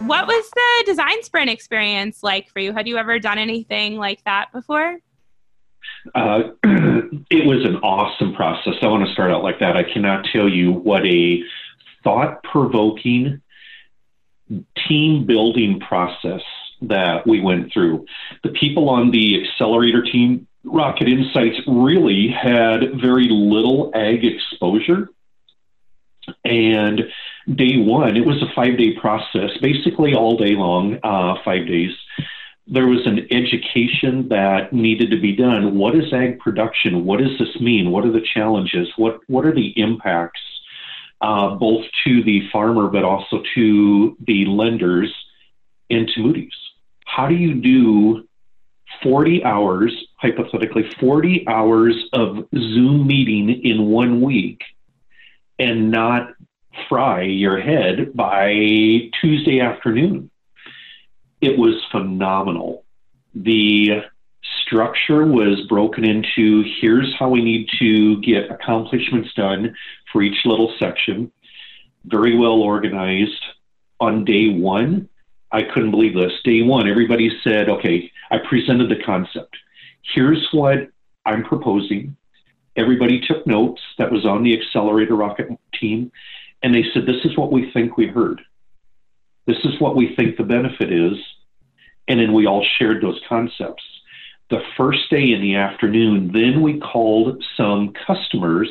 What 0.00 0.26
was 0.26 0.50
the 0.50 0.84
design 0.86 1.22
sprint 1.22 1.50
experience 1.50 2.22
like 2.22 2.50
for 2.50 2.58
you? 2.58 2.72
Had 2.72 2.88
you 2.88 2.98
ever 2.98 3.18
done 3.18 3.38
anything 3.38 3.96
like 3.96 4.22
that 4.24 4.52
before? 4.52 4.98
Uh, 6.14 6.50
it 7.30 7.46
was 7.46 7.64
an 7.64 7.76
awesome 7.76 8.34
process. 8.34 8.74
I 8.82 8.86
want 8.88 9.06
to 9.06 9.12
start 9.12 9.30
out 9.30 9.42
like 9.42 9.60
that. 9.60 9.76
I 9.76 9.84
cannot 9.84 10.26
tell 10.32 10.48
you 10.48 10.72
what 10.72 11.06
a 11.06 11.42
thought 12.02 12.42
provoking 12.42 13.40
team 14.86 15.26
building 15.26 15.80
process 15.80 16.42
that 16.82 17.26
we 17.26 17.40
went 17.40 17.72
through. 17.72 18.04
The 18.42 18.50
people 18.50 18.90
on 18.90 19.10
the 19.10 19.42
accelerator 19.42 20.02
team 20.02 20.46
Rocket 20.64 21.08
Insights 21.08 21.60
really 21.66 22.28
had 22.28 23.00
very 23.00 23.28
little 23.28 23.90
ag 23.94 24.24
exposure. 24.24 25.08
And 26.44 27.02
day 27.54 27.76
one, 27.76 28.16
it 28.16 28.24
was 28.24 28.42
a 28.42 28.52
five 28.54 28.78
day 28.78 28.92
process, 28.98 29.50
basically 29.60 30.14
all 30.14 30.36
day 30.36 30.54
long, 30.54 30.98
uh, 31.02 31.34
five 31.44 31.66
days. 31.66 31.92
There 32.66 32.86
was 32.86 33.06
an 33.06 33.26
education 33.30 34.28
that 34.28 34.72
needed 34.72 35.10
to 35.10 35.20
be 35.20 35.36
done. 35.36 35.76
What 35.76 35.94
is 35.94 36.12
ag 36.12 36.38
production? 36.38 37.04
What 37.04 37.20
does 37.20 37.38
this 37.38 37.60
mean? 37.60 37.90
What 37.90 38.04
are 38.06 38.12
the 38.12 38.24
challenges? 38.34 38.88
What, 38.96 39.20
what 39.26 39.44
are 39.44 39.54
the 39.54 39.78
impacts, 39.78 40.40
uh, 41.20 41.56
both 41.56 41.84
to 42.04 42.22
the 42.24 42.48
farmer, 42.50 42.88
but 42.88 43.04
also 43.04 43.42
to 43.54 44.16
the 44.26 44.46
lenders 44.46 45.14
and 45.90 46.08
to 46.08 46.20
Moody's? 46.20 46.54
How 47.04 47.28
do 47.28 47.34
you 47.34 47.54
do 47.54 48.26
40 49.02 49.44
hours, 49.44 49.92
hypothetically, 50.16 50.90
40 50.98 51.46
hours 51.46 51.94
of 52.12 52.48
Zoom 52.54 53.06
meeting 53.06 53.50
in 53.62 53.86
one 53.86 54.20
week 54.22 54.62
and 55.58 55.90
not 55.90 56.30
fry 56.88 57.22
your 57.22 57.60
head 57.60 58.14
by 58.14 59.10
Tuesday 59.20 59.60
afternoon. 59.60 60.30
It 61.44 61.58
was 61.58 61.74
phenomenal. 61.92 62.86
The 63.34 64.00
structure 64.62 65.26
was 65.26 65.60
broken 65.68 66.02
into 66.02 66.64
here's 66.80 67.14
how 67.18 67.28
we 67.28 67.44
need 67.44 67.68
to 67.78 68.18
get 68.22 68.50
accomplishments 68.50 69.28
done 69.34 69.74
for 70.10 70.22
each 70.22 70.46
little 70.46 70.74
section. 70.78 71.30
Very 72.06 72.34
well 72.34 72.62
organized. 72.62 73.44
On 74.00 74.24
day 74.24 74.54
one, 74.54 75.10
I 75.52 75.64
couldn't 75.64 75.90
believe 75.90 76.14
this. 76.14 76.32
Day 76.44 76.62
one, 76.62 76.88
everybody 76.88 77.30
said, 77.44 77.68
okay, 77.68 78.10
I 78.30 78.38
presented 78.38 78.88
the 78.88 79.02
concept. 79.04 79.54
Here's 80.14 80.48
what 80.50 80.88
I'm 81.26 81.44
proposing. 81.44 82.16
Everybody 82.74 83.20
took 83.20 83.46
notes 83.46 83.82
that 83.98 84.10
was 84.10 84.24
on 84.24 84.42
the 84.44 84.58
accelerator 84.58 85.14
rocket 85.14 85.48
team, 85.78 86.10
and 86.62 86.74
they 86.74 86.84
said, 86.94 87.04
This 87.04 87.22
is 87.26 87.36
what 87.36 87.52
we 87.52 87.70
think 87.72 87.98
we 87.98 88.06
heard. 88.06 88.40
This 89.46 89.58
is 89.64 89.78
what 89.78 89.94
we 89.94 90.16
think 90.16 90.38
the 90.38 90.42
benefit 90.42 90.90
is. 90.90 91.18
And 92.08 92.20
then 92.20 92.32
we 92.32 92.46
all 92.46 92.64
shared 92.78 93.02
those 93.02 93.20
concepts. 93.28 93.82
The 94.50 94.60
first 94.76 95.10
day 95.10 95.32
in 95.32 95.40
the 95.40 95.56
afternoon, 95.56 96.30
then 96.32 96.60
we 96.62 96.78
called 96.78 97.42
some 97.56 97.94
customers 98.06 98.68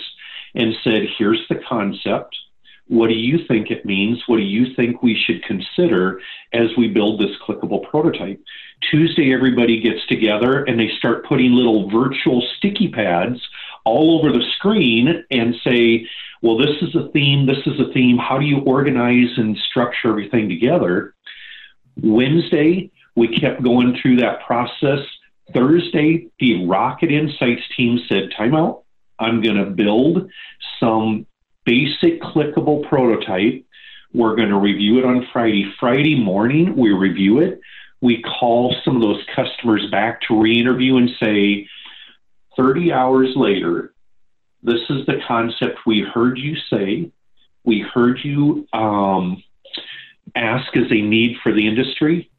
and 0.55 0.75
said, 0.83 1.03
Here's 1.17 1.41
the 1.49 1.59
concept. 1.67 2.35
What 2.87 3.07
do 3.07 3.15
you 3.15 3.39
think 3.47 3.71
it 3.71 3.85
means? 3.85 4.21
What 4.27 4.37
do 4.37 4.43
you 4.43 4.75
think 4.75 5.01
we 5.01 5.15
should 5.15 5.43
consider 5.43 6.19
as 6.51 6.67
we 6.77 6.89
build 6.89 7.19
this 7.19 7.35
clickable 7.47 7.89
prototype? 7.89 8.41
Tuesday, 8.91 9.33
everybody 9.33 9.79
gets 9.79 10.05
together 10.07 10.63
and 10.65 10.79
they 10.79 10.89
start 10.97 11.25
putting 11.25 11.53
little 11.53 11.89
virtual 11.89 12.45
sticky 12.57 12.89
pads 12.89 13.39
all 13.85 14.19
over 14.19 14.31
the 14.31 14.43
screen 14.57 15.23
and 15.31 15.55
say, 15.63 16.07
well, 16.41 16.57
this 16.57 16.75
is 16.81 16.93
a 16.93 17.07
theme, 17.13 17.45
this 17.45 17.65
is 17.65 17.79
a 17.79 17.91
theme. 17.93 18.17
How 18.17 18.37
do 18.37 18.45
you 18.45 18.59
organize 18.59 19.29
and 19.37 19.57
structure 19.57 20.09
everything 20.09 20.49
together? 20.49 21.15
Wednesday, 22.01 22.91
we 23.15 23.39
kept 23.39 23.63
going 23.63 23.97
through 24.01 24.17
that 24.17 24.41
process. 24.45 24.99
Thursday, 25.53 26.27
the 26.39 26.65
Rocket 26.65 27.11
Insights 27.11 27.61
team 27.75 27.99
said, 28.07 28.29
timeout. 28.37 28.83
I'm 29.19 29.41
going 29.41 29.57
to 29.57 29.65
build 29.65 30.29
some 30.79 31.25
basic 31.65 32.21
clickable 32.21 32.87
prototype. 32.87 33.63
We're 34.13 34.35
going 34.35 34.49
to 34.49 34.57
review 34.57 34.99
it 34.99 35.05
on 35.05 35.27
Friday. 35.31 35.71
Friday 35.79 36.15
morning, 36.15 36.75
we 36.75 36.91
review 36.91 37.39
it. 37.39 37.59
We 38.01 38.21
call 38.21 38.75
some 38.83 38.95
of 38.95 39.01
those 39.01 39.23
customers 39.35 39.87
back 39.91 40.21
to 40.27 40.39
re 40.39 40.59
interview 40.59 40.97
and 40.97 41.09
say, 41.21 41.67
30 42.57 42.91
hours 42.91 43.29
later, 43.35 43.93
this 44.61 44.81
is 44.89 45.05
the 45.05 45.19
concept 45.27 45.79
we 45.85 46.01
heard 46.01 46.37
you 46.37 46.55
say. 46.69 47.11
We 47.63 47.79
heard 47.81 48.19
you 48.23 48.67
um, 48.73 49.41
ask 50.35 50.75
as 50.75 50.91
a 50.91 51.01
need 51.01 51.37
for 51.41 51.53
the 51.53 51.67
industry. 51.67 52.29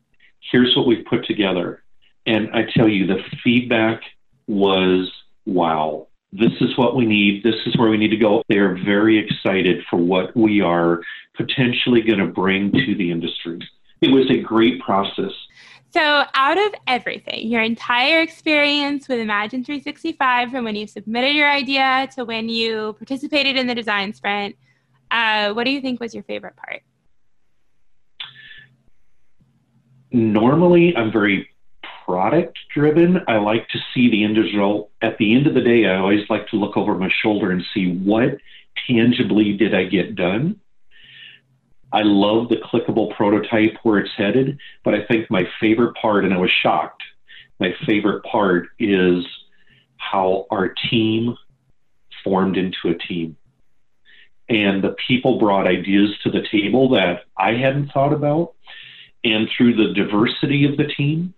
Here's 0.50 0.76
what 0.76 0.86
we've 0.86 1.04
put 1.04 1.24
together. 1.26 1.82
And 2.26 2.50
I 2.54 2.64
tell 2.74 2.88
you, 2.88 3.06
the 3.06 3.22
feedback 3.42 4.02
was 4.46 5.10
wow 5.46 6.06
this 6.34 6.52
is 6.60 6.76
what 6.76 6.96
we 6.96 7.06
need. 7.06 7.44
This 7.44 7.54
is 7.64 7.76
where 7.76 7.88
we 7.88 7.96
need 7.96 8.08
to 8.08 8.16
go. 8.16 8.42
They 8.48 8.58
are 8.58 8.74
very 8.84 9.18
excited 9.18 9.84
for 9.88 9.96
what 9.96 10.36
we 10.36 10.60
are 10.60 11.00
potentially 11.36 12.02
going 12.02 12.18
to 12.18 12.26
bring 12.26 12.72
to 12.72 12.94
the 12.96 13.12
industry. 13.12 13.60
It 14.00 14.10
was 14.10 14.28
a 14.30 14.38
great 14.40 14.80
process. 14.80 15.30
So, 15.90 16.24
out 16.34 16.58
of 16.58 16.74
everything, 16.88 17.46
your 17.46 17.62
entire 17.62 18.20
experience 18.20 19.08
with 19.08 19.20
Imagine 19.20 19.62
365, 19.62 20.50
from 20.50 20.64
when 20.64 20.74
you 20.74 20.88
submitted 20.88 21.36
your 21.36 21.48
idea 21.48 22.08
to 22.16 22.24
when 22.24 22.48
you 22.48 22.94
participated 22.98 23.56
in 23.56 23.68
the 23.68 23.74
design 23.76 24.12
sprint, 24.12 24.56
uh, 25.12 25.52
what 25.52 25.62
do 25.64 25.70
you 25.70 25.80
think 25.80 26.00
was 26.00 26.12
your 26.12 26.24
favorite 26.24 26.56
part? 26.56 26.82
Normally, 30.14 30.96
I'm 30.96 31.10
very 31.10 31.48
product 32.06 32.56
driven. 32.72 33.18
I 33.26 33.38
like 33.38 33.68
to 33.70 33.80
see 33.92 34.08
the 34.08 34.22
end 34.22 34.36
result. 34.36 34.92
At 35.02 35.18
the 35.18 35.34
end 35.34 35.48
of 35.48 35.54
the 35.54 35.60
day, 35.60 35.86
I 35.86 35.96
always 35.96 36.30
like 36.30 36.46
to 36.50 36.56
look 36.56 36.76
over 36.76 36.94
my 36.94 37.10
shoulder 37.20 37.50
and 37.50 37.64
see 37.74 37.96
what 37.96 38.38
tangibly 38.86 39.56
did 39.56 39.74
I 39.74 39.86
get 39.86 40.14
done. 40.14 40.60
I 41.92 42.02
love 42.02 42.48
the 42.48 42.58
clickable 42.58 43.12
prototype 43.16 43.76
where 43.82 43.98
it's 43.98 44.12
headed, 44.16 44.56
but 44.84 44.94
I 44.94 45.04
think 45.04 45.32
my 45.32 45.48
favorite 45.60 45.96
part, 45.96 46.24
and 46.24 46.32
I 46.32 46.38
was 46.38 46.50
shocked, 46.62 47.02
my 47.58 47.74
favorite 47.84 48.22
part 48.22 48.68
is 48.78 49.26
how 49.96 50.46
our 50.48 50.74
team 50.90 51.36
formed 52.22 52.56
into 52.56 52.88
a 52.88 52.94
team. 52.94 53.36
And 54.48 54.84
the 54.84 54.94
people 55.08 55.40
brought 55.40 55.66
ideas 55.66 56.10
to 56.22 56.30
the 56.30 56.46
table 56.52 56.88
that 56.90 57.24
I 57.36 57.54
hadn't 57.54 57.90
thought 57.90 58.12
about 58.12 58.53
And 59.24 59.48
through 59.56 59.74
the 59.74 59.94
diversity 59.94 60.66
of 60.66 60.76
the 60.76 60.84
team, 60.84 61.34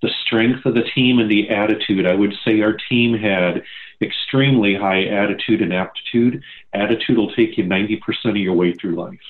the 0.00 0.10
strength 0.24 0.66
of 0.66 0.74
the 0.74 0.84
team, 0.94 1.18
and 1.18 1.30
the 1.30 1.50
attitude, 1.50 2.06
I 2.06 2.14
would 2.14 2.34
say 2.44 2.60
our 2.60 2.76
team 2.88 3.16
had 3.16 3.62
extremely 4.02 4.74
high 4.74 5.04
attitude 5.04 5.62
and 5.62 5.72
aptitude. 5.72 6.42
Attitude 6.72 7.16
will 7.16 7.32
take 7.32 7.56
you 7.56 7.64
90% 7.64 8.00
of 8.26 8.36
your 8.36 8.54
way 8.54 8.72
through 8.72 8.96
life. 8.96 9.20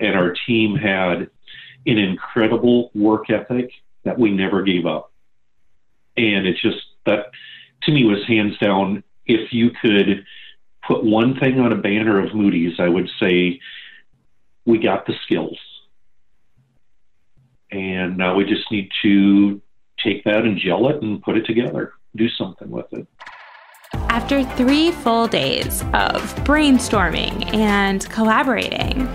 And 0.00 0.16
our 0.16 0.34
team 0.46 0.76
had 0.76 1.30
an 1.86 1.98
incredible 1.98 2.90
work 2.94 3.30
ethic 3.30 3.70
that 4.04 4.18
we 4.18 4.30
never 4.30 4.62
gave 4.62 4.86
up. 4.86 5.12
And 6.16 6.46
it's 6.46 6.60
just 6.60 6.78
that 7.06 7.26
to 7.82 7.92
me 7.92 8.04
was 8.04 8.26
hands 8.26 8.58
down. 8.58 9.04
If 9.26 9.52
you 9.52 9.70
could 9.70 10.24
put 10.86 11.04
one 11.04 11.38
thing 11.38 11.60
on 11.60 11.72
a 11.72 11.76
banner 11.76 12.24
of 12.24 12.34
Moody's, 12.34 12.80
I 12.80 12.88
would 12.88 13.10
say 13.20 13.60
we 14.64 14.78
got 14.78 15.06
the 15.06 15.14
skills. 15.24 15.58
And 17.70 18.16
now 18.16 18.34
we 18.34 18.44
just 18.44 18.70
need 18.70 18.90
to 19.02 19.60
take 20.02 20.24
that 20.24 20.44
and 20.44 20.58
gel 20.58 20.88
it 20.88 21.02
and 21.02 21.22
put 21.22 21.36
it 21.36 21.44
together, 21.44 21.92
do 22.16 22.28
something 22.28 22.70
with 22.70 22.86
it. 22.92 23.06
After 24.10 24.44
three 24.56 24.90
full 24.90 25.26
days 25.26 25.82
of 25.92 26.34
brainstorming 26.44 27.54
and 27.54 28.08
collaborating, 28.10 29.06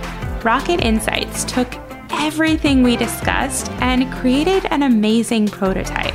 Rocket 0.42 0.82
Insights 0.82 1.44
took 1.46 1.74
everything 2.12 2.84
we 2.84 2.96
discussed 2.96 3.72
and 3.82 4.12
created 4.14 4.66
an 4.66 4.84
amazing 4.84 5.48
prototype. 5.48 6.14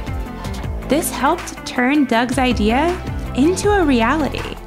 This 0.89 1.11
helped 1.11 1.67
turn 1.67 2.07
Doug's 2.07 2.39
idea 2.39 2.89
into 3.37 3.71
a 3.71 3.85
reality. 3.85 4.58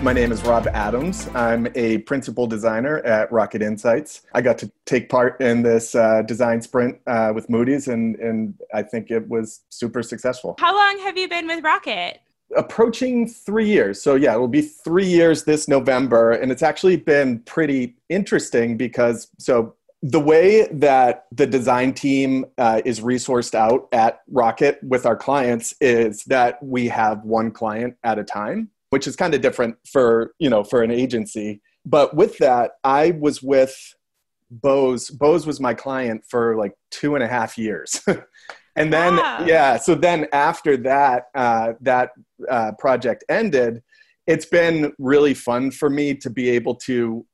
My 0.00 0.12
name 0.12 0.30
is 0.30 0.44
Rob 0.44 0.68
Adams. 0.68 1.28
I'm 1.34 1.66
a 1.74 1.98
principal 1.98 2.46
designer 2.46 2.98
at 2.98 3.32
Rocket 3.32 3.62
Insights. 3.62 4.22
I 4.32 4.40
got 4.40 4.56
to 4.58 4.70
take 4.86 5.08
part 5.08 5.40
in 5.40 5.62
this 5.62 5.96
uh, 5.96 6.22
design 6.22 6.62
sprint 6.62 7.00
uh, 7.08 7.32
with 7.34 7.50
Moody's, 7.50 7.88
and, 7.88 8.14
and 8.16 8.54
I 8.72 8.82
think 8.82 9.10
it 9.10 9.28
was 9.28 9.62
super 9.70 10.04
successful. 10.04 10.54
How 10.60 10.72
long 10.72 11.04
have 11.04 11.18
you 11.18 11.28
been 11.28 11.48
with 11.48 11.64
Rocket? 11.64 12.20
Approaching 12.56 13.26
three 13.26 13.68
years. 13.68 14.00
So, 14.00 14.14
yeah, 14.14 14.36
it 14.36 14.38
will 14.38 14.46
be 14.46 14.62
three 14.62 15.04
years 15.04 15.42
this 15.42 15.66
November. 15.66 16.30
And 16.30 16.52
it's 16.52 16.62
actually 16.62 16.96
been 16.96 17.40
pretty 17.40 17.96
interesting 18.08 18.76
because, 18.76 19.26
so 19.38 19.74
the 20.00 20.20
way 20.20 20.68
that 20.70 21.26
the 21.32 21.46
design 21.46 21.92
team 21.92 22.44
uh, 22.56 22.82
is 22.84 23.00
resourced 23.00 23.56
out 23.56 23.88
at 23.90 24.20
Rocket 24.30 24.78
with 24.80 25.06
our 25.06 25.16
clients 25.16 25.74
is 25.80 26.22
that 26.24 26.62
we 26.62 26.86
have 26.86 27.24
one 27.24 27.50
client 27.50 27.96
at 28.04 28.20
a 28.20 28.24
time 28.24 28.70
which 28.90 29.06
is 29.06 29.16
kind 29.16 29.34
of 29.34 29.40
different 29.40 29.76
for 29.86 30.32
you 30.38 30.50
know 30.50 30.64
for 30.64 30.82
an 30.82 30.90
agency 30.90 31.60
but 31.84 32.14
with 32.14 32.38
that 32.38 32.72
i 32.84 33.10
was 33.20 33.42
with 33.42 33.94
bose 34.50 35.10
bose 35.10 35.46
was 35.46 35.60
my 35.60 35.74
client 35.74 36.22
for 36.28 36.56
like 36.56 36.72
two 36.90 37.14
and 37.14 37.22
a 37.22 37.28
half 37.28 37.58
years 37.58 38.00
and 38.76 38.92
then 38.92 39.16
wow. 39.16 39.44
yeah 39.46 39.76
so 39.76 39.94
then 39.94 40.26
after 40.32 40.76
that 40.76 41.24
uh, 41.34 41.72
that 41.80 42.10
uh, 42.50 42.72
project 42.78 43.24
ended 43.28 43.82
it's 44.26 44.46
been 44.46 44.92
really 44.98 45.34
fun 45.34 45.70
for 45.70 45.88
me 45.88 46.14
to 46.14 46.30
be 46.30 46.48
able 46.50 46.74
to 46.74 47.24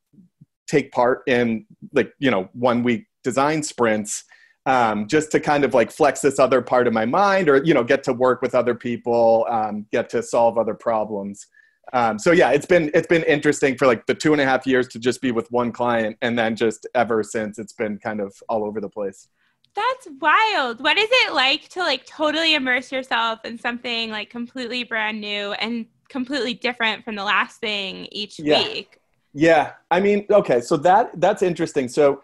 take 0.66 0.90
part 0.92 1.22
in 1.26 1.66
like 1.92 2.12
you 2.18 2.30
know 2.30 2.48
one 2.52 2.82
week 2.82 3.06
design 3.22 3.62
sprints 3.62 4.24
um, 4.66 5.06
just 5.06 5.30
to 5.32 5.40
kind 5.40 5.64
of 5.64 5.74
like 5.74 5.90
flex 5.90 6.20
this 6.20 6.38
other 6.38 6.62
part 6.62 6.86
of 6.86 6.92
my 6.92 7.04
mind 7.04 7.48
or 7.48 7.62
you 7.64 7.74
know 7.74 7.84
get 7.84 8.02
to 8.04 8.12
work 8.12 8.40
with 8.42 8.54
other 8.54 8.74
people 8.74 9.46
um, 9.50 9.86
get 9.92 10.08
to 10.10 10.22
solve 10.22 10.58
other 10.58 10.74
problems. 10.74 11.46
Um, 11.92 12.18
so 12.18 12.32
yeah 12.32 12.50
it's 12.50 12.66
been 12.66 12.90
it's 12.94 13.06
been 13.06 13.24
interesting 13.24 13.76
for 13.76 13.86
like 13.86 14.06
the 14.06 14.14
two 14.14 14.32
and 14.32 14.40
a 14.40 14.44
half 14.44 14.66
years 14.66 14.88
to 14.88 14.98
just 14.98 15.20
be 15.20 15.32
with 15.32 15.50
one 15.52 15.70
client 15.70 16.16
and 16.22 16.38
then 16.38 16.56
just 16.56 16.86
ever 16.94 17.22
since 17.22 17.58
it's 17.58 17.74
been 17.74 17.98
kind 17.98 18.20
of 18.20 18.34
all 18.48 18.64
over 18.64 18.80
the 18.80 18.88
place. 18.88 19.28
That's 19.74 20.08
wild. 20.20 20.80
What 20.80 20.96
is 20.96 21.08
it 21.10 21.34
like 21.34 21.68
to 21.70 21.80
like 21.80 22.06
totally 22.06 22.54
immerse 22.54 22.90
yourself 22.92 23.44
in 23.44 23.58
something 23.58 24.10
like 24.10 24.30
completely 24.30 24.84
brand 24.84 25.20
new 25.20 25.52
and 25.52 25.86
completely 26.08 26.54
different 26.54 27.04
from 27.04 27.16
the 27.16 27.24
last 27.24 27.60
thing 27.60 28.06
each 28.10 28.38
yeah. 28.38 28.62
week? 28.62 28.98
Yeah. 29.34 29.72
I 29.90 30.00
mean 30.00 30.24
okay 30.30 30.62
so 30.62 30.78
that 30.78 31.10
that's 31.20 31.42
interesting. 31.42 31.88
So 31.88 32.22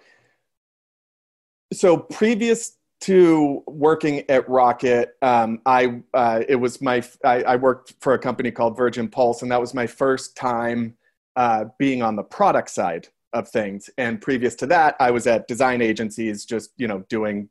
so 1.73 1.97
previous 1.97 2.77
to 3.03 3.63
working 3.67 4.29
at 4.29 4.49
Rocket, 4.49 5.17
um, 5.23 5.61
I 5.65 6.01
uh, 6.13 6.43
it 6.49 6.57
was 6.57 6.83
my 6.83 7.03
I, 7.25 7.43
I, 7.43 7.57
worked 7.57 7.95
for 8.01 8.13
a 8.13 8.19
company 8.19 8.51
called 8.51 8.77
Virgin 8.77 9.09
Pulse, 9.09 9.43
and 9.43 9.51
that 9.51 9.61
was 9.61 9.73
my 9.73 9.87
first 9.87 10.37
time 10.37 10.97
uh, 11.37 11.67
being 11.79 12.03
on 12.03 12.17
the 12.17 12.23
product 12.23 12.69
side 12.71 13.09
of 13.33 13.49
things. 13.49 13.89
And 13.97 14.21
previous 14.21 14.55
to 14.57 14.67
that, 14.67 14.97
I 15.01 15.11
was 15.13 15.27
at 15.27 15.49
design 15.49 15.81
agencies, 15.81 16.45
just 16.45 16.73
you 16.77 16.89
know 16.89 17.05
doing 17.09 17.49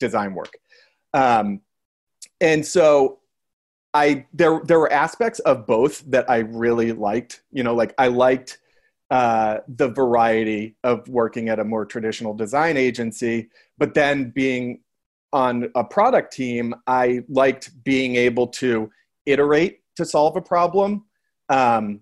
design 0.00 0.34
work. 0.34 0.52
Um, 1.14 1.60
and 2.40 2.66
so 2.66 3.20
I 3.94 4.26
there 4.32 4.60
there 4.64 4.78
were 4.78 4.92
aspects 4.92 5.38
of 5.40 5.66
both 5.66 6.00
that 6.10 6.28
I 6.28 6.38
really 6.38 6.92
liked. 6.92 7.42
You 7.52 7.62
know, 7.62 7.74
like 7.74 7.94
I 7.98 8.08
liked 8.08 8.58
uh, 9.10 9.58
the 9.68 9.88
variety 9.88 10.76
of 10.84 11.08
working 11.08 11.48
at 11.48 11.58
a 11.58 11.64
more 11.64 11.84
traditional 11.84 12.34
design 12.34 12.76
agency, 12.76 13.48
but 13.76 13.94
then 13.94 14.30
being 14.30 14.80
on 15.32 15.70
a 15.74 15.84
product 15.84 16.32
team, 16.32 16.74
I 16.86 17.24
liked 17.28 17.82
being 17.84 18.16
able 18.16 18.48
to 18.48 18.90
iterate 19.26 19.80
to 19.96 20.04
solve 20.04 20.36
a 20.36 20.40
problem. 20.40 21.04
Um, 21.48 22.00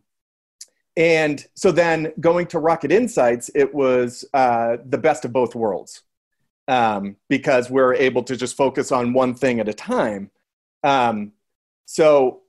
and 0.96 1.46
so 1.54 1.70
then 1.70 2.12
going 2.20 2.46
to 2.48 2.58
Rocket 2.58 2.90
Insights, 2.90 3.50
it 3.54 3.72
was 3.72 4.24
uh, 4.34 4.78
the 4.84 4.98
best 4.98 5.24
of 5.24 5.32
both 5.32 5.54
worlds 5.54 6.02
um, 6.66 7.16
because 7.28 7.70
we're 7.70 7.94
able 7.94 8.22
to 8.24 8.36
just 8.36 8.56
focus 8.56 8.92
on 8.92 9.12
one 9.12 9.34
thing 9.34 9.60
at 9.60 9.68
a 9.68 9.74
time. 9.74 10.30
Um, 10.82 11.32
so 11.86 12.40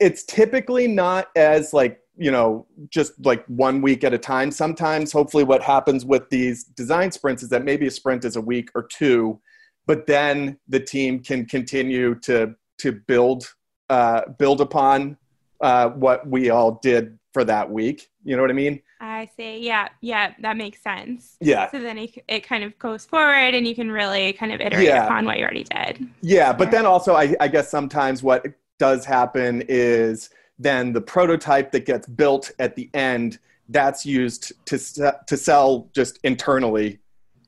it's 0.00 0.24
typically 0.24 0.86
not 0.86 1.28
as 1.34 1.72
like 1.72 2.00
you 2.18 2.30
know 2.30 2.66
just 2.90 3.12
like 3.24 3.44
one 3.46 3.80
week 3.80 4.04
at 4.04 4.12
a 4.12 4.18
time. 4.18 4.50
Sometimes 4.50 5.12
hopefully 5.12 5.44
what 5.44 5.62
happens 5.62 6.04
with 6.04 6.28
these 6.30 6.64
design 6.64 7.12
sprints 7.12 7.42
is 7.42 7.48
that 7.48 7.64
maybe 7.64 7.86
a 7.86 7.90
sprint 7.90 8.24
is 8.24 8.36
a 8.36 8.40
week 8.40 8.70
or 8.74 8.82
two 8.82 9.40
but 9.88 10.06
then 10.06 10.58
the 10.68 10.78
team 10.78 11.18
can 11.18 11.46
continue 11.46 12.14
to 12.20 12.54
to 12.76 12.92
build 12.92 13.52
uh, 13.90 14.20
build 14.38 14.60
upon 14.60 15.16
uh, 15.60 15.88
what 15.88 16.28
we 16.28 16.50
all 16.50 16.78
did 16.82 17.18
for 17.32 17.42
that 17.42 17.68
week. 17.68 18.10
You 18.22 18.36
know 18.36 18.42
what 18.42 18.50
i 18.50 18.54
mean? 18.54 18.80
I 19.00 19.30
see. 19.36 19.58
Yeah 19.60 19.88
yeah 20.02 20.34
that 20.40 20.56
makes 20.56 20.82
sense. 20.82 21.36
Yeah. 21.40 21.70
So 21.70 21.80
then 21.80 21.98
it, 21.98 22.22
it 22.28 22.46
kind 22.46 22.62
of 22.62 22.78
goes 22.78 23.06
forward 23.06 23.54
and 23.54 23.66
you 23.66 23.74
can 23.74 23.90
really 23.90 24.32
kind 24.34 24.52
of 24.52 24.60
iterate 24.60 24.86
yeah. 24.86 25.06
upon 25.06 25.24
what 25.24 25.38
you 25.38 25.44
already 25.44 25.64
did. 25.64 26.06
Yeah 26.20 26.52
but 26.52 26.70
then 26.70 26.84
also 26.84 27.14
I, 27.14 27.34
I 27.40 27.48
guess 27.48 27.70
sometimes 27.70 28.22
what 28.22 28.46
does 28.78 29.04
happen 29.04 29.64
is 29.68 30.30
then 30.58 30.92
the 30.92 31.00
prototype 31.00 31.72
that 31.72 31.86
gets 31.86 32.06
built 32.06 32.50
at 32.58 32.74
the 32.74 32.90
end 32.94 33.38
that's 33.68 34.04
used 34.06 34.52
to 34.66 34.78
to 35.26 35.36
sell 35.36 35.88
just 35.94 36.18
internally 36.24 36.98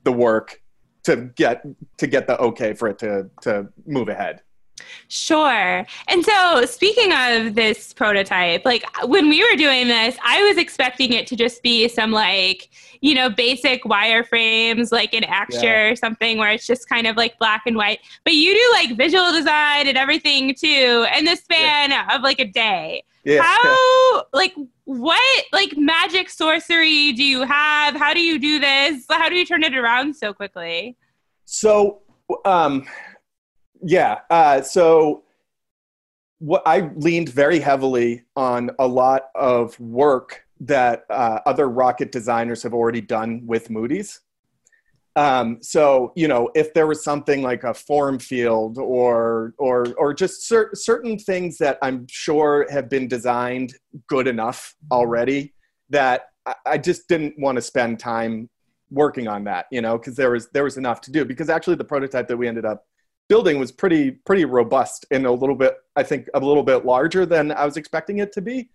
the 0.03 0.11
work 0.11 0.61
to 1.03 1.15
get 1.35 1.65
to 1.97 2.07
get 2.07 2.27
the 2.27 2.37
okay 2.39 2.73
for 2.73 2.87
it 2.87 2.99
to 2.99 3.29
to 3.41 3.67
move 3.85 4.07
ahead 4.07 4.41
Sure. 5.07 5.85
And 6.07 6.23
so, 6.23 6.65
speaking 6.65 7.11
of 7.11 7.55
this 7.55 7.93
prototype, 7.93 8.63
like 8.63 8.83
when 9.05 9.29
we 9.29 9.43
were 9.43 9.57
doing 9.57 9.87
this, 9.87 10.17
I 10.23 10.41
was 10.43 10.57
expecting 10.57 11.13
it 11.13 11.27
to 11.27 11.35
just 11.35 11.61
be 11.61 11.87
some 11.87 12.11
like, 12.11 12.69
you 13.01 13.13
know, 13.15 13.29
basic 13.29 13.83
wireframes, 13.83 14.91
like 14.91 15.13
an 15.13 15.23
Axure 15.23 15.63
yeah. 15.63 15.89
or 15.89 15.95
something 15.95 16.37
where 16.37 16.51
it's 16.51 16.65
just 16.65 16.87
kind 16.87 17.07
of 17.07 17.17
like 17.17 17.37
black 17.39 17.63
and 17.65 17.75
white. 17.75 17.99
But 18.23 18.33
you 18.33 18.53
do 18.53 18.71
like 18.73 18.97
visual 18.97 19.31
design 19.31 19.87
and 19.87 19.97
everything 19.97 20.55
too, 20.55 21.05
in 21.17 21.25
the 21.25 21.35
span 21.35 21.91
yeah. 21.91 22.15
of 22.15 22.21
like 22.21 22.39
a 22.39 22.45
day. 22.45 23.03
Yeah. 23.23 23.41
How, 23.41 24.25
like, 24.33 24.55
what, 24.85 25.45
like, 25.53 25.77
magic 25.77 26.29
sorcery 26.29 27.11
do 27.11 27.23
you 27.23 27.43
have? 27.43 27.95
How 27.95 28.13
do 28.13 28.21
you 28.21 28.39
do 28.39 28.59
this? 28.59 29.05
How 29.09 29.29
do 29.29 29.35
you 29.35 29.45
turn 29.45 29.63
it 29.63 29.75
around 29.75 30.15
so 30.15 30.33
quickly? 30.33 30.97
So, 31.45 32.01
um, 32.45 32.85
yeah. 33.83 34.19
Uh, 34.29 34.61
so 34.61 35.23
what 36.39 36.63
I 36.65 36.89
leaned 36.95 37.29
very 37.29 37.59
heavily 37.59 38.23
on 38.35 38.71
a 38.79 38.87
lot 38.87 39.29
of 39.35 39.79
work 39.79 40.43
that 40.61 41.05
uh, 41.09 41.39
other 41.45 41.69
rocket 41.69 42.11
designers 42.11 42.63
have 42.63 42.73
already 42.73 43.01
done 43.01 43.45
with 43.45 43.69
Moody's. 43.69 44.21
Um, 45.15 45.57
so 45.61 46.13
you 46.15 46.27
know, 46.27 46.49
if 46.55 46.73
there 46.73 46.87
was 46.87 47.03
something 47.03 47.41
like 47.41 47.63
a 47.63 47.73
form 47.73 48.17
field 48.17 48.77
or 48.77 49.53
or 49.57 49.87
or 49.97 50.13
just 50.13 50.47
cer- 50.47 50.71
certain 50.73 51.19
things 51.19 51.57
that 51.57 51.77
I'm 51.81 52.07
sure 52.09 52.65
have 52.71 52.89
been 52.89 53.07
designed 53.07 53.75
good 54.07 54.27
enough 54.27 54.73
already 54.89 55.53
that 55.89 56.29
I, 56.45 56.55
I 56.65 56.77
just 56.77 57.09
didn't 57.09 57.37
want 57.37 57.57
to 57.57 57.61
spend 57.61 57.99
time 57.99 58.49
working 58.89 59.27
on 59.27 59.43
that, 59.45 59.65
you 59.71 59.81
know, 59.81 59.97
because 59.97 60.15
there 60.15 60.31
was 60.31 60.49
there 60.51 60.63
was 60.63 60.77
enough 60.77 61.01
to 61.01 61.11
do. 61.11 61.25
Because 61.25 61.49
actually, 61.49 61.75
the 61.75 61.83
prototype 61.83 62.27
that 62.29 62.37
we 62.37 62.47
ended 62.47 62.65
up 62.65 62.85
building 63.31 63.57
was 63.57 63.71
pretty 63.71 64.11
pretty 64.11 64.45
robust 64.45 65.05
and 65.11 65.25
a 65.25 65.31
little 65.31 65.55
bit 65.55 65.73
i 65.95 66.03
think 66.03 66.27
a 66.33 66.39
little 66.39 66.63
bit 66.71 66.85
larger 66.85 67.25
than 67.25 67.51
i 67.53 67.65
was 67.65 67.77
expecting 67.77 68.17
it 68.19 68.31
to 68.31 68.41
be 68.41 68.69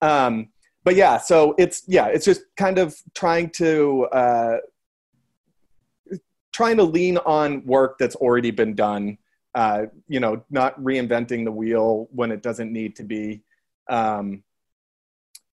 um, 0.00 0.48
but 0.84 0.94
yeah 0.94 1.18
so 1.18 1.54
it's 1.58 1.82
yeah 1.86 2.06
it's 2.06 2.24
just 2.24 2.42
kind 2.56 2.78
of 2.78 2.94
trying 3.14 3.50
to 3.50 4.06
uh, 4.12 4.58
trying 6.56 6.78
to 6.78 6.84
lean 6.84 7.18
on 7.18 7.62
work 7.66 7.98
that's 7.98 8.16
already 8.16 8.50
been 8.50 8.74
done. 8.74 9.18
Uh, 9.54 9.84
you 10.08 10.20
know, 10.20 10.42
not 10.48 10.78
reinventing 10.82 11.44
the 11.44 11.52
wheel 11.52 12.08
when 12.12 12.32
it 12.32 12.42
doesn't 12.42 12.72
need 12.72 12.96
to 12.96 13.02
be. 13.02 13.42
Um, 13.90 14.42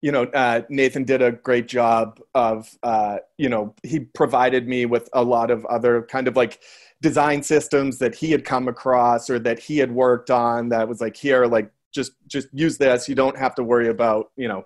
you 0.02 0.12
know, 0.12 0.24
uh, 0.24 0.62
Nathan 0.70 1.04
did 1.04 1.22
a 1.22 1.32
great 1.32 1.68
job 1.68 2.20
of, 2.36 2.70
uh, 2.84 3.18
you 3.38 3.50
know, 3.50 3.74
he 3.84 4.02
provided 4.02 4.68
me 4.68 4.86
with 4.86 5.10
a 5.14 5.24
lot 5.24 5.50
of 5.50 5.66
other 5.66 6.04
kind 6.04 6.28
of 6.28 6.36
like 6.36 6.60
design 7.02 7.42
systems 7.42 7.98
that 8.00 8.14
he 8.16 8.32
had 8.32 8.46
come 8.46 8.68
across 8.68 9.30
or 9.30 9.40
that 9.40 9.60
he 9.60 9.78
had 9.78 9.92
worked 9.92 10.30
on 10.30 10.70
that 10.70 10.88
was 10.88 11.02
like, 11.02 11.16
here, 11.16 11.46
like, 11.48 11.72
just 11.94 12.12
just 12.28 12.48
use 12.54 12.78
this. 12.78 13.10
You 13.10 13.16
don't 13.16 13.38
have 13.38 13.56
to 13.56 13.64
worry 13.64 13.88
about, 13.88 14.32
you 14.36 14.48
know, 14.48 14.66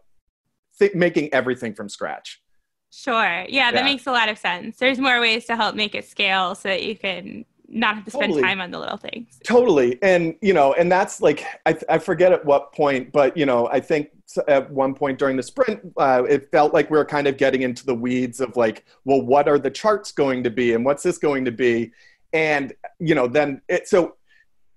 th- 0.79 0.93
making 0.95 1.33
everything 1.33 1.73
from 1.73 1.87
scratch. 1.87 2.41
Sure. 2.91 3.45
Yeah, 3.47 3.71
that 3.71 3.79
yeah. 3.79 3.83
makes 3.83 4.05
a 4.05 4.11
lot 4.11 4.27
of 4.27 4.37
sense. 4.37 4.77
There's 4.77 4.99
more 4.99 5.21
ways 5.21 5.45
to 5.45 5.55
help 5.55 5.75
make 5.75 5.95
it 5.95 6.05
scale 6.05 6.55
so 6.55 6.67
that 6.67 6.83
you 6.83 6.97
can 6.97 7.45
not 7.71 7.95
have 7.95 8.05
to 8.05 8.11
spend 8.11 8.33
totally. 8.33 8.41
time 8.41 8.61
on 8.61 8.69
the 8.69 8.79
little 8.79 8.97
things. 8.97 9.39
Totally. 9.45 9.97
And, 10.03 10.35
you 10.41 10.53
know, 10.53 10.73
and 10.73 10.91
that's 10.91 11.21
like, 11.21 11.45
I, 11.65 11.77
I 11.89 11.97
forget 11.97 12.31
at 12.31 12.43
what 12.45 12.73
point, 12.73 13.11
but, 13.11 13.35
you 13.35 13.45
know, 13.45 13.67
I 13.67 13.79
think 13.79 14.09
at 14.47 14.69
one 14.69 14.93
point 14.93 15.17
during 15.17 15.37
the 15.37 15.43
sprint, 15.43 15.79
uh, 15.97 16.23
it 16.27 16.51
felt 16.51 16.73
like 16.73 16.89
we 16.91 16.97
were 16.97 17.05
kind 17.05 17.27
of 17.27 17.37
getting 17.37 17.61
into 17.61 17.85
the 17.85 17.95
weeds 17.95 18.41
of 18.41 18.55
like, 18.57 18.85
well, 19.05 19.21
what 19.21 19.47
are 19.47 19.57
the 19.57 19.71
charts 19.71 20.11
going 20.11 20.43
to 20.43 20.49
be 20.49 20.73
and 20.73 20.83
what's 20.83 21.03
this 21.03 21.17
going 21.17 21.45
to 21.45 21.51
be? 21.51 21.91
And, 22.33 22.73
you 22.99 23.15
know, 23.15 23.27
then 23.27 23.61
it, 23.67 23.87
so 23.87 24.15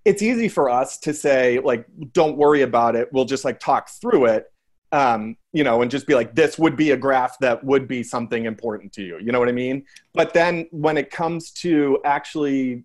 it's 0.05 0.23
easy 0.23 0.49
for 0.49 0.71
us 0.71 0.99
to 0.99 1.15
say, 1.15 1.59
like, 1.61 1.87
don't 2.13 2.37
worry 2.37 2.63
about 2.63 2.95
it. 2.95 3.13
We'll 3.13 3.25
just 3.25 3.45
like 3.45 3.59
talk 3.59 3.89
through 3.89 4.27
it. 4.27 4.53
Um, 4.95 5.37
you 5.53 5.65
know, 5.65 5.83
and 5.83 5.91
just 5.91 6.07
be 6.07 6.15
like, 6.15 6.37
this 6.37 6.57
would 6.57 6.77
be 6.77 6.93
a 6.93 6.97
graph 6.97 7.37
that 7.41 7.65
would 7.65 7.89
be 7.89 8.05
something 8.05 8.45
important 8.45 8.93
to 8.93 9.03
you. 9.03 9.19
You 9.19 9.33
know 9.33 9.41
what 9.41 9.49
I 9.49 9.53
mean? 9.53 9.85
But 10.13 10.33
then 10.33 10.69
when 10.71 10.97
it 10.97 11.11
comes 11.11 11.51
to 11.63 11.99
actually 12.05 12.85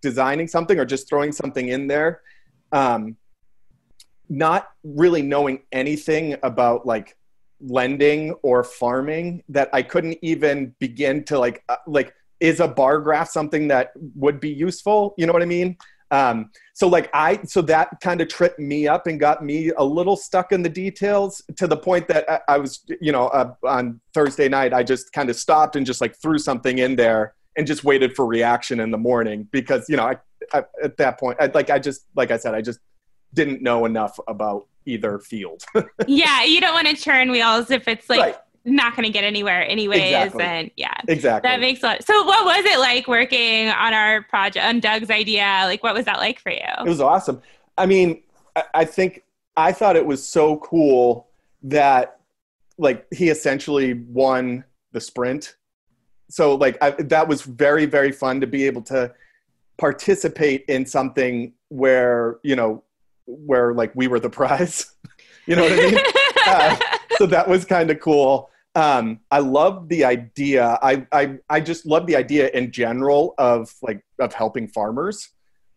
designing 0.00 0.48
something 0.48 0.78
or 0.78 0.86
just 0.86 1.06
throwing 1.06 1.32
something 1.32 1.68
in 1.68 1.86
there, 1.86 2.22
um, 2.72 3.18
not 4.30 4.70
really 4.84 5.20
knowing 5.20 5.60
anything 5.70 6.36
about 6.42 6.86
like 6.86 7.14
lending 7.60 8.32
or 8.42 8.64
farming 8.64 9.42
that 9.50 9.68
I 9.74 9.82
couldn't 9.82 10.18
even 10.22 10.74
begin 10.78 11.24
to 11.24 11.38
like 11.38 11.62
uh, 11.68 11.76
like 11.86 12.14
is 12.40 12.60
a 12.60 12.68
bar 12.68 13.00
graph 13.00 13.28
something 13.28 13.68
that 13.68 13.92
would 14.14 14.40
be 14.40 14.50
useful 14.50 15.14
you 15.16 15.24
know 15.24 15.32
what 15.32 15.40
i 15.40 15.46
mean 15.46 15.76
um, 16.14 16.50
so 16.74 16.86
like 16.86 17.10
i 17.12 17.40
so 17.44 17.60
that 17.60 17.88
kind 18.00 18.20
of 18.20 18.28
tripped 18.28 18.58
me 18.58 18.86
up 18.86 19.06
and 19.06 19.18
got 19.18 19.44
me 19.44 19.70
a 19.76 19.84
little 19.84 20.16
stuck 20.16 20.52
in 20.52 20.62
the 20.62 20.68
details 20.68 21.42
to 21.56 21.66
the 21.66 21.76
point 21.76 22.06
that 22.08 22.28
i, 22.30 22.54
I 22.54 22.58
was 22.58 22.84
you 23.00 23.12
know 23.12 23.26
uh, 23.28 23.54
on 23.66 24.00
thursday 24.12 24.48
night 24.48 24.72
i 24.72 24.82
just 24.82 25.12
kind 25.12 25.28
of 25.28 25.36
stopped 25.36 25.76
and 25.76 25.84
just 25.84 26.00
like 26.00 26.16
threw 26.16 26.38
something 26.38 26.78
in 26.78 26.96
there 26.96 27.34
and 27.56 27.66
just 27.66 27.84
waited 27.84 28.14
for 28.14 28.26
reaction 28.26 28.80
in 28.80 28.90
the 28.90 28.98
morning 28.98 29.48
because 29.50 29.88
you 29.88 29.96
know 29.96 30.04
I, 30.04 30.16
I 30.52 30.64
at 30.82 30.96
that 30.98 31.18
point 31.18 31.38
I, 31.40 31.46
like 31.46 31.70
i 31.70 31.78
just 31.78 32.06
like 32.14 32.30
i 32.30 32.36
said 32.36 32.54
i 32.54 32.60
just 32.60 32.80
didn't 33.32 33.62
know 33.62 33.84
enough 33.84 34.16
about 34.28 34.68
either 34.86 35.18
field. 35.18 35.64
Yeah 36.06 36.44
you 36.44 36.60
don't 36.60 36.74
want 36.74 36.86
to 36.86 36.94
churn 36.94 37.30
wheels 37.30 37.70
if 37.70 37.88
it's 37.88 38.08
like 38.08 38.20
right 38.20 38.36
not 38.64 38.96
going 38.96 39.04
to 39.04 39.12
get 39.12 39.24
anywhere 39.24 39.66
anyways 39.68 40.00
exactly. 40.00 40.42
and 40.42 40.70
yeah 40.76 40.94
exactly. 41.06 41.48
that 41.48 41.60
makes 41.60 41.82
a 41.82 41.86
lot 41.86 42.04
so 42.04 42.24
what 42.24 42.44
was 42.44 42.64
it 42.64 42.78
like 42.78 43.06
working 43.06 43.68
on 43.68 43.92
our 43.92 44.22
project 44.22 44.64
on 44.64 44.80
doug's 44.80 45.10
idea? 45.10 45.62
Like 45.64 45.82
what 45.82 45.94
was 45.94 46.06
that 46.06 46.18
like 46.18 46.40
for 46.40 46.50
you? 46.50 46.60
It 46.78 46.88
was 46.88 47.00
awesome. 47.00 47.42
I 47.76 47.86
mean 47.86 48.22
i, 48.56 48.64
I 48.74 48.84
think 48.84 49.22
i 49.56 49.70
thought 49.72 49.96
it 49.96 50.06
was 50.06 50.26
so 50.26 50.56
cool 50.58 51.28
that 51.62 52.20
like 52.78 53.06
he 53.12 53.28
essentially 53.28 53.94
won 53.94 54.64
the 54.92 55.00
sprint. 55.00 55.56
So 56.30 56.54
like 56.54 56.78
I, 56.80 56.90
that 56.90 57.28
was 57.28 57.42
very 57.42 57.84
very 57.86 58.12
fun 58.12 58.40
to 58.40 58.46
be 58.46 58.64
able 58.64 58.82
to 58.82 59.12
participate 59.76 60.64
in 60.68 60.86
something 60.86 61.52
where 61.68 62.38
you 62.42 62.56
know 62.56 62.82
where 63.26 63.74
like 63.74 63.92
we 63.94 64.08
were 64.08 64.20
the 64.20 64.30
prize. 64.40 64.90
You 65.46 65.56
know 65.56 65.64
what 65.64 65.72
i 65.72 65.76
mean? 65.76 65.98
Uh, 66.46 66.76
so 67.16 67.26
that 67.26 67.48
was 67.48 67.64
kind 67.64 67.90
of 67.90 67.98
cool 68.00 68.50
um, 68.74 69.20
I 69.30 69.38
love 69.38 69.88
the 69.88 70.04
idea. 70.04 70.78
I, 70.82 71.06
I 71.12 71.38
I 71.48 71.60
just 71.60 71.86
love 71.86 72.06
the 72.06 72.16
idea 72.16 72.50
in 72.50 72.72
general 72.72 73.34
of 73.38 73.72
like 73.82 74.04
of 74.18 74.32
helping 74.32 74.68
farmers. 74.68 75.30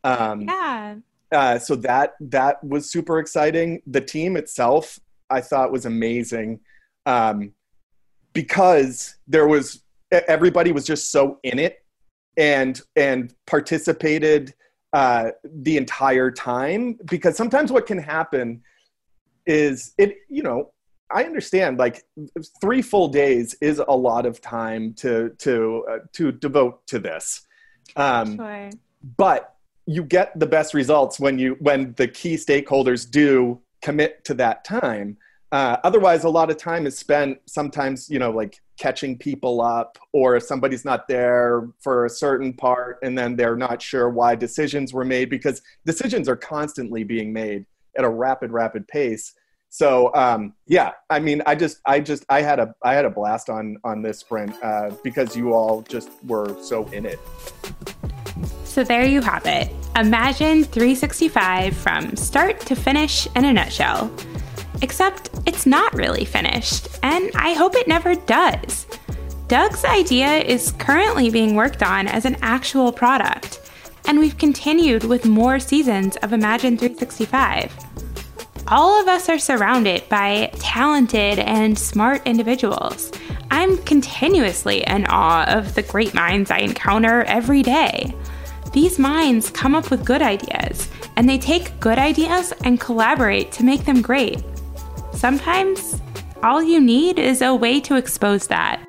Um, 0.04 0.42
yeah. 0.42 0.96
Uh, 1.32 1.60
so 1.60 1.76
that 1.76 2.14
that 2.20 2.64
was 2.64 2.90
super 2.90 3.20
exciting. 3.20 3.82
The 3.86 4.02
team 4.02 4.36
itself, 4.36 5.00
I 5.30 5.42
thought, 5.42 5.72
was 5.72 5.86
amazing 5.86 6.60
um, 7.06 7.54
because 8.34 9.18
there 9.28 9.48
was 9.48 9.84
everybody 10.12 10.72
was 10.72 10.86
just 10.86 11.12
so 11.12 11.40
in 11.44 11.60
it 11.60 11.84
and 12.38 12.82
and 12.96 13.34
participated 13.46 14.56
uh, 14.94 15.32
the 15.44 15.78
entire 15.78 16.32
time. 16.32 16.98
Because 17.06 17.36
sometimes 17.36 17.72
what 17.72 17.86
can 17.86 18.00
happen 18.00 18.64
is 19.46 19.94
it 20.00 20.18
you 20.30 20.42
know 20.42 20.72
I 21.10 21.24
understand 21.24 21.78
like 21.78 22.04
three 22.60 22.82
full 22.82 23.08
days 23.08 23.56
is 23.62 23.80
a 23.80 23.96
lot 23.96 24.26
of 24.26 24.42
time 24.42 24.94
to 24.96 25.30
to 25.40 25.86
uh, 25.90 25.98
to 26.14 26.32
devote 26.32 26.86
to 26.88 27.00
this. 27.00 27.42
Um, 27.96 28.38
sure. 28.38 28.70
But 29.18 29.56
you 29.86 30.04
get 30.04 30.38
the 30.38 30.46
best 30.46 30.74
results 30.74 31.20
when 31.20 31.40
you 31.40 31.56
when 31.60 31.94
the 31.98 32.08
key 32.08 32.36
stakeholders 32.36 33.10
do 33.10 33.62
commit 33.82 34.24
to 34.26 34.34
that 34.36 34.66
time. 34.66 35.18
Uh, 35.54 35.78
otherwise, 35.86 36.26
a 36.26 36.30
lot 36.30 36.50
of 36.50 36.58
time 36.58 36.86
is 36.86 36.98
spent 36.98 37.40
sometimes, 37.46 38.10
you 38.10 38.20
know, 38.20 38.32
like 38.32 38.60
catching 38.78 39.18
people 39.18 39.62
up, 39.62 39.98
or 40.12 40.36
if 40.36 40.44
somebody's 40.44 40.84
not 40.84 41.08
there 41.08 41.70
for 41.80 42.06
a 42.06 42.10
certain 42.10 42.52
part, 42.54 43.00
and 43.02 43.18
then 43.18 43.38
they're 43.38 43.56
not 43.56 43.82
sure 43.82 44.10
why 44.10 44.36
decisions 44.36 44.94
were 44.94 45.06
made 45.06 45.30
because 45.30 45.62
decisions 45.86 46.28
are 46.28 46.36
constantly 46.36 47.06
being 47.06 47.32
made 47.32 47.66
at 47.98 48.04
a 48.04 48.10
rapid, 48.10 48.52
rapid 48.52 48.86
pace 48.90 49.34
so 49.70 50.14
um, 50.16 50.54
yeah 50.68 50.92
i 51.10 51.20
mean 51.20 51.42
i 51.46 51.54
just 51.54 51.80
i 51.86 52.00
just 52.00 52.26
i 52.30 52.42
had 52.42 52.60
a 52.60 52.74
i 52.84 52.94
had 52.94 53.06
a 53.06 53.10
blast 53.10 53.50
on 53.50 53.78
on 53.84 54.02
this 54.02 54.20
sprint 54.20 54.56
uh, 54.64 54.92
because 55.04 55.36
you 55.36 55.54
all 55.54 55.82
just 55.84 56.10
were 56.26 56.56
so 56.62 56.86
in 56.88 57.06
it. 57.06 57.20
So 58.64 58.84
there 58.84 59.06
you 59.06 59.22
have 59.22 59.46
it. 59.48 59.72
Imagine 59.96 60.64
365 60.64 61.76
from 61.76 62.16
start 62.16 62.60
to 62.62 62.76
finish 62.76 63.28
in 63.36 63.46
a 63.46 63.54
nutshell. 63.54 64.12
Except 64.84 65.32
it's 65.48 65.66
not 65.66 65.94
really 65.94 66.26
finished 66.26 66.88
and 67.04 67.32
i 67.36 67.54
hope 67.54 67.76
it 67.76 67.88
never 67.88 68.16
does. 68.16 68.86
Doug's 69.48 69.86
idea 69.86 70.40
is 70.40 70.74
currently 70.74 71.30
being 71.30 71.56
worked 71.56 71.82
on 71.82 72.08
as 72.08 72.26
an 72.26 72.38
actual 72.42 72.92
product 72.92 73.62
and 74.08 74.20
we've 74.20 74.38
continued 74.38 75.04
with 75.04 75.26
more 75.26 75.60
seasons 75.60 76.16
of 76.18 76.32
imagine 76.32 76.78
365 76.78 77.87
all 78.70 79.00
of 79.00 79.08
us 79.08 79.30
are 79.30 79.40
surrounded 79.40 80.08
by 80.10 80.52
talented 80.60 81.40
and 81.40 81.78
smart 81.78 82.26
individuals. 82.26 83.12
I'm 83.50 83.78
continuously 83.84 84.84
in 84.84 85.06
awe 85.08 85.46
of 85.48 85.74
the 85.76 85.84
great 85.84 86.14
minds 86.14 86.52
I 86.52 86.60
encounter 86.60 87.24
every 87.24 87.64
day. 87.64 88.14
These 88.74 89.00
minds 89.00 89.50
come 89.50 89.74
up 89.74 89.90
with 89.90 90.06
good 90.06 90.22
ideas, 90.22 90.90
and 91.16 91.30
they 91.30 91.38
take 91.38 91.80
good 91.80 91.98
ideas 91.98 92.54
and 92.66 92.80
collaborate 92.80 93.52
to 93.54 93.64
make 93.64 93.86
them 93.86 94.02
great. 94.02 94.44
Sometimes, 95.14 96.02
all 96.44 96.62
you 96.62 96.82
need 96.82 97.20
is 97.20 97.42
a 97.42 97.56
way 97.56 97.80
to 97.82 97.96
expose 97.96 98.48
that. 98.48 98.86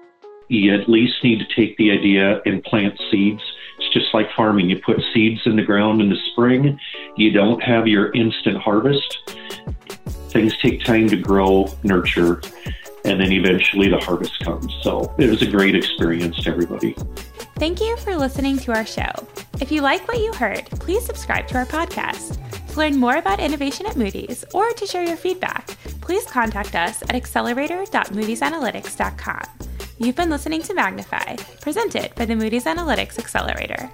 You 0.49 0.75
at 0.75 0.89
least 0.89 1.23
need 1.23 1.39
to 1.39 1.55
take 1.55 1.77
the 1.77 1.93
idea 1.93 2.41
and 2.45 2.65
plant 2.65 3.01
seeds. 3.11 3.43
It's 3.79 3.95
just 3.95 4.13
like 4.13 4.27
farming. 4.35 4.69
You 4.71 4.81
put 4.81 5.01
seeds 5.15 5.43
in 5.47 5.55
the 5.55 5.63
ground 5.63 6.01
in 6.01 6.09
the 6.09 6.19
spring, 6.33 6.79
you 7.17 7.31
don't 7.31 7.63
have 7.63 7.87
your 7.87 8.13
instant 8.13 8.59
harvest 8.59 9.19
things 10.31 10.57
take 10.59 10.85
time 10.85 11.09
to 11.09 11.17
grow, 11.17 11.69
nurture, 11.83 12.41
and 13.05 13.21
then 13.21 13.33
eventually 13.33 13.89
the 13.89 13.99
harvest 13.99 14.39
comes. 14.41 14.77
So 14.83 15.15
it 15.19 15.31
was 15.31 15.43
a 15.43 15.47
great 15.47 15.75
experience 15.75 16.43
to 16.45 16.51
everybody. 16.51 16.95
Thank 17.57 17.81
you 17.81 17.97
for 17.97 18.15
listening 18.17 18.59
to 18.59 18.73
our 18.73 18.87
show. 18.87 19.11
If 19.61 19.73
you 19.73 19.81
like 19.81 20.07
what 20.07 20.19
you 20.19 20.33
heard, 20.33 20.67
please 20.67 21.05
subscribe 21.05 21.49
to 21.49 21.57
our 21.57 21.67
podcast. 21.67 22.39
To 22.69 22.79
learn 22.79 22.97
more 22.97 23.17
about 23.17 23.41
innovation 23.41 23.87
at 23.87 23.97
Moody's 23.97 24.45
or 24.55 24.71
to 24.71 24.87
share 24.87 25.03
your 25.05 25.17
feedback, 25.17 25.67
please 26.01 26.25
contact 26.27 26.77
us 26.77 27.03
at 27.03 27.17
accelerator.moodysanalytics.com. 27.17 29.43
You've 29.99 30.15
been 30.15 30.31
listening 30.31 30.63
to 30.63 30.75
Magnify, 30.75 31.35
presented 31.61 32.15
by 32.15 32.25
the 32.25 32.37
Moody's 32.37 32.67
Analytics 32.67 33.19
Accelerator. 33.19 33.91